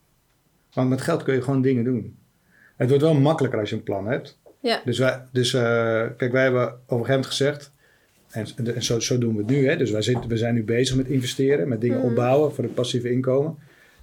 Want 0.72 0.88
met 0.88 1.00
geld 1.00 1.22
kun 1.22 1.34
je 1.34 1.42
gewoon 1.42 1.62
dingen 1.62 1.84
doen. 1.84 2.17
Het 2.78 2.88
wordt 2.88 3.04
wel 3.04 3.14
makkelijker 3.14 3.60
als 3.60 3.70
je 3.70 3.76
een 3.76 3.82
plan 3.82 4.06
hebt. 4.08 4.38
Ja. 4.60 4.82
Dus, 4.84 4.98
wij, 4.98 5.22
dus 5.32 5.54
eh, 5.54 5.62
kijk, 6.16 6.32
wij 6.32 6.42
hebben 6.42 6.62
op 6.66 6.70
een 6.72 6.84
gegeven 6.88 7.08
moment 7.10 7.26
gezegd, 7.26 7.72
en, 8.30 8.46
en 8.74 8.82
zo, 8.82 9.00
zo 9.00 9.18
doen 9.18 9.32
we 9.32 9.38
het 9.42 9.50
nu. 9.50 9.68
Hè? 9.68 9.76
Dus 9.76 9.90
wij 9.90 10.02
zitten, 10.02 10.28
we 10.28 10.36
zijn 10.36 10.54
nu 10.54 10.64
bezig 10.64 10.96
met 10.96 11.06
investeren, 11.06 11.68
met 11.68 11.80
dingen 11.80 11.98
Mhm. 11.98 12.06
opbouwen 12.06 12.54
voor 12.54 12.64
het 12.64 12.74
passieve 12.74 13.10
inkomen. 13.10 13.50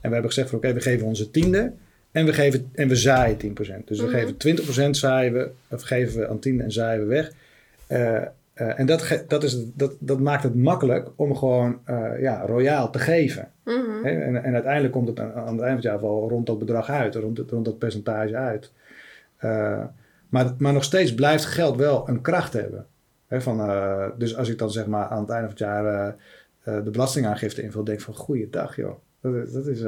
En 0.02 0.12
we 0.12 0.14
hebben 0.18 0.32
gezegd 0.32 0.50
van 0.50 0.58
oké, 0.58 0.74
we 0.74 0.82
geven 0.82 1.06
onze 1.08 1.32
tiende 1.32 1.72
en 2.12 2.26
we, 2.26 2.34
geven, 2.34 2.70
en 2.74 2.88
we 2.88 2.96
zaaien 2.96 3.38
10%. 3.38 3.88
Dus 3.88 4.00
we 4.00 4.06
Mhm. 4.06 4.14
geven 4.16 4.38
20% 4.38 4.98
zaaien 4.98 5.34
we, 5.34 5.50
of 5.70 5.82
geven 5.82 6.20
we 6.20 6.28
aan 6.28 6.40
tiende 6.40 6.64
en 6.64 6.72
zaaien 6.72 7.02
we 7.02 7.08
weg. 7.08 7.32
Eh, 7.88 8.22
eh, 8.56 8.80
en 8.80 8.86
dat, 8.86 9.24
dat, 9.28 9.44
is, 9.44 9.66
dat, 9.74 9.96
dat 10.00 10.20
maakt 10.20 10.44
het 10.44 10.56
makkelijk 10.56 11.10
om 11.16 11.36
gewoon 11.36 11.80
eh, 11.86 12.22
ja, 12.22 12.46
royaal 12.46 12.90
te 12.90 13.00
geven. 13.00 13.52
Mhm. 13.64 14.06
En, 14.06 14.44
en 14.44 14.54
uiteindelijk 14.54 14.94
komt 14.94 15.08
het 15.08 15.20
aan, 15.20 15.34
aan 15.34 15.36
het 15.36 15.48
eind 15.48 15.60
van 15.62 15.74
het 15.76 15.84
jaar 15.84 16.02
wel 16.02 16.30
rond 16.30 16.46
dat 16.46 16.60
bedrag 16.60 16.90
uit, 16.90 17.16
rond, 17.16 17.40
rond 17.50 17.66
dat 17.66 17.78
percentage 17.78 18.36
uit. 18.36 18.72
Eh, 19.38 19.84
maar, 20.30 20.54
maar 20.58 20.74
nog 20.74 20.84
steeds 20.84 21.14
blijft 21.14 21.46
geld 21.46 21.78
wel 21.78 22.10
een 22.10 22.22
kracht 22.22 22.54
hebben. 22.54 22.86
Van, 23.30 23.58
dus 24.18 24.38
als 24.38 24.50
ik 24.50 24.58
dan 24.58 24.72
zeg 24.72 24.86
maar 24.86 25.08
aan 25.08 25.20
het 25.22 25.30
einde 25.30 25.50
van 25.50 25.58
het 25.58 25.60
jaar 25.60 26.16
de 26.84 26.90
belastingaangifte 26.92 27.62
invul, 27.62 27.84
denk 27.84 27.98
ik 27.98 28.04
van 28.04 28.14
goeiedag 28.16 28.76
joh. 28.76 28.96
Dat, 29.22 29.34
is- 29.36 29.52
dat, 29.52 29.68
is, 29.68 29.82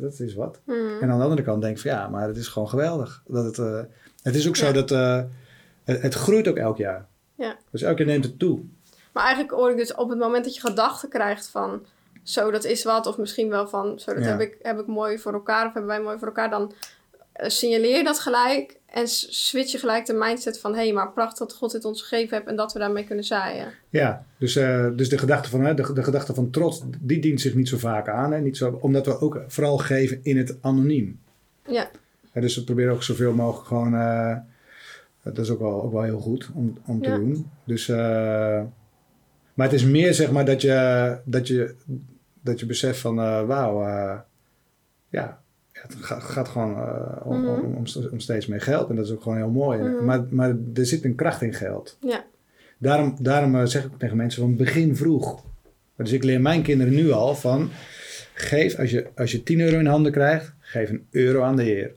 dat 0.00 0.20
is 0.20 0.34
wat. 0.34 0.60
Mhm. 0.64 0.76
En 1.00 1.10
aan 1.10 1.18
de 1.18 1.24
andere 1.24 1.42
kant 1.42 1.62
denk 1.62 1.76
ik 1.76 1.82
van 1.82 1.90
ja, 1.90 2.08
maar 2.08 2.26
het 2.28 2.36
is 2.36 2.48
gewoon 2.48 2.68
geweldig. 2.68 3.22
Dat 3.26 3.44
het, 3.56 3.86
het 4.22 4.34
is 4.34 4.48
ook 4.48 4.56
zo 4.56 4.72
dat 4.72 4.90
het, 5.84 6.02
het 6.02 6.14
groeit 6.14 6.48
ook 6.48 6.56
elk 6.56 6.76
jaar. 6.76 7.06
Ja. 7.36 7.56
Dus 7.70 7.82
elk 7.82 7.98
jaar 7.98 8.06
neemt 8.06 8.24
het 8.24 8.38
toe. 8.38 8.60
Maar 9.12 9.24
eigenlijk 9.24 9.54
hoor 9.54 9.70
ik 9.70 9.76
dus 9.76 9.94
op 9.94 10.08
het 10.08 10.18
moment 10.18 10.44
dat 10.44 10.54
je 10.54 10.60
gedachten 10.60 11.08
krijgt 11.08 11.48
van 11.48 11.84
zo, 12.22 12.50
dat 12.50 12.64
is 12.64 12.84
wat. 12.84 13.06
Of 13.06 13.18
misschien 13.18 13.48
wel 13.48 13.68
van 13.68 13.98
zo, 13.98 14.14
dat 14.14 14.24
Ja. 14.24 14.30
heb, 14.30 14.40
ik, 14.40 14.56
heb 14.62 14.78
ik 14.78 14.86
mooi 14.86 15.18
voor 15.18 15.32
elkaar. 15.32 15.66
Of 15.66 15.72
hebben 15.72 15.90
wij 15.90 16.00
mooi 16.02 16.18
voor 16.18 16.26
elkaar. 16.26 16.50
Dan 16.50 16.72
eh, 17.32 17.48
signaleer 17.48 17.96
je 17.96 18.04
dat 18.04 18.18
gelijk. 18.18 18.76
En 18.86 19.08
switch 19.08 19.72
je 19.72 19.78
gelijk 19.78 20.06
de 20.06 20.12
mindset 20.12 20.60
van 20.60 20.74
hé, 20.74 20.82
hey, 20.82 20.92
maar 20.92 21.12
prachtig 21.12 21.38
dat 21.38 21.56
God 21.56 21.72
dit 21.72 21.84
ons 21.84 22.02
gegeven 22.02 22.36
heeft. 22.36 22.48
En 22.48 22.56
dat 22.56 22.72
we 22.72 22.78
daarmee 22.78 23.04
kunnen 23.04 23.24
zaaien. 23.24 23.72
Ja, 23.88 24.24
dus, 24.38 24.56
eh, 24.56 24.86
dus 24.94 25.08
de, 25.08 25.18
gedachte 25.18 25.50
van, 25.50 25.60
hè, 25.64 25.74
de, 25.74 25.92
de 25.92 26.02
gedachte 26.02 26.34
van 26.34 26.50
trots, 26.50 26.82
die 27.00 27.20
dient 27.20 27.40
zich 27.40 27.54
niet 27.54 27.68
zo 27.68 27.78
vaak 27.78 28.08
aan. 28.08 28.32
Hè? 28.32 28.40
Niet 28.40 28.56
zo, 28.56 28.78
omdat 28.80 29.06
we 29.06 29.20
ook 29.20 29.40
vooral 29.48 29.78
geven 29.78 30.20
in 30.22 30.36
het 30.38 30.56
anoniem. 30.60 31.20
Ja, 31.68 31.90
Hè, 32.32 32.40
dus 32.40 32.56
we 32.56 32.64
proberen 32.64 32.92
ook 32.92 33.02
zoveel 33.02 33.32
mogelijk 33.32 33.66
gewoon... 33.68 33.94
eh, 33.94 34.36
dat 35.34 35.38
is 35.44 35.50
ook 35.50 35.58
wel, 35.60 35.82
ook 35.82 35.92
wel 35.92 36.02
heel 36.02 36.18
goed 36.20 36.50
om, 36.54 36.78
om 36.86 37.02
te 37.02 37.08
Ja. 37.08 37.16
doen. 37.16 37.50
Dus, 37.64 37.88
eh, 37.88 38.62
maar 39.54 39.66
het 39.66 39.72
is 39.72 39.84
meer 39.84 40.14
zeg 40.14 40.30
maar 40.32 40.44
dat 40.44 40.60
je, 40.62 41.16
dat 41.24 41.46
je, 41.48 41.74
dat 42.42 42.60
je 42.60 42.66
beseft 42.66 42.98
van... 43.00 43.18
eh, 43.20 43.46
wauw, 43.46 43.82
eh, 43.86 44.18
ja, 45.08 45.40
het 45.72 45.94
gaat, 45.94 46.22
gaat 46.22 46.48
gewoon 46.48 46.76
eh, 46.76 47.26
om, 47.26 47.40
Mhm. 47.40 47.48
om, 47.50 47.74
om, 47.76 47.84
om 48.10 48.20
steeds 48.20 48.46
meer 48.46 48.60
geld. 48.60 48.90
En 48.90 48.96
dat 48.96 49.04
is 49.04 49.12
ook 49.12 49.22
gewoon 49.22 49.38
heel 49.38 49.50
mooi. 49.50 49.78
Mhm. 49.82 50.04
maar, 50.04 50.24
maar 50.30 50.56
er 50.74 50.86
zit 50.86 51.04
een 51.04 51.14
kracht 51.14 51.42
in 51.42 51.54
geld. 51.54 51.96
ja, 52.00 52.24
Daarom, 52.78 53.16
daarom 53.20 53.66
zeg 53.66 53.84
ik 53.84 53.90
tegen 53.98 54.16
mensen 54.16 54.42
van 54.42 54.56
begin 54.56 54.96
vroeg. 54.96 55.44
Dus 55.96 56.12
ik 56.12 56.24
leer 56.24 56.40
mijn 56.40 56.62
kinderen 56.62 56.94
nu 56.94 57.10
al 57.10 57.34
van... 57.34 57.70
Geef, 58.34 58.78
als 58.78 58.90
je, 58.90 59.06
als 59.14 59.32
je 59.32 59.42
10 59.42 59.60
euro 59.60 59.78
in 59.78 59.86
handen 59.86 60.12
krijgt, 60.12 60.52
geef 60.58 60.90
een 60.90 61.06
euro 61.10 61.42
aan 61.42 61.56
de 61.56 61.62
Heer. 61.62 61.92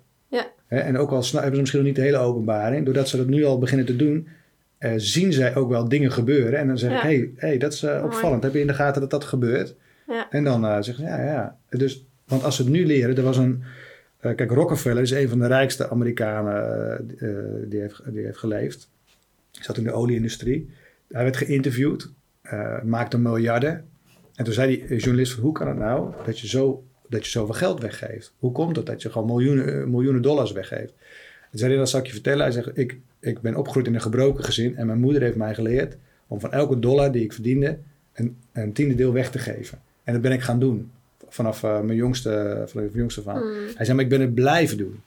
En 0.70 0.98
ook 0.98 1.12
al 1.12 1.24
hebben 1.32 1.54
ze 1.54 1.60
misschien 1.60 1.80
nog 1.80 1.88
niet 1.88 1.96
de 1.96 2.02
hele 2.02 2.18
openbaring... 2.18 2.86
doordat 2.86 3.08
ze 3.10 3.18
dat 3.18 3.28
nu 3.28 3.44
al 3.46 3.60
beginnen 3.60 3.86
te 3.86 3.96
doen... 3.96 4.28
eh, 4.78 4.92
zien 4.96 5.34
zij 5.34 5.56
ook 5.56 5.70
wel 5.70 5.90
dingen 5.90 6.12
gebeuren. 6.12 6.60
En 6.60 6.68
dan 6.68 6.78
zeg 6.78 6.92
Ja. 6.92 6.98
ik, 6.98 7.02
hey, 7.02 7.32
hey, 7.36 7.58
dat 7.58 7.74
is 7.74 7.84
eh, 7.84 8.02
opvallend. 8.06 8.44
Heb 8.44 8.54
je 8.54 8.60
in 8.60 8.68
de 8.68 8.74
gaten 8.74 9.02
dat 9.02 9.10
dat 9.10 9.24
gebeurt? 9.24 9.76
Ja. 10.08 10.28
En 10.30 10.44
dan 10.44 10.66
eh, 10.66 10.72
zeggen 10.72 10.94
ze, 10.94 11.04
ja, 11.04 11.24
ja. 11.24 11.58
Dus, 11.70 12.06
want 12.28 12.44
als 12.44 12.56
ze 12.56 12.62
het 12.62 12.72
nu 12.72 12.86
leren... 12.86 13.18
Er 13.18 13.24
was 13.24 13.38
een... 13.38 13.64
kijk, 14.20 14.52
Rockefeller 14.52 15.02
is 15.02 15.12
een 15.12 15.30
van 15.30 15.40
de 15.40 15.48
rijkste 15.48 15.90
Amerikanen 15.90 17.08
die, 17.70 17.80
heeft, 17.80 18.02
die 18.06 18.26
heeft 18.26 18.38
geleefd. 18.38 18.90
Hij 19.52 19.64
zat 19.64 19.78
in 19.78 19.84
de 19.84 19.92
olieindustrie. 19.92 20.70
Hij 21.12 21.24
werd 21.24 21.38
geïnterviewd, 21.38 22.10
maakte 22.84 23.18
miljarden. 23.20 23.86
En 24.36 24.46
toen 24.46 24.54
zei 24.54 24.86
die 24.88 24.98
journalist 24.98 25.34
van, 25.34 25.44
hoe 25.44 25.54
kan 25.54 25.68
het 25.68 25.78
nou 25.78 26.14
dat 26.26 26.40
je, 26.40 26.48
zo, 26.48 26.84
dat 27.10 27.26
je 27.26 27.32
zoveel 27.32 27.54
geld 27.54 27.82
weggeeft? 27.82 28.34
Hoe 28.40 28.52
komt 28.52 28.76
het 28.76 28.86
dat 28.86 29.02
je 29.02 29.12
gewoon 29.12 29.28
miljoenen, 29.28 29.80
eh, 29.82 29.86
miljoenen 29.86 30.22
dollars 30.22 30.52
weggeeft? 30.52 30.94
Toen 31.50 31.60
zei 31.60 31.72
hij, 31.72 31.80
dat 31.80 31.90
zal 31.90 32.00
ik 32.00 32.06
je 32.06 32.12
vertellen. 32.12 32.42
Hij 32.42 32.52
zegt, 32.52 32.70
ik, 32.78 32.98
ik 33.20 33.42
ben 33.42 33.56
opgegroeid 33.56 33.88
in 33.88 33.94
een 33.94 34.02
gebroken 34.02 34.44
gezin 34.44 34.78
en 34.78 34.86
mijn 34.86 35.00
moeder 35.00 35.22
heeft 35.22 35.36
mij 35.36 35.54
geleerd 35.54 35.98
om 36.28 36.40
van 36.40 36.52
elke 36.52 36.80
dollar 36.80 37.12
die 37.12 37.24
ik 37.24 37.34
verdiende 37.34 37.78
een, 38.14 38.38
een 38.54 38.74
tiende 38.74 38.96
deel 38.96 39.14
weg 39.14 39.30
te 39.32 39.40
geven. 39.40 39.80
En 40.04 40.14
dat 40.14 40.22
ben 40.22 40.32
ik 40.32 40.42
gaan 40.42 40.60
doen. 40.60 40.92
vanaf 41.32 41.64
eh, 41.64 41.80
mijn 41.82 41.98
jongste, 41.98 42.54
vanaf 42.68 42.74
mijn 42.74 42.90
jongste 42.94 43.22
van. 43.22 43.36
Mm. 43.36 43.54
Hij 43.76 43.86
zei, 43.86 43.94
maar 43.94 44.04
ik 44.04 44.10
ben 44.10 44.22
het 44.22 44.34
blijven 44.34 44.78
doen. 44.78 45.02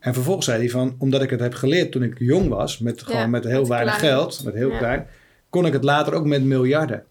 En 0.00 0.14
vervolgens 0.14 0.46
zei 0.46 0.58
hij 0.58 0.70
van, 0.70 0.94
omdat 0.98 1.22
ik 1.22 1.30
het 1.30 1.40
heb 1.40 1.54
geleerd 1.54 1.92
toen 1.92 2.02
ik 2.02 2.18
jong 2.18 2.48
was, 2.48 2.78
met 2.78 3.02
gewoon 3.02 3.20
Ja, 3.20 3.26
met 3.26 3.44
heel 3.44 3.58
met 3.60 3.68
weinig 3.68 3.96
klein. 3.96 4.14
geld, 4.14 4.44
met 4.44 4.54
heel 4.54 4.70
Ja. 4.70 4.78
klein, 4.78 5.06
kon 5.50 5.66
ik 5.66 5.72
het 5.72 5.84
later 5.84 6.12
ook 6.14 6.26
met 6.26 6.44
miljarden. 6.44 7.04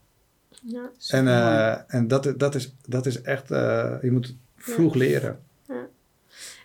Ja. 0.63 0.89
En, 1.09 1.27
eh, 1.27 1.77
en 1.87 2.07
dat, 2.07 2.33
dat, 2.37 2.55
is, 2.55 2.73
dat 2.87 3.05
is 3.05 3.21
echt, 3.21 3.51
eh, 3.51 3.93
je 4.01 4.11
moet 4.11 4.35
vroeg 4.55 4.95
leren. 4.95 5.39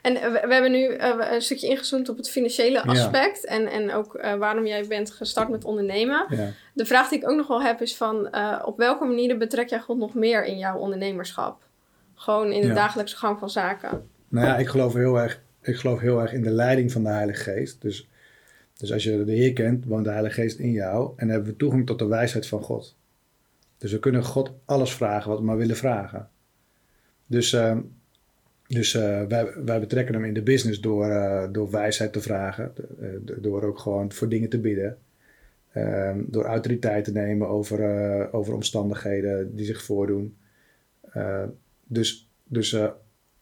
En 0.03 0.17
eh, 0.17 0.33
we, 0.33 0.47
we 0.47 0.53
hebben 0.53 0.71
nu 0.71 0.95
een 0.99 1.43
stukje 1.43 1.69
ingezoomd 1.69 2.09
op 2.09 2.17
het 2.17 2.31
financiële 2.31 2.83
Ja. 2.85 2.91
aspect. 2.91 3.45
En, 3.47 3.67
en 3.67 3.93
ook 3.93 4.13
waarom 4.39 4.67
jij 4.67 4.87
bent 4.87 5.11
gestart 5.11 5.49
met 5.49 5.65
ondernemen. 5.65 6.27
Ja. 6.29 6.51
De 6.75 6.87
vraag 6.87 7.09
die 7.09 7.19
ik 7.19 7.29
ook 7.31 7.37
nog 7.37 7.47
wel 7.47 7.63
heb 7.63 7.81
is 7.81 7.97
van... 7.97 8.37
op 8.65 8.79
welke 8.79 9.05
manieren 9.05 9.39
betrek 9.39 9.69
jij 9.69 9.81
God 9.81 9.99
nog 9.99 10.15
meer 10.15 10.45
in 10.45 10.59
jouw 10.59 10.79
ondernemerschap? 10.79 11.63
Gewoon 12.15 12.53
in 12.53 12.61
de 12.61 12.67
Ja. 12.67 12.75
dagelijkse 12.75 13.17
gang 13.17 13.39
van 13.39 13.51
zaken. 13.51 14.09
Nou 14.29 14.47
ja, 14.47 14.57
ik 14.57 14.69
geloof 14.69 14.95
heel 14.95 15.17
erg, 15.21 15.41
ik 15.61 15.77
geloof 15.77 16.01
heel 16.01 16.21
erg 16.21 16.33
in 16.33 16.43
de 16.43 16.51
leiding 16.51 16.93
van 16.93 17.03
de 17.03 17.09
Heilige 17.09 17.43
Geest. 17.43 17.81
Dus, 17.83 18.09
dus 18.77 18.93
als 18.93 19.05
je 19.05 19.25
de 19.25 19.33
Heer 19.33 19.53
kent, 19.53 19.85
woont 19.85 20.05
de 20.05 20.11
Heilige 20.11 20.41
Geest 20.41 20.59
in 20.59 20.71
jou. 20.73 21.13
En 21.17 21.29
hebben 21.29 21.49
we 21.51 21.57
toegang 21.57 21.87
tot 21.87 21.99
de 21.99 22.07
wijsheid 22.07 22.47
van 22.47 22.63
God. 22.63 22.95
Dus 23.83 23.93
we 23.93 23.99
kunnen 23.99 24.25
God 24.25 24.53
alles 24.65 24.95
vragen 24.95 25.31
wat 25.31 25.39
we 25.39 25.45
maar 25.45 25.57
willen 25.57 25.77
vragen. 25.77 26.29
Dus, 27.27 27.53
ehm, 27.53 27.81
dus 28.67 28.95
eh, 28.95 29.23
wij, 29.29 29.53
wij 29.65 29.81
betrekken 29.81 30.15
hem 30.15 30.25
in 30.25 30.35
de 30.35 30.43
business 30.43 30.81
door, 30.81 31.11
eh, 31.11 31.49
door 31.53 31.71
wijsheid 31.71 32.13
te 32.13 32.21
vragen. 32.21 32.73
eh, 33.01 33.09
door 33.41 33.63
ook 33.63 33.79
gewoon 33.79 34.13
voor 34.13 34.29
dingen 34.29 34.49
te 34.49 34.59
bidden. 34.59 34.99
Ehm, 35.73 36.21
door 36.27 36.45
autoriteit 36.45 37.05
te 37.05 37.13
nemen 37.13 37.49
over, 37.49 38.33
over 38.33 38.55
omstandigheden 38.55 39.57
die 39.57 39.67
zich 39.67 39.83
voordoen. 39.83 40.37
Dus 41.87 42.29
dus 42.45 42.77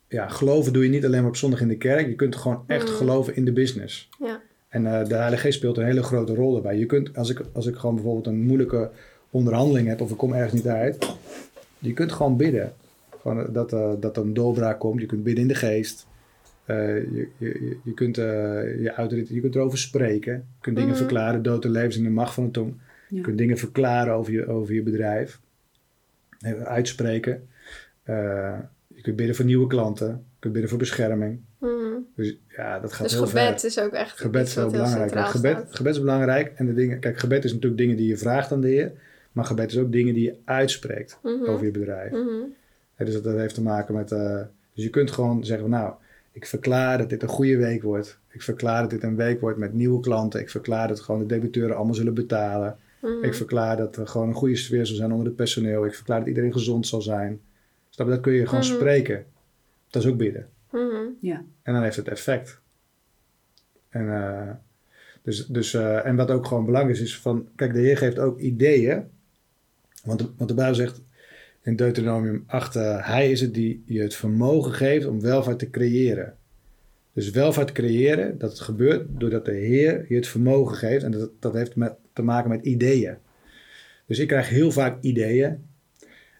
ja, 0.09 0.29
geloven 0.29 0.73
doe 0.73 0.85
je 0.85 0.91
niet 0.91 1.05
alleen 1.05 1.21
maar 1.21 1.31
op 1.31 1.37
zondag 1.37 1.61
in 1.61 1.69
de 1.69 1.77
kerk. 1.77 2.07
Je 2.07 2.15
kunt 2.15 2.37
gewoon 2.37 2.65
echt 2.67 2.89
Mm. 2.89 2.95
geloven 2.95 3.37
in 3.37 3.45
de 3.45 3.53
business. 3.53 4.09
Ja. 4.19 4.41
En 4.69 4.83
de 4.83 5.15
Heilige 5.15 5.43
Geest 5.43 5.59
speelt 5.59 5.77
een 5.77 5.85
hele 5.85 6.03
grote 6.03 6.35
rol 6.35 6.53
daarbij. 6.53 6.79
Je 6.79 6.87
kunt, 6.87 7.17
als 7.17 7.31
ik, 7.31 7.43
als 7.53 7.67
ik 7.67 7.75
gewoon 7.77 7.95
bijvoorbeeld 7.95 8.27
een 8.27 8.41
moeilijke 8.43 8.91
onderhandeling 9.31 9.89
heb 9.89 10.01
of 10.01 10.11
ik 10.11 10.17
kom 10.17 10.33
ergens 10.33 10.53
niet 10.53 10.67
uit, 10.67 11.15
je 11.79 11.93
kunt 11.93 12.13
gewoon 12.13 12.37
bidden. 12.37 12.73
Gewoon 13.21 13.47
eh, 13.47 13.55
dat, 13.55 13.73
eh, 13.73 13.93
dat 14.01 14.17
er 14.17 14.23
een 14.23 14.35
doorbraak 14.35 14.79
komt. 14.79 15.01
Je 15.01 15.07
kunt 15.07 15.23
bidden 15.23 15.43
in 15.43 15.49
de 15.49 15.55
geest. 15.55 16.07
Eh, 16.65 16.77
je, 16.97 17.29
je, 17.37 17.79
je- 17.85 17.95
kunt, 17.95 18.17
je, 18.17 19.25
je 19.29 19.41
kunt 19.41 19.55
erover 19.55 19.79
spreken. 19.79 20.33
Je 20.33 20.43
kunt 20.61 20.77
dingen 20.77 20.91
Mhm. 20.91 20.99
verklaren. 20.99 21.43
Dood 21.43 21.65
en 21.65 21.71
levens 21.71 21.97
in 21.97 22.03
de 22.05 22.11
macht 22.11 22.35
van 22.35 22.45
de 22.45 22.51
tong. 22.51 22.75
Je 23.09 23.21
kunt 23.21 23.39
dingen 23.39 23.59
verklaren 23.59 24.15
over 24.15 24.33
je, 24.33 24.47
over 24.49 24.75
je 24.75 24.83
bedrijf. 24.83 25.41
Uitspreken. 26.65 27.49
Je 28.95 29.03
kunt 29.03 29.17
bidden 29.17 29.35
voor 29.37 29.45
nieuwe 29.45 29.67
klanten. 29.67 30.07
Je 30.09 30.37
kunt 30.39 30.53
bidden 30.53 30.71
voor 30.71 30.79
bescherming. 30.79 31.41
Mm. 31.59 32.07
Dus 32.17 32.37
ja, 32.57 32.79
dat 32.81 32.93
gaat 32.93 33.03
Dus 33.09 33.13
heel 33.17 33.27
gebed 33.27 33.61
ver. 33.61 33.69
is 33.71 33.81
ook 33.81 33.93
echt 33.93 34.19
Gebed 34.21 34.47
is 34.47 34.55
heel 34.55 34.71
belangrijk. 34.71 35.27
gebed, 35.27 35.65
gebed 35.71 35.93
is 35.95 36.01
belangrijk. 36.01 36.53
En 36.57 36.67
de 36.67 36.75
dingen, 36.75 36.99
kijk, 36.99 37.19
gebed 37.19 37.45
is 37.45 37.53
natuurlijk 37.53 37.81
dingen 37.81 37.97
die 37.97 38.09
je 38.09 38.17
vraagt 38.17 38.53
aan 38.53 38.61
de 38.61 38.69
Heer. 38.69 38.93
Maar 39.33 39.45
gebed 39.45 39.71
is 39.71 39.79
ook 39.79 39.93
dingen 39.93 40.15
die 40.15 40.25
je 40.25 40.37
uitspreekt 40.45 41.19
Mhm. 41.23 41.45
over 41.45 41.65
je 41.67 41.71
bedrijf. 41.71 42.11
Mhm. 42.13 42.43
Hè, 42.95 43.05
dus 43.05 43.15
dat, 43.15 43.25
dat 43.25 43.37
heeft 43.37 43.55
te 43.55 43.63
maken 43.63 43.95
met. 43.95 44.13
eh, 44.13 44.41
dus 44.75 44.85
je 44.85 44.91
kunt 44.91 45.11
gewoon 45.11 45.45
zeggen: 45.45 45.69
van, 45.69 45.79
Nou, 45.81 45.95
ik 46.33 46.47
verklaar 46.47 46.99
dat 46.99 47.09
dit 47.09 47.23
een 47.23 47.29
goede 47.29 47.57
week 47.57 47.83
wordt. 47.83 48.19
Ik 48.29 48.43
verklaar 48.43 48.81
dat 48.81 48.91
dit 48.91 49.03
een 49.03 49.17
week 49.17 49.41
wordt 49.41 49.59
met 49.59 49.73
nieuwe 49.73 50.01
klanten. 50.01 50.41
Ik 50.41 50.51
verklaar 50.51 50.89
dat 50.89 51.01
gewoon 51.01 51.21
de 51.21 51.27
debiteuren 51.27 51.77
allemaal 51.77 51.95
zullen 51.95 52.15
betalen. 52.15 52.79
Mhm. 53.01 53.25
Ik 53.25 53.35
verklaar 53.35 53.77
dat 53.77 53.97
er 53.97 54.07
gewoon 54.07 54.29
een 54.29 54.35
goede 54.35 54.57
sfeer 54.57 54.87
zal 54.87 54.97
zijn 54.97 55.11
onder 55.11 55.27
het 55.27 55.37
personeel. 55.37 55.87
Ik 55.87 55.95
verklaar 55.95 56.19
dat 56.19 56.29
iedereen 56.29 56.53
gezond 56.53 56.87
zal 56.87 57.03
zijn. 57.03 57.41
Snap 57.89 58.07
je? 58.07 58.13
Dat 58.13 58.23
kun 58.23 58.33
je 58.33 58.47
gewoon 58.47 58.65
spreken. 58.65 59.25
Dat 59.91 60.03
is 60.03 60.09
ook 60.09 60.17
bidden. 60.17 60.49
Ja. 61.21 61.45
En 61.63 61.73
dan 61.73 61.83
heeft 61.83 61.97
het 61.97 62.09
effect. 62.09 62.61
En, 63.89 64.09
eh, 64.15 64.51
dus, 65.23 65.47
dus, 65.47 65.75
eh, 65.75 66.07
en 66.07 66.17
wat 66.17 66.31
ook 66.31 66.47
gewoon 66.47 66.65
belangrijk 66.65 66.97
is, 66.99 67.03
is 67.05 67.19
van, 67.21 67.49
kijk, 67.57 67.73
de 67.73 67.79
Heer 67.81 67.97
geeft 67.97 68.19
ook 68.19 68.39
ideeën. 68.39 69.11
Want 70.05 70.49
de, 70.49 70.55
Bijbel 70.55 70.75
zegt 70.75 71.03
in 71.63 71.77
Deuteronomium 71.77 72.45
8, 72.47 72.77
eh, 72.77 73.07
Hij 73.07 73.31
is 73.31 73.41
het 73.41 73.55
die 73.55 73.83
je 73.87 74.01
het 74.01 74.15
vermogen 74.15 74.73
geeft 74.73 75.07
om 75.07 75.21
welvaart 75.21 75.59
te 75.59 75.71
creëren. 75.71 76.35
Dus 77.13 77.31
welvaart 77.31 77.73
creëren, 77.73 78.39
dat 78.39 78.61
gebeurt 78.61 79.07
doordat 79.11 79.45
de 79.45 79.53
Heer 79.53 80.05
je 80.09 80.15
het 80.15 80.27
vermogen 80.27 80.77
geeft. 80.77 81.05
En 81.05 81.11
dat, 81.11 81.31
dat 81.39 81.55
heeft 81.55 81.75
te 82.13 82.23
maken 82.23 82.51
met 82.51 82.65
ideeën. 82.65 83.17
Dus 84.07 84.19
ik 84.19 84.29
krijg 84.29 84.49
heel 84.49 84.73
vaak 84.73 85.03
ideeën. 85.03 85.65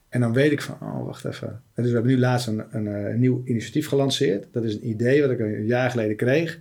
En 0.09 0.21
dan 0.21 0.33
weet 0.33 0.53
ik 0.53 0.63
van, 0.63 0.75
oh, 0.81 1.05
wacht 1.07 1.25
even. 1.25 1.49
En 1.49 1.83
dus 1.83 1.87
we 1.87 1.93
hebben 1.93 2.13
nu 2.13 2.19
laatst 2.19 2.47
een, 2.47 2.65
een, 2.71 2.87
eh, 2.87 3.15
nieuw 3.15 3.43
initiatief 3.45 3.89
gelanceerd. 3.89 4.47
Dat 4.53 4.65
is 4.65 4.75
een 4.75 4.89
idee 4.89 5.21
wat 5.21 5.31
ik 5.31 5.39
een 5.39 5.67
jaar 5.67 5.91
geleden 5.91 6.17
kreeg. 6.17 6.61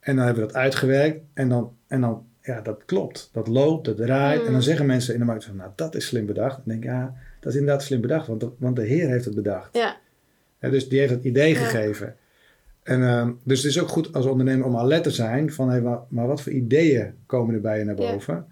En 0.00 0.16
dan 0.16 0.24
hebben 0.24 0.42
we 0.42 0.52
dat 0.52 0.60
uitgewerkt. 0.60 1.20
En 1.34 1.48
dan, 1.48 1.76
en 1.86 2.00
dan 2.00 2.25
ja, 2.46 2.60
dat 2.60 2.82
klopt. 2.84 3.30
Dat 3.32 3.48
loopt, 3.48 3.84
dat 3.84 3.96
draait. 3.96 4.40
Mm. 4.40 4.46
En 4.46 4.52
dan 4.52 4.62
zeggen 4.62 4.86
mensen 4.86 5.14
in 5.14 5.20
de 5.20 5.26
markt 5.26 5.44
van, 5.44 5.56
nou, 5.56 5.70
dat 5.74 5.94
is 5.94 6.06
slim 6.06 6.26
bedacht. 6.26 6.54
Dan 6.56 6.64
denk 6.64 6.84
ik, 6.84 6.90
ja, 6.90 7.14
dat 7.40 7.52
is 7.52 7.58
inderdaad 7.58 7.82
slim 7.84 8.00
bedacht. 8.00 8.26
Want 8.26 8.40
de, 8.40 8.50
want 8.58 8.76
de 8.76 8.82
Heer 8.82 9.08
heeft 9.08 9.24
het 9.24 9.34
bedacht. 9.34 9.74
Ja. 9.74 9.96
Ja, 10.60 10.68
dus 10.68 10.88
die 10.88 10.98
heeft 10.98 11.12
het 11.12 11.24
idee 11.24 11.52
Ja. 11.54 11.58
gegeven. 11.64 12.16
En, 12.82 13.02
ehm, 13.02 13.32
dus 13.42 13.62
het 13.62 13.70
is 13.70 13.80
ook 13.80 13.88
goed 13.88 14.12
als 14.12 14.26
ondernemer 14.26 14.66
om 14.66 14.76
alert 14.76 15.02
te 15.02 15.10
zijn 15.10 15.52
van, 15.52 15.68
hey, 15.68 15.80
maar, 15.80 15.98
maar 16.08 16.26
wat 16.26 16.42
voor 16.42 16.52
ideeën 16.52 17.14
komen 17.26 17.54
er 17.54 17.60
bij 17.60 17.78
je 17.78 17.84
naar 17.84 18.00
Ja. 18.00 18.12
boven? 18.12 18.46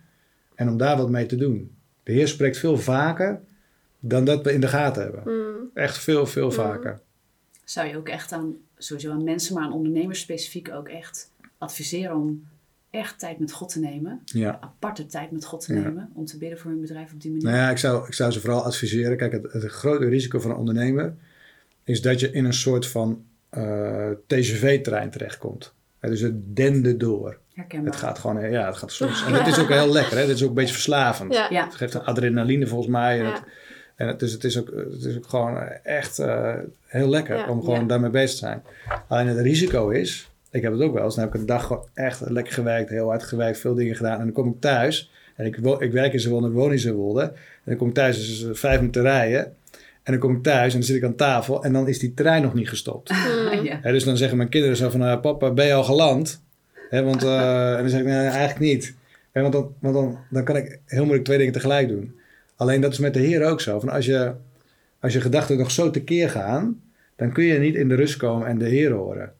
En 0.54 0.68
om 0.68 0.76
daar 0.76 0.96
wat 0.96 1.10
mee 1.10 1.26
te 1.26 1.36
doen. 1.36 1.74
De 2.02 2.12
Heer 2.12 2.28
spreekt 2.28 2.58
veel 2.58 2.78
vaker 2.78 3.40
dan 4.00 4.24
dat 4.24 4.42
we 4.44 4.52
in 4.52 4.60
de 4.60 4.68
gaten 4.68 5.02
hebben. 5.02 5.22
Mm. 5.24 5.70
Echt 5.74 5.98
veel, 5.98 6.26
veel 6.26 6.44
Mm. 6.46 6.52
vaker. 6.52 7.00
Zou 7.64 7.88
je 7.88 7.96
ook 7.96 8.08
echt 8.08 8.32
aan, 8.32 8.54
sowieso 8.76 9.10
aan 9.12 9.24
mensen, 9.24 9.54
maar 9.54 9.64
aan 9.64 9.72
ondernemers 9.72 10.20
specifiek 10.20 10.70
ook 10.72 10.88
echt 10.88 11.30
adviseren 11.58 12.16
om 12.16 12.46
echt 12.94 13.18
tijd 13.18 13.38
met 13.38 13.52
God 13.52 13.68
te 13.68 13.80
nemen? 13.80 14.20
Ja. 14.24 14.58
Aparte 14.60 15.06
tijd 15.06 15.30
met 15.30 15.44
God 15.44 15.64
te 15.64 15.74
Ja. 15.74 15.80
nemen 15.80 16.10
om 16.14 16.24
te 16.24 16.38
bidden 16.38 16.58
voor 16.58 16.70
hun 16.70 16.80
bedrijf 16.80 17.12
op 17.12 17.20
die 17.20 17.30
manier? 17.30 17.46
Nou 17.46 17.56
ja, 17.56 17.70
ik 17.70 17.78
zou, 17.78 18.06
ik 18.06 18.14
zou 18.14 18.30
ze 18.30 18.40
vooral 18.40 18.64
adviseren. 18.64 19.16
Kijk, 19.16 19.32
het, 19.32 19.52
het 19.52 19.64
grote 19.64 20.08
risico 20.08 20.40
van 20.40 20.50
een 20.50 20.56
ondernemer 20.56 21.14
is 21.84 22.02
dat 22.02 22.20
je 22.20 22.30
in 22.30 22.44
een 22.44 22.52
soort 22.54 22.86
van 22.86 23.24
eh 23.50 24.10
TGV-trein 24.26 25.10
terechtkomt. 25.10 25.72
Hè, 26.00 26.08
dus 26.08 26.20
het 26.20 26.56
dende 26.56 26.96
door. 26.96 27.38
Herkenbaar. 27.54 27.90
Het 27.92 28.00
gaat 28.00 28.18
gewoon, 28.18 28.50
ja, 28.50 28.66
het 28.66 28.76
gaat 28.76 28.92
soms. 29.02 29.24
En 29.26 29.32
dat 29.32 29.46
is 29.46 29.58
ook 29.58 29.68
heel 29.68 29.92
lekker, 29.92 30.16
hè? 30.18 30.26
Dit 30.26 30.34
is 30.36 30.42
ook 30.42 30.48
een 30.48 30.54
beetje 30.54 30.72
verslavend. 30.74 31.34
Ja. 31.34 31.46
Ja, 31.50 31.64
Het 31.64 31.74
geeft 31.74 31.94
een 31.94 32.04
adrenaline 32.04 32.66
volgens 32.66 32.90
mij. 32.90 33.18
En, 33.18 33.24
Ja. 33.24 33.32
het, 33.32 33.42
en 33.96 34.06
het, 34.06 34.22
is, 34.22 34.32
het, 34.32 34.44
is 34.44 34.58
ook, 34.58 34.66
het 34.90 35.04
is 35.04 35.16
ook 35.16 35.26
gewoon 35.26 35.58
echt 35.82 36.18
eh, 36.18 36.54
heel 36.86 37.08
lekker 37.08 37.36
Ja. 37.36 37.48
om 37.48 37.60
gewoon 37.60 37.80
Ja. 37.80 37.86
daarmee 37.86 38.10
bezig 38.10 38.30
te 38.30 38.36
zijn. 38.36 38.62
Alleen 39.08 39.26
het 39.26 39.38
risico 39.38 39.88
is, 39.88 40.30
ik 40.54 40.62
heb 40.62 40.72
het 40.72 40.80
ook 40.80 40.94
wel 40.94 41.04
eens, 41.04 41.14
dan 41.14 41.24
heb 41.24 41.34
ik 41.34 41.40
een 41.40 41.46
dag 41.46 41.66
gewoon 41.66 41.86
echt 41.94 42.30
lekker 42.30 42.52
gewerkt, 42.52 42.90
heel 42.90 43.08
hard 43.08 43.22
gewerkt, 43.22 43.58
veel 43.58 43.74
dingen 43.74 43.96
gedaan. 43.96 44.18
En 44.18 44.24
dan 44.24 44.32
kom 44.32 44.48
ik 44.48 44.60
thuis 44.60 45.10
en 45.36 45.46
ik, 45.46 45.56
werk 45.92 46.12
in 46.12 46.20
Zeewolde, 46.20 46.48
ik 46.48 46.52
woon 46.52 46.72
in 46.72 46.78
Zeewolde. 46.78 47.22
En 47.22 47.34
dan 47.64 47.76
kom 47.76 47.88
ik 47.88 47.94
thuis, 47.94 48.16
dus 48.16 48.38
het 48.38 48.50
is 48.50 48.60
vijf 48.60 48.78
minuten 48.78 49.02
rijden. 49.02 49.44
En 50.02 50.12
dan 50.12 50.18
kom 50.18 50.36
ik 50.36 50.42
thuis 50.42 50.72
en 50.72 50.78
dan 50.78 50.88
zit 50.88 50.96
ik 50.96 51.04
aan 51.04 51.14
tafel 51.14 51.64
en 51.64 51.72
dan 51.72 51.88
is 51.88 51.98
die 51.98 52.14
trein 52.14 52.42
nog 52.42 52.54
niet 52.54 52.68
gestopt. 52.68 53.10
Mm. 53.10 53.64
ja. 53.64 53.78
Hè, 53.82 53.92
dus 53.92 54.04
dan 54.04 54.16
zeggen 54.16 54.36
mijn 54.36 54.48
kinderen 54.48 54.76
zo 54.76 54.90
van, 54.90 55.00
nou, 55.00 55.18
papa, 55.18 55.50
ben 55.50 55.66
je 55.66 55.72
al 55.72 55.84
geland? 55.84 56.42
Hè, 56.90 57.02
want, 57.02 57.22
eh, 57.22 57.72
en 57.72 57.78
dan 57.78 57.88
zeg 57.88 58.00
ik, 58.00 58.06
nee, 58.06 58.16
eigenlijk 58.16 58.58
niet. 58.58 58.94
Hè, 59.32 59.40
want 59.40 59.52
dan, 59.52 59.74
want 59.78 59.94
dan, 59.94 60.18
dan 60.30 60.44
kan 60.44 60.56
ik 60.56 60.78
heel 60.86 61.02
moeilijk 61.02 61.24
twee 61.24 61.38
dingen 61.38 61.52
tegelijk 61.52 61.88
doen. 61.88 62.18
Alleen 62.56 62.80
dat 62.80 62.92
is 62.92 62.98
met 62.98 63.14
de 63.14 63.20
Heer 63.20 63.44
ook 63.44 63.60
zo. 63.60 63.80
Van 63.80 63.88
als, 63.88 64.06
je, 64.06 64.32
als 65.00 65.12
je 65.12 65.20
gedachten 65.20 65.58
nog 65.58 65.70
zo 65.70 65.90
tekeer 65.90 66.30
gaan, 66.30 66.80
dan 67.16 67.32
kun 67.32 67.44
je 67.44 67.58
niet 67.58 67.74
in 67.74 67.88
de 67.88 67.94
rust 67.94 68.16
komen 68.16 68.46
en 68.46 68.58
de 68.58 68.68
Heer 68.68 68.92
horen. 68.92 69.32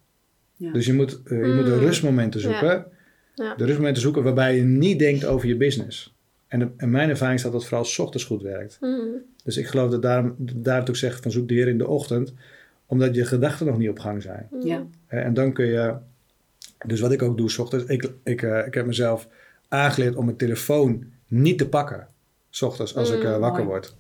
Ja. 0.57 0.73
Dus 0.73 0.87
je 0.87 0.93
moet, 0.93 1.21
eh, 1.25 1.47
je 1.47 1.53
moet 1.55 1.67
de 1.67 1.73
Mm. 1.73 1.79
rustmomenten 1.79 2.41
zoeken. 2.41 2.69
Ja. 2.69 2.87
Ja. 3.35 3.55
De 3.55 3.65
rustmomenten 3.65 4.03
zoeken 4.03 4.23
waarbij 4.23 4.57
je 4.57 4.63
niet 4.63 4.99
denkt 4.99 5.25
over 5.25 5.49
je 5.49 5.57
business. 5.57 6.15
En 6.49 6.59
de- 6.59 6.71
in 6.77 6.91
mijn 6.91 7.09
ervaring 7.09 7.37
is 7.39 7.43
dat 7.45 7.53
dat 7.53 7.65
vooral 7.67 7.85
's 7.85 7.99
ochtends 7.99 8.25
goed 8.25 8.43
werkt. 8.43 8.77
Mm. 8.81 9.09
Dus 9.45 9.57
ik 9.57 9.67
geloof 9.67 9.91
dat 9.91 10.03
daarom, 10.03 10.35
daar 10.39 10.79
het 10.81 10.89
ook 10.89 10.97
zegt 10.97 11.23
van 11.23 11.31
zoek 11.31 11.49
de 11.49 11.55
Heer 11.55 11.69
in 11.69 11.79
de 11.79 11.87
ochtend. 11.89 12.33
Omdat 12.87 13.15
je 13.15 13.25
gedachten 13.25 13.67
nog 13.67 13.79
niet 13.79 13.89
op 13.89 13.99
gang 13.99 14.23
zijn. 14.23 14.49
Mm. 14.51 14.67
Ja. 14.67 14.87
Hè, 15.07 15.21
En 15.21 15.35
dan 15.35 15.53
kun 15.53 15.67
je. 15.67 15.95
Dus 16.87 17.01
wat 17.01 17.13
ik 17.13 17.23
ook 17.23 17.37
doe, 17.37 17.51
s 17.51 17.59
ochtends. 17.59 17.85
Ik, 17.87 18.11
ik, 18.25 18.43
eh, 18.43 18.67
ik 18.67 18.75
heb 18.75 18.87
mezelf 18.87 19.29
aangeleerd 19.69 20.17
om 20.17 20.25
mijn 20.25 20.37
telefoon 20.37 21.05
niet 21.29 21.59
te 21.59 21.69
pakken. 21.69 22.09
S 22.51 22.63
ochtends 22.63 22.95
als 22.97 23.11
ik 23.11 23.23
eh, 23.25 23.39
wakker 23.39 23.65
mooi. 23.65 23.81
word. 23.81 23.97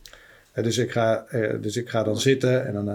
Dus, 0.64 0.79
ik 0.79 0.90
ga, 0.90 1.25
eh, 1.27 1.61
dus 1.61 1.77
ik 1.77 1.88
ga 1.88 2.03
dan 2.03 2.19
zitten 2.21 2.67
en 2.67 2.73
dan 2.75 2.88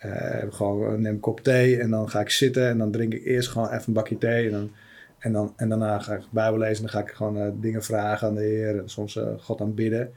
eh, 0.00 0.42
eh, 0.42 0.52
gewoon, 0.52 1.00
neem 1.00 1.14
een 1.14 1.20
kop 1.20 1.40
thee. 1.40 1.80
En 1.80 1.90
dan 1.90 2.10
ga 2.10 2.20
ik 2.20 2.30
zitten 2.30 2.68
en 2.68 2.78
dan 2.78 2.90
drink 2.90 3.14
ik 3.14 3.24
eerst 3.24 3.48
gewoon 3.48 3.68
even 3.68 3.84
een 3.86 3.92
bakje 3.92 4.18
thee. 4.18 4.46
En, 4.46 4.52
dan, 4.52 4.70
en, 5.18 5.32
dan, 5.32 5.52
en 5.56 5.68
daarna 5.68 5.98
ga 5.98 6.14
ik 6.14 6.22
Bijbel 6.30 6.58
lezen. 6.58 6.76
En 6.76 6.82
dan 6.82 6.90
ga 6.90 7.08
ik 7.08 7.14
gewoon 7.14 7.38
eh, 7.38 7.48
dingen 7.60 7.82
vragen 7.82 8.28
aan 8.28 8.34
de 8.34 8.40
Heer. 8.40 8.78
En 8.78 8.88
soms 8.88 9.16
eh, 9.16 9.28
God 9.38 9.60
aan 9.60 9.74
bidden. 9.74 10.12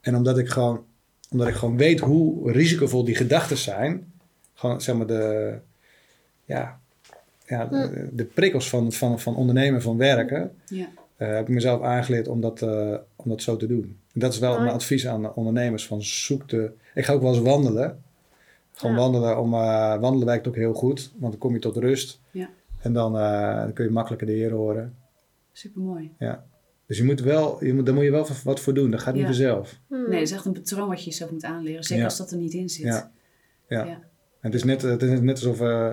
En 0.00 0.16
omdat 0.16 0.38
ik 0.38 0.48
gewoon, 0.48 0.84
omdat 1.30 1.48
ik 1.48 1.54
gewoon 1.54 1.76
weet 1.76 2.00
hoe 2.00 2.52
risicovol 2.52 3.04
die 3.04 3.14
gedachten 3.14 3.56
zijn. 3.56 4.12
Gewoon 4.54 4.80
zeg 4.80 4.96
maar 4.96 5.06
de, 5.06 5.54
ja, 6.44 6.78
ja, 7.46 7.64
de, 7.66 8.08
de 8.12 8.24
prikkels 8.24 8.68
van, 8.68 8.92
van, 8.92 9.20
van 9.20 9.36
ondernemen, 9.36 9.82
van 9.82 9.96
werken. 9.96 10.52
Ja. 10.66 10.88
eh, 11.16 11.28
heb 11.28 11.48
ik 11.48 11.54
mezelf 11.54 11.82
aangeleerd 11.82 12.28
om 12.28 12.40
dat, 12.40 12.62
eh, 12.62 12.94
om 13.16 13.30
dat 13.30 13.42
zo 13.42 13.56
te 13.56 13.66
doen. 13.66 13.98
En 14.12 14.20
dat 14.20 14.32
is 14.32 14.38
wel 14.38 14.58
mijn 14.58 14.74
advies 14.74 15.06
aan 15.06 15.22
de 15.22 15.34
ondernemers. 15.34 15.86
Van 15.86 16.02
zoek 16.02 16.48
de, 16.48 16.70
ik 16.94 17.04
ga 17.04 17.12
ook 17.12 17.22
wel 17.22 17.34
eens 17.34 17.42
wandelen. 17.42 18.04
Gewoon 18.76 18.94
Ja. 18.96 19.00
wandelen. 19.02 19.38
Om, 19.40 19.54
eh, 19.54 19.98
wandelen 20.00 20.26
werkt 20.26 20.48
ook 20.48 20.54
heel 20.56 20.72
goed, 20.74 21.12
want 21.18 21.32
dan 21.32 21.40
kom 21.40 21.52
je 21.54 21.58
tot 21.60 21.76
rust. 21.76 22.20
Ja. 22.30 22.48
En 22.78 22.92
dan, 22.92 23.18
eh, 23.18 23.56
dan 23.56 23.72
kun 23.72 23.84
je 23.84 23.90
makkelijker 23.90 24.26
de 24.26 24.32
Heer 24.32 24.52
horen. 24.52 24.94
Supermooi. 25.52 26.12
Dus 26.86 26.98
je 26.98 27.04
moet 27.04 27.20
wel, 27.20 27.64
je 27.64 27.74
moet, 27.74 27.86
daar 27.86 27.94
moet 27.94 28.04
je 28.04 28.10
wel 28.10 28.26
wat 28.44 28.60
voor 28.60 28.74
doen. 28.74 28.90
Dat 28.90 29.00
gaat 29.00 29.12
niet 29.14 29.22
Ja. 29.22 29.28
vanzelf. 29.28 29.80
Hmm. 29.88 30.08
Nee, 30.08 30.18
het 30.18 30.28
is 30.28 30.34
echt 30.34 30.44
een 30.44 30.52
patroon 30.52 30.88
wat 30.88 30.98
je 30.98 31.04
jezelf 31.10 31.30
moet 31.30 31.44
aanleren. 31.44 31.82
Zeker 31.82 31.98
Ja. 31.98 32.04
als 32.04 32.16
dat 32.18 32.30
er 32.30 32.36
niet 32.36 32.52
in 32.54 32.68
zit. 32.68 32.84
Ja. 32.84 33.10
Ja. 33.68 33.84
Ja. 33.84 33.92
En 34.40 34.52
het 34.52 34.54
is 34.54 34.64
net, 34.64 34.82
het 34.82 35.02
is 35.02 35.20
net 35.20 35.36
alsof, 35.36 35.60
eh, 35.60 35.86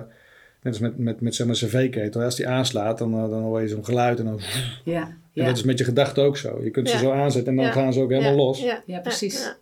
net 0.62 0.72
als 0.72 0.78
met, 0.78 0.98
met, 0.98 1.20
met 1.20 1.34
zeg 1.34 1.46
maar, 1.46 1.56
cv-ketel. 1.56 2.22
Als 2.22 2.36
die 2.36 2.48
aanslaat, 2.48 2.98
dan, 2.98 3.10
dan 3.12 3.42
hoor 3.42 3.60
je 3.60 3.68
zo'n 3.68 3.84
geluid. 3.84 4.18
En, 4.18 4.24
dan, 4.24 4.40
Ja. 4.84 5.02
en 5.06 5.16
Ja. 5.32 5.44
dat 5.44 5.56
is 5.56 5.62
met 5.62 5.78
je 5.78 5.84
gedachten 5.84 6.22
ook 6.24 6.36
zo. 6.36 6.62
Je 6.62 6.70
kunt 6.70 6.88
ze 6.88 6.94
Ja. 6.94 7.00
zo 7.00 7.10
aanzetten 7.12 7.50
en 7.50 7.56
dan 7.56 7.66
Ja. 7.66 7.72
gaan 7.72 7.92
ze 7.92 8.00
ook 8.00 8.10
helemaal 8.10 8.30
Ja, 8.32 8.36
los. 8.38 8.60
Ja, 8.62 8.82
Ja, 8.86 9.00
precies. 9.00 9.56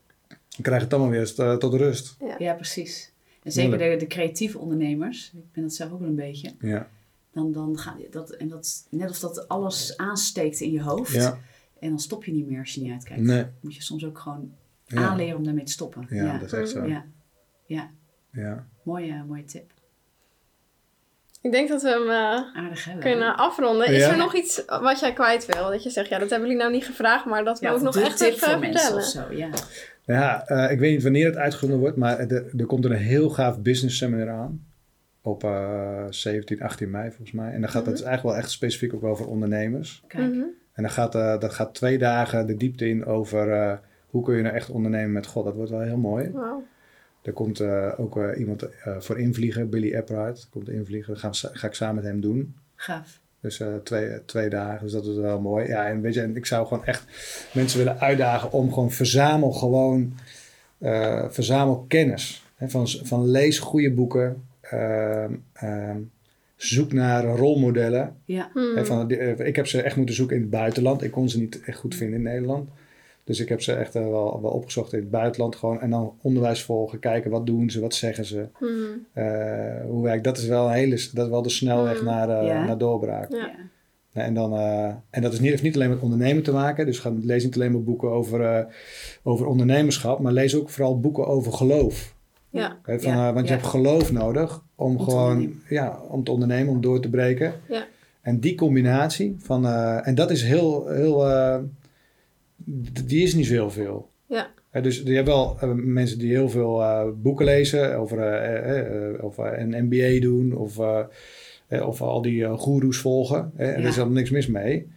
Dan 0.53 0.63
krijg 0.63 0.79
je 0.79 0.85
het 0.85 0.93
allemaal 0.93 1.11
weer 1.11 1.21
eens, 1.21 1.35
eh, 1.35 1.55
tot 1.57 1.75
rust. 1.75 2.17
Ja, 2.39 2.55
precies. 2.55 3.13
En 3.43 3.53
zeker 3.53 3.79
de, 3.79 3.97
de 3.97 4.07
creatieve 4.07 4.59
ondernemers, 4.59 5.31
ik 5.35 5.53
ben 5.53 5.63
dat 5.63 5.73
zelf 5.73 5.93
ook 5.93 5.99
wel 6.01 6.09
een 6.09 6.15
beetje, 6.15 6.55
Ja. 6.61 6.89
dan, 7.33 7.53
dan 7.53 7.79
gaat 7.79 7.97
dat, 8.11 8.31
en 8.31 8.49
dat, 8.49 8.87
net 8.91 9.09
als 9.09 9.21
dat 9.21 9.49
alles 9.49 9.97
aansteekt 9.97 10.61
in 10.61 10.73
je 10.73 10.83
hoofd, 10.83 11.13
Ja. 11.13 11.39
en 11.81 11.89
dan 11.89 11.99
stop 11.99 12.25
je 12.25 12.33
niet 12.33 12.47
meer 12.49 12.59
als 12.61 12.75
je 12.75 12.81
niet 12.83 12.93
uitkijkt. 12.93 13.23
Nee. 13.23 13.47
Moet 13.61 13.75
je 13.75 13.83
soms 13.83 14.05
ook 14.05 14.19
gewoon 14.19 14.53
Ja. 14.87 15.09
aanleren 15.09 15.37
om 15.37 15.45
daarmee 15.45 15.65
te 15.65 15.73
stoppen. 15.73 16.07
Ja, 16.11 16.25
ja. 16.25 16.39
dat 16.39 16.53
is 16.53 16.59
echt 16.59 16.71
zo. 16.71 16.85
ja. 16.87 17.05
ja. 17.67 17.91
Ja. 18.33 18.67
Mooie, 18.83 19.25
mooie 19.29 19.45
tip. 19.45 19.73
Ik 21.41 21.53
denk 21.53 21.69
dat 21.69 21.83
we 21.83 21.89
hem 21.89 22.11
eh, 22.89 22.99
kunnen 23.01 23.37
afronden. 23.37 23.87
Is 23.87 23.99
Ja. 23.99 24.11
er 24.11 24.17
nog 24.17 24.35
iets 24.35 24.65
wat 24.67 25.01
jij 25.01 25.13
kwijt 25.13 25.47
wil? 25.47 25.71
Dat 25.71 25.83
je 25.83 25.91
zegt, 25.91 26.09
ja, 26.09 26.19
dat 26.19 26.31
hebben 26.31 26.49
jullie 26.49 26.63
nou 26.63 26.75
niet 26.75 26.85
gevraagd, 26.87 27.25
maar 27.25 27.45
dat 27.45 27.59
we 27.61 27.67
Ja, 27.67 27.71
ook 27.73 27.79
of 27.79 27.83
nog 27.83 27.97
echt 27.97 28.17
tip 28.19 28.33
even 28.33 28.51
voor 28.51 28.59
mensen 28.59 28.81
vertellen. 29.03 29.27
of 29.27 29.31
zo, 29.31 29.37
ja. 29.37 29.49
Ja, 30.05 30.47
eh, 30.47 30.71
ik 30.73 30.79
weet 30.79 30.93
niet 30.93 31.03
wanneer 31.03 31.27
het 31.27 31.37
uitgezonden 31.37 31.79
wordt, 31.79 31.97
maar 31.97 32.19
er, 32.19 32.51
er 32.59 32.67
komt 32.67 32.85
een 32.85 32.93
heel 32.93 33.31
gaaf 33.31 33.61
business 33.61 33.97
seminar 33.99 34.29
aan. 34.29 34.65
Op 35.23 35.45
eh 35.45 36.05
17, 36.11 36.63
18 36.63 36.91
mei 36.91 37.09
volgens 37.09 37.33
mij. 37.33 37.53
En 37.53 37.61
dan 37.61 37.71
gaat, 37.71 37.85
dat 37.85 37.95
is 37.95 38.03
eigenlijk 38.03 38.35
wel 38.35 38.45
echt 38.45 38.51
specifiek 38.53 38.95
ook 38.95 39.01
wel 39.01 39.17
voor 39.17 39.27
ondernemers. 39.27 40.03
Kijk, 40.07 40.29
Mhm. 40.31 40.41
En 40.73 40.83
dan 40.83 40.91
gaat, 40.93 41.15
eh, 41.15 41.39
dat 41.39 41.53
gaat 41.55 41.75
twee 41.75 41.99
dagen 41.99 42.47
de 42.47 42.57
diepte 42.57 42.89
in 42.89 43.05
over 43.05 43.53
eh, 43.53 43.77
hoe 44.07 44.23
kun 44.25 44.37
je 44.37 44.43
nou 44.43 44.55
echt 44.55 44.71
ondernemen 44.71 45.13
met 45.13 45.27
God. 45.27 45.45
Dat 45.45 45.55
wordt 45.55 45.71
wel 45.71 45.81
heel 45.81 45.97
mooi. 45.97 46.31
Wauw. 46.31 46.65
Er 47.23 47.33
komt 47.33 47.61
eh, 47.61 47.93
ook 47.97 48.17
eh, 48.17 48.39
iemand 48.39 48.63
eh, 48.63 48.97
voor 49.01 49.19
invliegen, 49.19 49.71
Billy 49.71 49.95
Eppright. 49.95 50.49
Komt 50.51 50.69
invliegen, 50.69 51.19
dat 51.23 51.37
sa- 51.37 51.51
ga 51.53 51.67
ik 51.67 51.75
samen 51.75 51.95
met 51.95 52.05
hem 52.05 52.21
doen. 52.21 52.55
gaaf. 52.75 53.21
Dus 53.43 53.61
eh, 53.61 53.75
twee, 53.85 54.25
twee 54.25 54.49
dagen, 54.49 54.83
dus 54.83 54.93
dat 54.93 55.07
is 55.07 55.17
wel 55.17 55.41
mooi. 55.41 55.67
Ja, 55.67 55.87
en 55.87 56.01
weet 56.01 56.15
je, 56.15 56.21
en 56.21 56.37
ik 56.37 56.47
zou 56.47 56.67
gewoon 56.67 56.85
echt 56.85 57.05
mensen 57.55 57.79
willen 57.79 58.01
uitdagen 58.01 58.53
om 58.53 58.73
gewoon 58.73 58.91
verzamel 58.91 59.53
gewoon, 59.53 60.13
eh, 60.79 61.25
verzamel 61.29 61.85
kennis. 61.89 62.45
Hè, 62.57 62.69
van, 62.69 62.89
van 62.89 63.31
lees 63.31 63.59
goede 63.59 63.91
boeken, 63.91 64.43
ehm, 64.61 65.33
ehm, 65.53 65.99
zoek 66.57 66.93
naar 66.93 67.25
rolmodellen. 67.25 68.17
Ja, 68.25 68.51
Hmm. 68.53 68.77
Hè, 68.77 68.87
van, 68.87 69.11
eh, 69.11 69.47
ik 69.47 69.57
heb 69.57 69.67
ze 69.67 69.83
echt 69.83 69.97
moeten 69.97 70.15
zoeken 70.15 70.37
in 70.37 70.43
het 70.43 70.51
buitenland. 70.51 71.03
Ik 71.03 71.11
kon 71.11 71.29
ze 71.29 71.39
niet 71.39 71.61
echt 71.65 71.79
goed 71.79 71.95
vinden 71.95 72.17
in 72.17 72.23
Nederland. 72.23 72.69
Dus 73.25 73.41
ik 73.41 73.49
heb 73.49 73.61
ze 73.63 73.73
echt 73.73 73.95
eh, 73.95 74.03
wel, 74.03 74.39
wel 74.43 74.51
opgezocht 74.51 74.93
in 74.93 74.99
het 74.99 75.11
buitenland 75.11 75.57
gewoon. 75.57 75.81
En 75.81 75.91
dan 75.91 76.13
onderwijs 76.23 76.63
volgen, 76.63 76.99
kijken 76.99 77.31
wat 77.31 77.47
doen 77.47 77.71
ze, 77.71 77.81
wat 77.81 77.95
zeggen 77.95 78.25
ze. 78.25 78.47
Hmm. 78.59 79.07
eh, 79.13 79.85
hoe 79.85 80.03
werkt 80.03 80.25
dat 80.25 80.37
is 80.39 80.47
wel 80.47 80.67
een 80.67 80.73
hele, 80.73 81.09
dat 81.13 81.25
is 81.25 81.31
wel 81.31 81.43
de 81.43 81.49
snelweg 81.49 81.99
Mm. 82.01 82.05
naar, 82.07 82.29
eh, 82.29 82.67
naar 82.67 82.79
doorbraak. 82.79 83.33
Ja. 83.33 83.39
ja. 83.39 83.51
Nee, 84.15 84.25
En, 84.25 84.35
dan, 84.35 84.57
eh, 84.57 84.85
en 85.11 85.23
dat 85.23 85.33
is 85.33 85.41
niet, 85.41 85.51
heeft 85.51 85.63
niet 85.63 85.75
alleen 85.75 85.89
met 85.91 86.01
ondernemen 86.01 86.43
te 86.43 86.53
maken. 86.53 86.87
Dus 86.87 86.99
ga, 86.99 87.13
lees 87.21 87.45
niet 87.45 87.55
alleen 87.55 87.73
maar 87.73 87.83
boeken 87.83 88.11
over, 88.11 88.41
eh, 88.45 88.65
over 89.23 89.47
ondernemerschap, 89.47 90.19
maar 90.19 90.33
lees 90.33 90.57
ook 90.57 90.71
vooral 90.71 91.01
boeken 91.01 91.27
over 91.27 91.53
geloof. 91.53 92.15
Ja. 92.51 92.77
Van, 92.85 93.13
Ja, 93.13 93.33
want 93.33 93.47
je 93.47 93.53
ja. 93.55 93.59
hebt 93.59 93.71
geloof 93.71 94.13
nodig 94.13 94.63
om, 94.75 94.97
te 94.99 95.03
gewoon 95.05 95.31
ondernemen. 95.31 95.63
ja, 95.69 96.01
om 96.09 96.25
te 96.25 96.31
ondernemen, 96.31 96.73
om 96.75 96.81
door 96.81 97.01
te 97.01 97.09
breken. 97.11 97.53
Ja. 97.69 97.85
En 98.21 98.41
die 98.41 98.55
combinatie 98.55 99.37
van, 99.39 99.67
eh, 99.67 100.07
en 100.07 100.15
dat 100.15 100.31
is 100.31 100.43
heel, 100.43 100.89
heel 100.89 101.29
eh, 101.31 101.59
die 103.05 103.23
is 103.23 103.35
niet 103.35 103.47
zo 103.47 103.53
heel 103.53 103.71
veel. 103.71 104.11
Ja. 104.27 104.51
Hè, 104.71 104.81
dus 104.81 105.03
je 105.05 105.15
hebt 105.15 105.27
wel 105.27 105.57
eh, 105.61 105.71
mensen 105.73 106.19
die 106.19 106.31
heel 106.31 106.49
veel 106.49 106.83
eh, 106.83 107.09
boeken 107.15 107.45
lezen 107.45 107.97
over, 107.99 108.19
eh, 108.21 109.25
of 109.25 109.39
een 109.39 109.85
MBA 109.85 110.21
doen 110.21 110.57
of, 110.57 110.81
of 111.69 112.03
al 112.03 112.23
die 112.23 112.47
goeroes 112.47 112.99
volgen. 112.99 113.53
Hè, 113.57 113.65
en 113.65 113.71
Ja. 113.71 113.77
Er 113.83 113.89
is 113.89 113.95
helemaal 113.95 114.17
niks 114.17 114.31
mis 114.31 114.47
mee. 114.47 114.89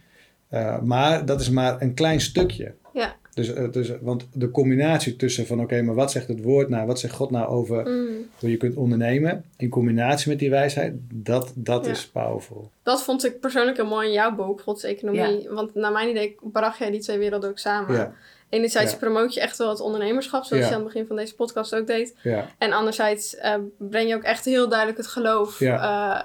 Maar 0.82 1.24
dat 1.24 1.40
is 1.40 1.50
maar 1.50 1.82
een 1.82 1.94
klein 1.94 2.20
stukje. 2.20 2.74
Ja. 2.94 3.16
Dus, 3.36 3.52
eh, 3.54 3.64
dus, 3.72 3.92
want 4.00 4.26
de 4.32 4.50
combinatie 4.50 5.16
tussen 5.16 5.46
van 5.46 5.60
oké, 5.60 5.82
maar 5.82 5.94
wat 5.94 6.10
zegt 6.10 6.28
het 6.28 6.42
woord 6.42 6.68
nou, 6.68 6.86
wat 6.86 7.00
zegt 7.00 7.14
God 7.14 7.30
nou 7.30 7.48
over 7.48 7.82
Hmm. 7.84 8.06
hoe 8.38 8.50
je 8.50 8.56
kunt 8.56 8.76
ondernemen, 8.76 9.44
in 9.56 9.68
combinatie 9.68 10.28
met 10.30 10.38
die 10.38 10.50
wijsheid, 10.50 10.92
dat, 11.12 11.52
dat 11.54 11.84
Ja. 11.84 11.90
is 11.90 12.06
powerful. 12.06 12.70
Dat 12.82 13.02
vond 13.02 13.24
ik 13.24 13.40
persoonlijk 13.40 13.76
heel 13.76 13.86
mooi 13.86 14.06
in 14.06 14.12
jouw 14.12 14.34
boek, 14.34 14.60
Gods 14.60 14.82
Economie. 14.84 15.48
Want 15.50 15.74
naar 15.74 15.92
mijn 15.92 16.08
idee 16.08 16.36
bracht 16.52 16.78
jij 16.78 16.90
die 16.90 17.00
twee 17.00 17.18
werelden 17.18 17.50
ook 17.50 17.58
samen. 17.58 17.94
Ja, 17.94 18.12
Enerzijds 18.48 18.92
Ja. 18.92 18.98
promoot 18.98 19.34
je 19.34 19.40
echt 19.40 19.58
wel 19.58 19.68
het 19.68 19.80
ondernemerschap, 19.80 20.44
zoals 20.44 20.62
Ja. 20.62 20.68
je 20.68 20.74
aan 20.76 20.80
het 20.84 20.92
begin 20.92 21.06
van 21.06 21.16
deze 21.16 21.34
podcast 21.34 21.74
ook 21.74 21.86
deed. 21.86 22.14
ja, 22.22 22.48
En 22.58 22.72
anderzijds 22.72 23.36
eh, 23.36 23.54
breng 23.78 24.08
je 24.08 24.14
ook 24.14 24.22
echt 24.22 24.44
heel 24.44 24.68
duidelijk 24.68 24.98
het 24.98 25.06
geloof 25.06 25.58
Ja. 25.58 26.24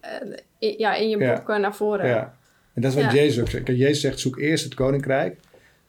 eh, 0.00 0.12
eh, 0.12 0.22
eh, 0.22 0.38
in, 0.58 0.74
ja, 0.78 0.94
in 0.94 1.08
je 1.08 1.18
Ja. 1.18 1.34
boek 1.34 1.48
eh, 1.48 1.56
naar 1.56 1.74
voren. 1.74 2.06
ja. 2.08 2.34
En 2.74 2.82
dat 2.82 2.90
is 2.96 3.02
wat 3.02 3.12
Ja. 3.12 3.18
Jezus 3.18 3.40
ook 3.40 3.48
zegt. 3.48 3.66
Jezus 3.66 4.00
zegt, 4.00 4.20
zoek 4.20 4.38
eerst 4.38 4.64
het 4.64 4.74
koninkrijk 4.74 5.36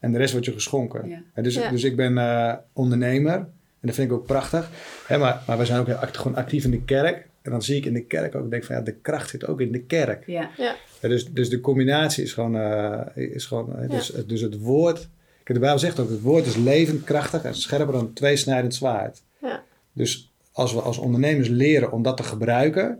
en 0.02 0.12
de 0.12 0.18
rest 0.18 0.32
wordt 0.32 0.46
je 0.46 0.52
geschonken. 0.54 1.10
Ja. 1.10 1.22
En 1.34 1.44
dus, 1.44 1.56
Ja. 1.56 1.70
dus 1.70 1.84
ik 1.84 1.96
ben 1.96 2.18
eh, 2.18 2.54
ondernemer 2.74 3.36
en 3.36 3.88
dat 3.88 3.96
vind 3.96 4.12
ik 4.12 4.18
ook 4.18 4.26
prachtig. 4.26 4.70
Hè, 5.08 5.18
maar, 5.18 5.42
maar 5.48 5.58
we 5.58 5.66
zijn 5.66 5.80
ook 5.80 5.86
heel 5.88 5.96
act- 5.96 6.18
gewoon 6.18 6.38
actief 6.38 6.64
in 6.64 6.72
de 6.72 6.82
kerk. 6.84 7.30
En 7.42 7.52
dan 7.52 7.62
zie 7.62 7.76
ik 7.78 7.86
in 7.86 7.94
de 7.94 8.06
kerk 8.06 8.36
ook, 8.36 8.50
denk 8.50 8.64
van 8.64 8.76
ja, 8.76 8.82
de 8.82 8.94
kracht 9.02 9.30
zit 9.30 9.48
ook 9.48 9.62
in 9.62 9.72
de 9.72 9.82
kerk. 9.82 10.24
Ja, 10.28 10.50
Ja, 10.58 10.76
dus, 11.08 11.26
dus 11.32 11.50
de 11.50 11.60
combinatie 11.60 12.24
is 12.24 12.34
gewoon, 12.34 12.56
eh, 12.58 13.02
is 13.36 13.46
gewoon 13.46 13.76
eh, 13.78 13.90
dus, 13.90 14.08
dus 14.28 14.42
het 14.42 14.60
woord. 14.60 14.98
Kijk, 15.44 15.54
de 15.54 15.60
Bijbel 15.60 15.80
zegt 15.80 16.00
ook, 16.00 16.10
het 16.10 16.22
woord 16.22 16.46
is 16.46 16.56
levend, 16.56 17.04
krachtig 17.04 17.44
en 17.44 17.56
scherper 17.56 17.94
dan 17.94 18.06
een 18.06 18.14
tweesnijdend 18.14 18.76
zwaard. 18.76 19.22
Ja. 19.42 19.64
Dus 19.94 20.32
als 20.52 20.74
we 20.74 20.82
als 20.82 20.98
ondernemers 20.98 21.48
leren 21.48 21.92
om 21.92 22.02
dat 22.04 22.18
te 22.18 22.24
gebruiken, 22.24 23.00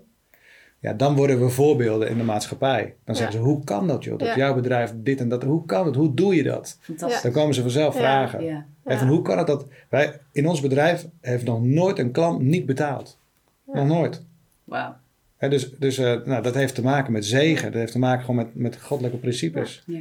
ja, 0.82 0.94
dan 0.94 1.16
worden 1.16 1.40
we 1.40 1.50
voorbeelden 1.50 2.10
in 2.10 2.18
de 2.18 2.24
maatschappij. 2.24 2.96
Dan 3.06 3.16
zeggen 3.16 3.34
ze, 3.36 3.40
hoe 3.42 3.64
kan 3.64 3.88
dat 3.88 4.04
joh, 4.04 4.18
dat 4.18 4.28
Ja. 4.28 4.36
jouw 4.36 4.54
bedrijf 4.54 4.94
dit 4.96 5.20
en 5.20 5.30
dat, 5.30 5.44
hoe 5.44 5.66
kan 5.66 5.86
het, 5.86 5.96
hoe 5.96 6.14
doe 6.14 6.36
je 6.36 6.44
dat? 6.44 6.78
fantastisch. 6.82 7.22
Dan 7.22 7.32
komen 7.32 7.54
ze 7.54 7.62
vanzelf 7.62 7.94
Ja. 7.94 8.00
vragen. 8.00 8.44
Ja, 8.44 8.66
En 8.84 8.98
van, 8.98 9.08
hoe 9.08 9.22
kan 9.22 9.38
het 9.38 9.48
dat, 9.48 9.66
wij, 9.90 10.20
in 10.32 10.48
ons 10.48 10.62
bedrijf 10.62 11.08
heeft 11.22 11.46
nog 11.46 11.62
nooit 11.64 12.00
een 12.00 12.12
klant 12.12 12.42
niet 12.42 12.66
betaald. 12.66 13.20
Nog 13.66 13.88
nooit. 13.88 14.24
wauw. 14.64 14.96
Hè, 15.42 15.50
dus 15.50 15.72
dus 15.78 15.98
eh, 15.98 16.14
nou, 16.26 16.44
dat 16.44 16.56
heeft 16.56 16.76
te 16.76 16.84
maken 16.84 17.12
met 17.12 17.26
zegen. 17.26 17.72
Dat 17.72 17.80
heeft 17.80 17.92
te 17.92 18.00
maken 18.00 18.26
gewoon 18.26 18.36
met, 18.36 18.56
met 18.56 18.82
goddelijke 18.82 19.18
principes. 19.18 19.84
Ja. 19.86 20.00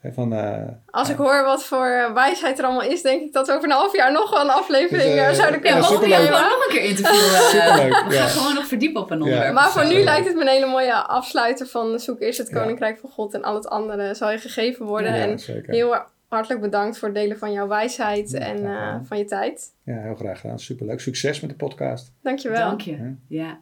Hè, 0.00 0.12
van, 0.12 0.32
eh, 0.34 0.68
Als 0.90 1.08
ik 1.08 1.16
hoor 1.16 1.44
wat 1.44 1.64
voor 1.64 1.86
eh, 1.86 2.12
wijsheid 2.14 2.58
er 2.58 2.64
allemaal 2.64 2.90
is, 2.90 3.02
denk 3.02 3.22
ik 3.22 3.32
dat 3.32 3.46
we 3.46 3.52
over 3.52 3.64
een 3.64 3.74
half 3.74 3.96
jaar 3.96 4.12
nog 4.12 4.30
wel 4.30 4.40
een 4.40 4.50
aflevering 4.50 5.26
Dus, 5.26 5.36
zouden 5.36 5.62
ja, 5.62 5.70
kunnen 5.70 5.82
Ja, 5.82 5.90
mogen 5.90 6.00
we 6.08 6.30
nog 6.30 6.64
een 6.66 6.76
keer 6.76 6.84
interviewen? 6.84 7.40
Superleuk, 7.54 8.04
We 8.08 8.14
ja. 8.14 8.20
gaan 8.20 8.28
gewoon 8.28 8.54
nog 8.54 8.66
verdiepen 8.66 9.02
op 9.02 9.10
een 9.10 9.22
onderwerp. 9.22 9.54
Maar 9.54 9.70
voor 9.70 9.86
nu 9.86 10.02
lijkt 10.02 10.26
het 10.26 10.34
me 10.36 10.40
een 10.40 10.48
hele 10.48 10.66
mooie 10.66 10.94
afsluiter 10.94 11.66
van 11.66 12.00
zoek 12.00 12.20
eerst 12.20 12.38
het 12.38 12.48
Ja. 12.48 12.60
koninkrijk 12.60 12.98
van 12.98 13.10
God 13.10 13.34
en 13.34 13.42
al 13.42 13.54
het 13.54 13.68
andere 13.68 14.14
zal 14.14 14.30
je 14.30 14.38
gegeven 14.38 14.86
worden. 14.86 15.14
Ja, 15.14 15.20
en 15.26 15.38
zeker. 15.38 15.72
heel 15.74 15.96
hartelijk 16.28 16.60
bedankt 16.60 16.98
voor 16.98 17.08
het 17.08 17.16
delen 17.16 17.38
van 17.38 17.52
jouw 17.52 17.68
wijsheid 17.68 18.30
Ja, 18.30 18.38
en 18.38 18.66
eh, 18.66 18.94
van 19.02 19.18
je 19.18 19.24
tijd. 19.24 19.72
Ja, 19.84 20.00
heel 20.00 20.14
graag 20.14 20.40
gedaan. 20.40 20.58
Superleuk. 20.58 21.00
Succes 21.00 21.40
met 21.40 21.50
de 21.50 21.56
podcast. 21.56 22.12
Dankjewel. 22.22 22.68
Dank 22.68 22.80
je. 22.80 23.14
Ja. 23.28 23.58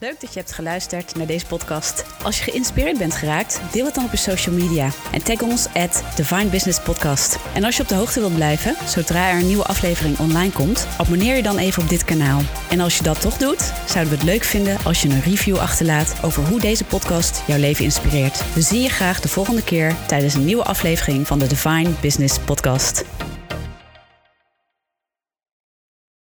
Leuk 0.00 0.20
dat 0.20 0.32
je 0.32 0.38
hebt 0.38 0.52
geluisterd 0.52 1.16
naar 1.16 1.26
deze 1.26 1.46
podcast. 1.46 2.04
Als 2.22 2.38
je 2.38 2.50
geïnspireerd 2.50 2.98
bent 2.98 3.14
geraakt, 3.14 3.60
deel 3.72 3.84
het 3.84 3.94
dan 3.94 4.04
op 4.04 4.10
je 4.10 4.16
social 4.16 4.54
media 4.54 4.90
en 5.12 5.22
tag 5.22 5.42
ons 5.42 5.66
at 5.74 6.02
Divine 6.16 6.44
Business 6.46 6.80
Podcast. 6.80 7.38
En 7.54 7.64
als 7.64 7.76
je 7.76 7.82
op 7.82 7.88
de 7.88 7.94
hoogte 7.94 8.20
wilt 8.20 8.34
blijven, 8.34 8.76
zodra 8.86 9.30
er 9.30 9.38
een 9.38 9.46
nieuwe 9.46 9.64
aflevering 9.64 10.18
online 10.18 10.52
komt, 10.52 10.86
abonneer 10.98 11.36
je 11.36 11.42
dan 11.42 11.58
even 11.58 11.82
op 11.82 11.88
dit 11.88 12.04
kanaal. 12.04 12.40
En 12.70 12.80
als 12.80 12.96
je 12.96 13.02
dat 13.02 13.20
toch 13.20 13.36
doet, 13.36 13.72
zouden 13.86 14.12
we 14.12 14.18
het 14.18 14.28
leuk 14.28 14.44
vinden 14.44 14.78
als 14.84 15.02
je 15.02 15.08
een 15.08 15.22
review 15.22 15.56
achterlaat 15.56 16.14
over 16.22 16.46
hoe 16.46 16.60
deze 16.60 16.84
podcast 16.84 17.42
jouw 17.46 17.58
leven 17.58 17.84
inspireert. 17.84 18.54
We 18.54 18.62
zien 18.62 18.82
je 18.82 18.88
graag 18.88 19.20
de 19.20 19.28
volgende 19.28 19.64
keer 19.64 19.96
tijdens 20.06 20.34
een 20.34 20.44
nieuwe 20.44 20.64
aflevering 20.64 21.26
van 21.26 21.38
de 21.38 21.46
Divine 21.46 21.90
Business 22.00 22.38
Podcast. 22.38 23.04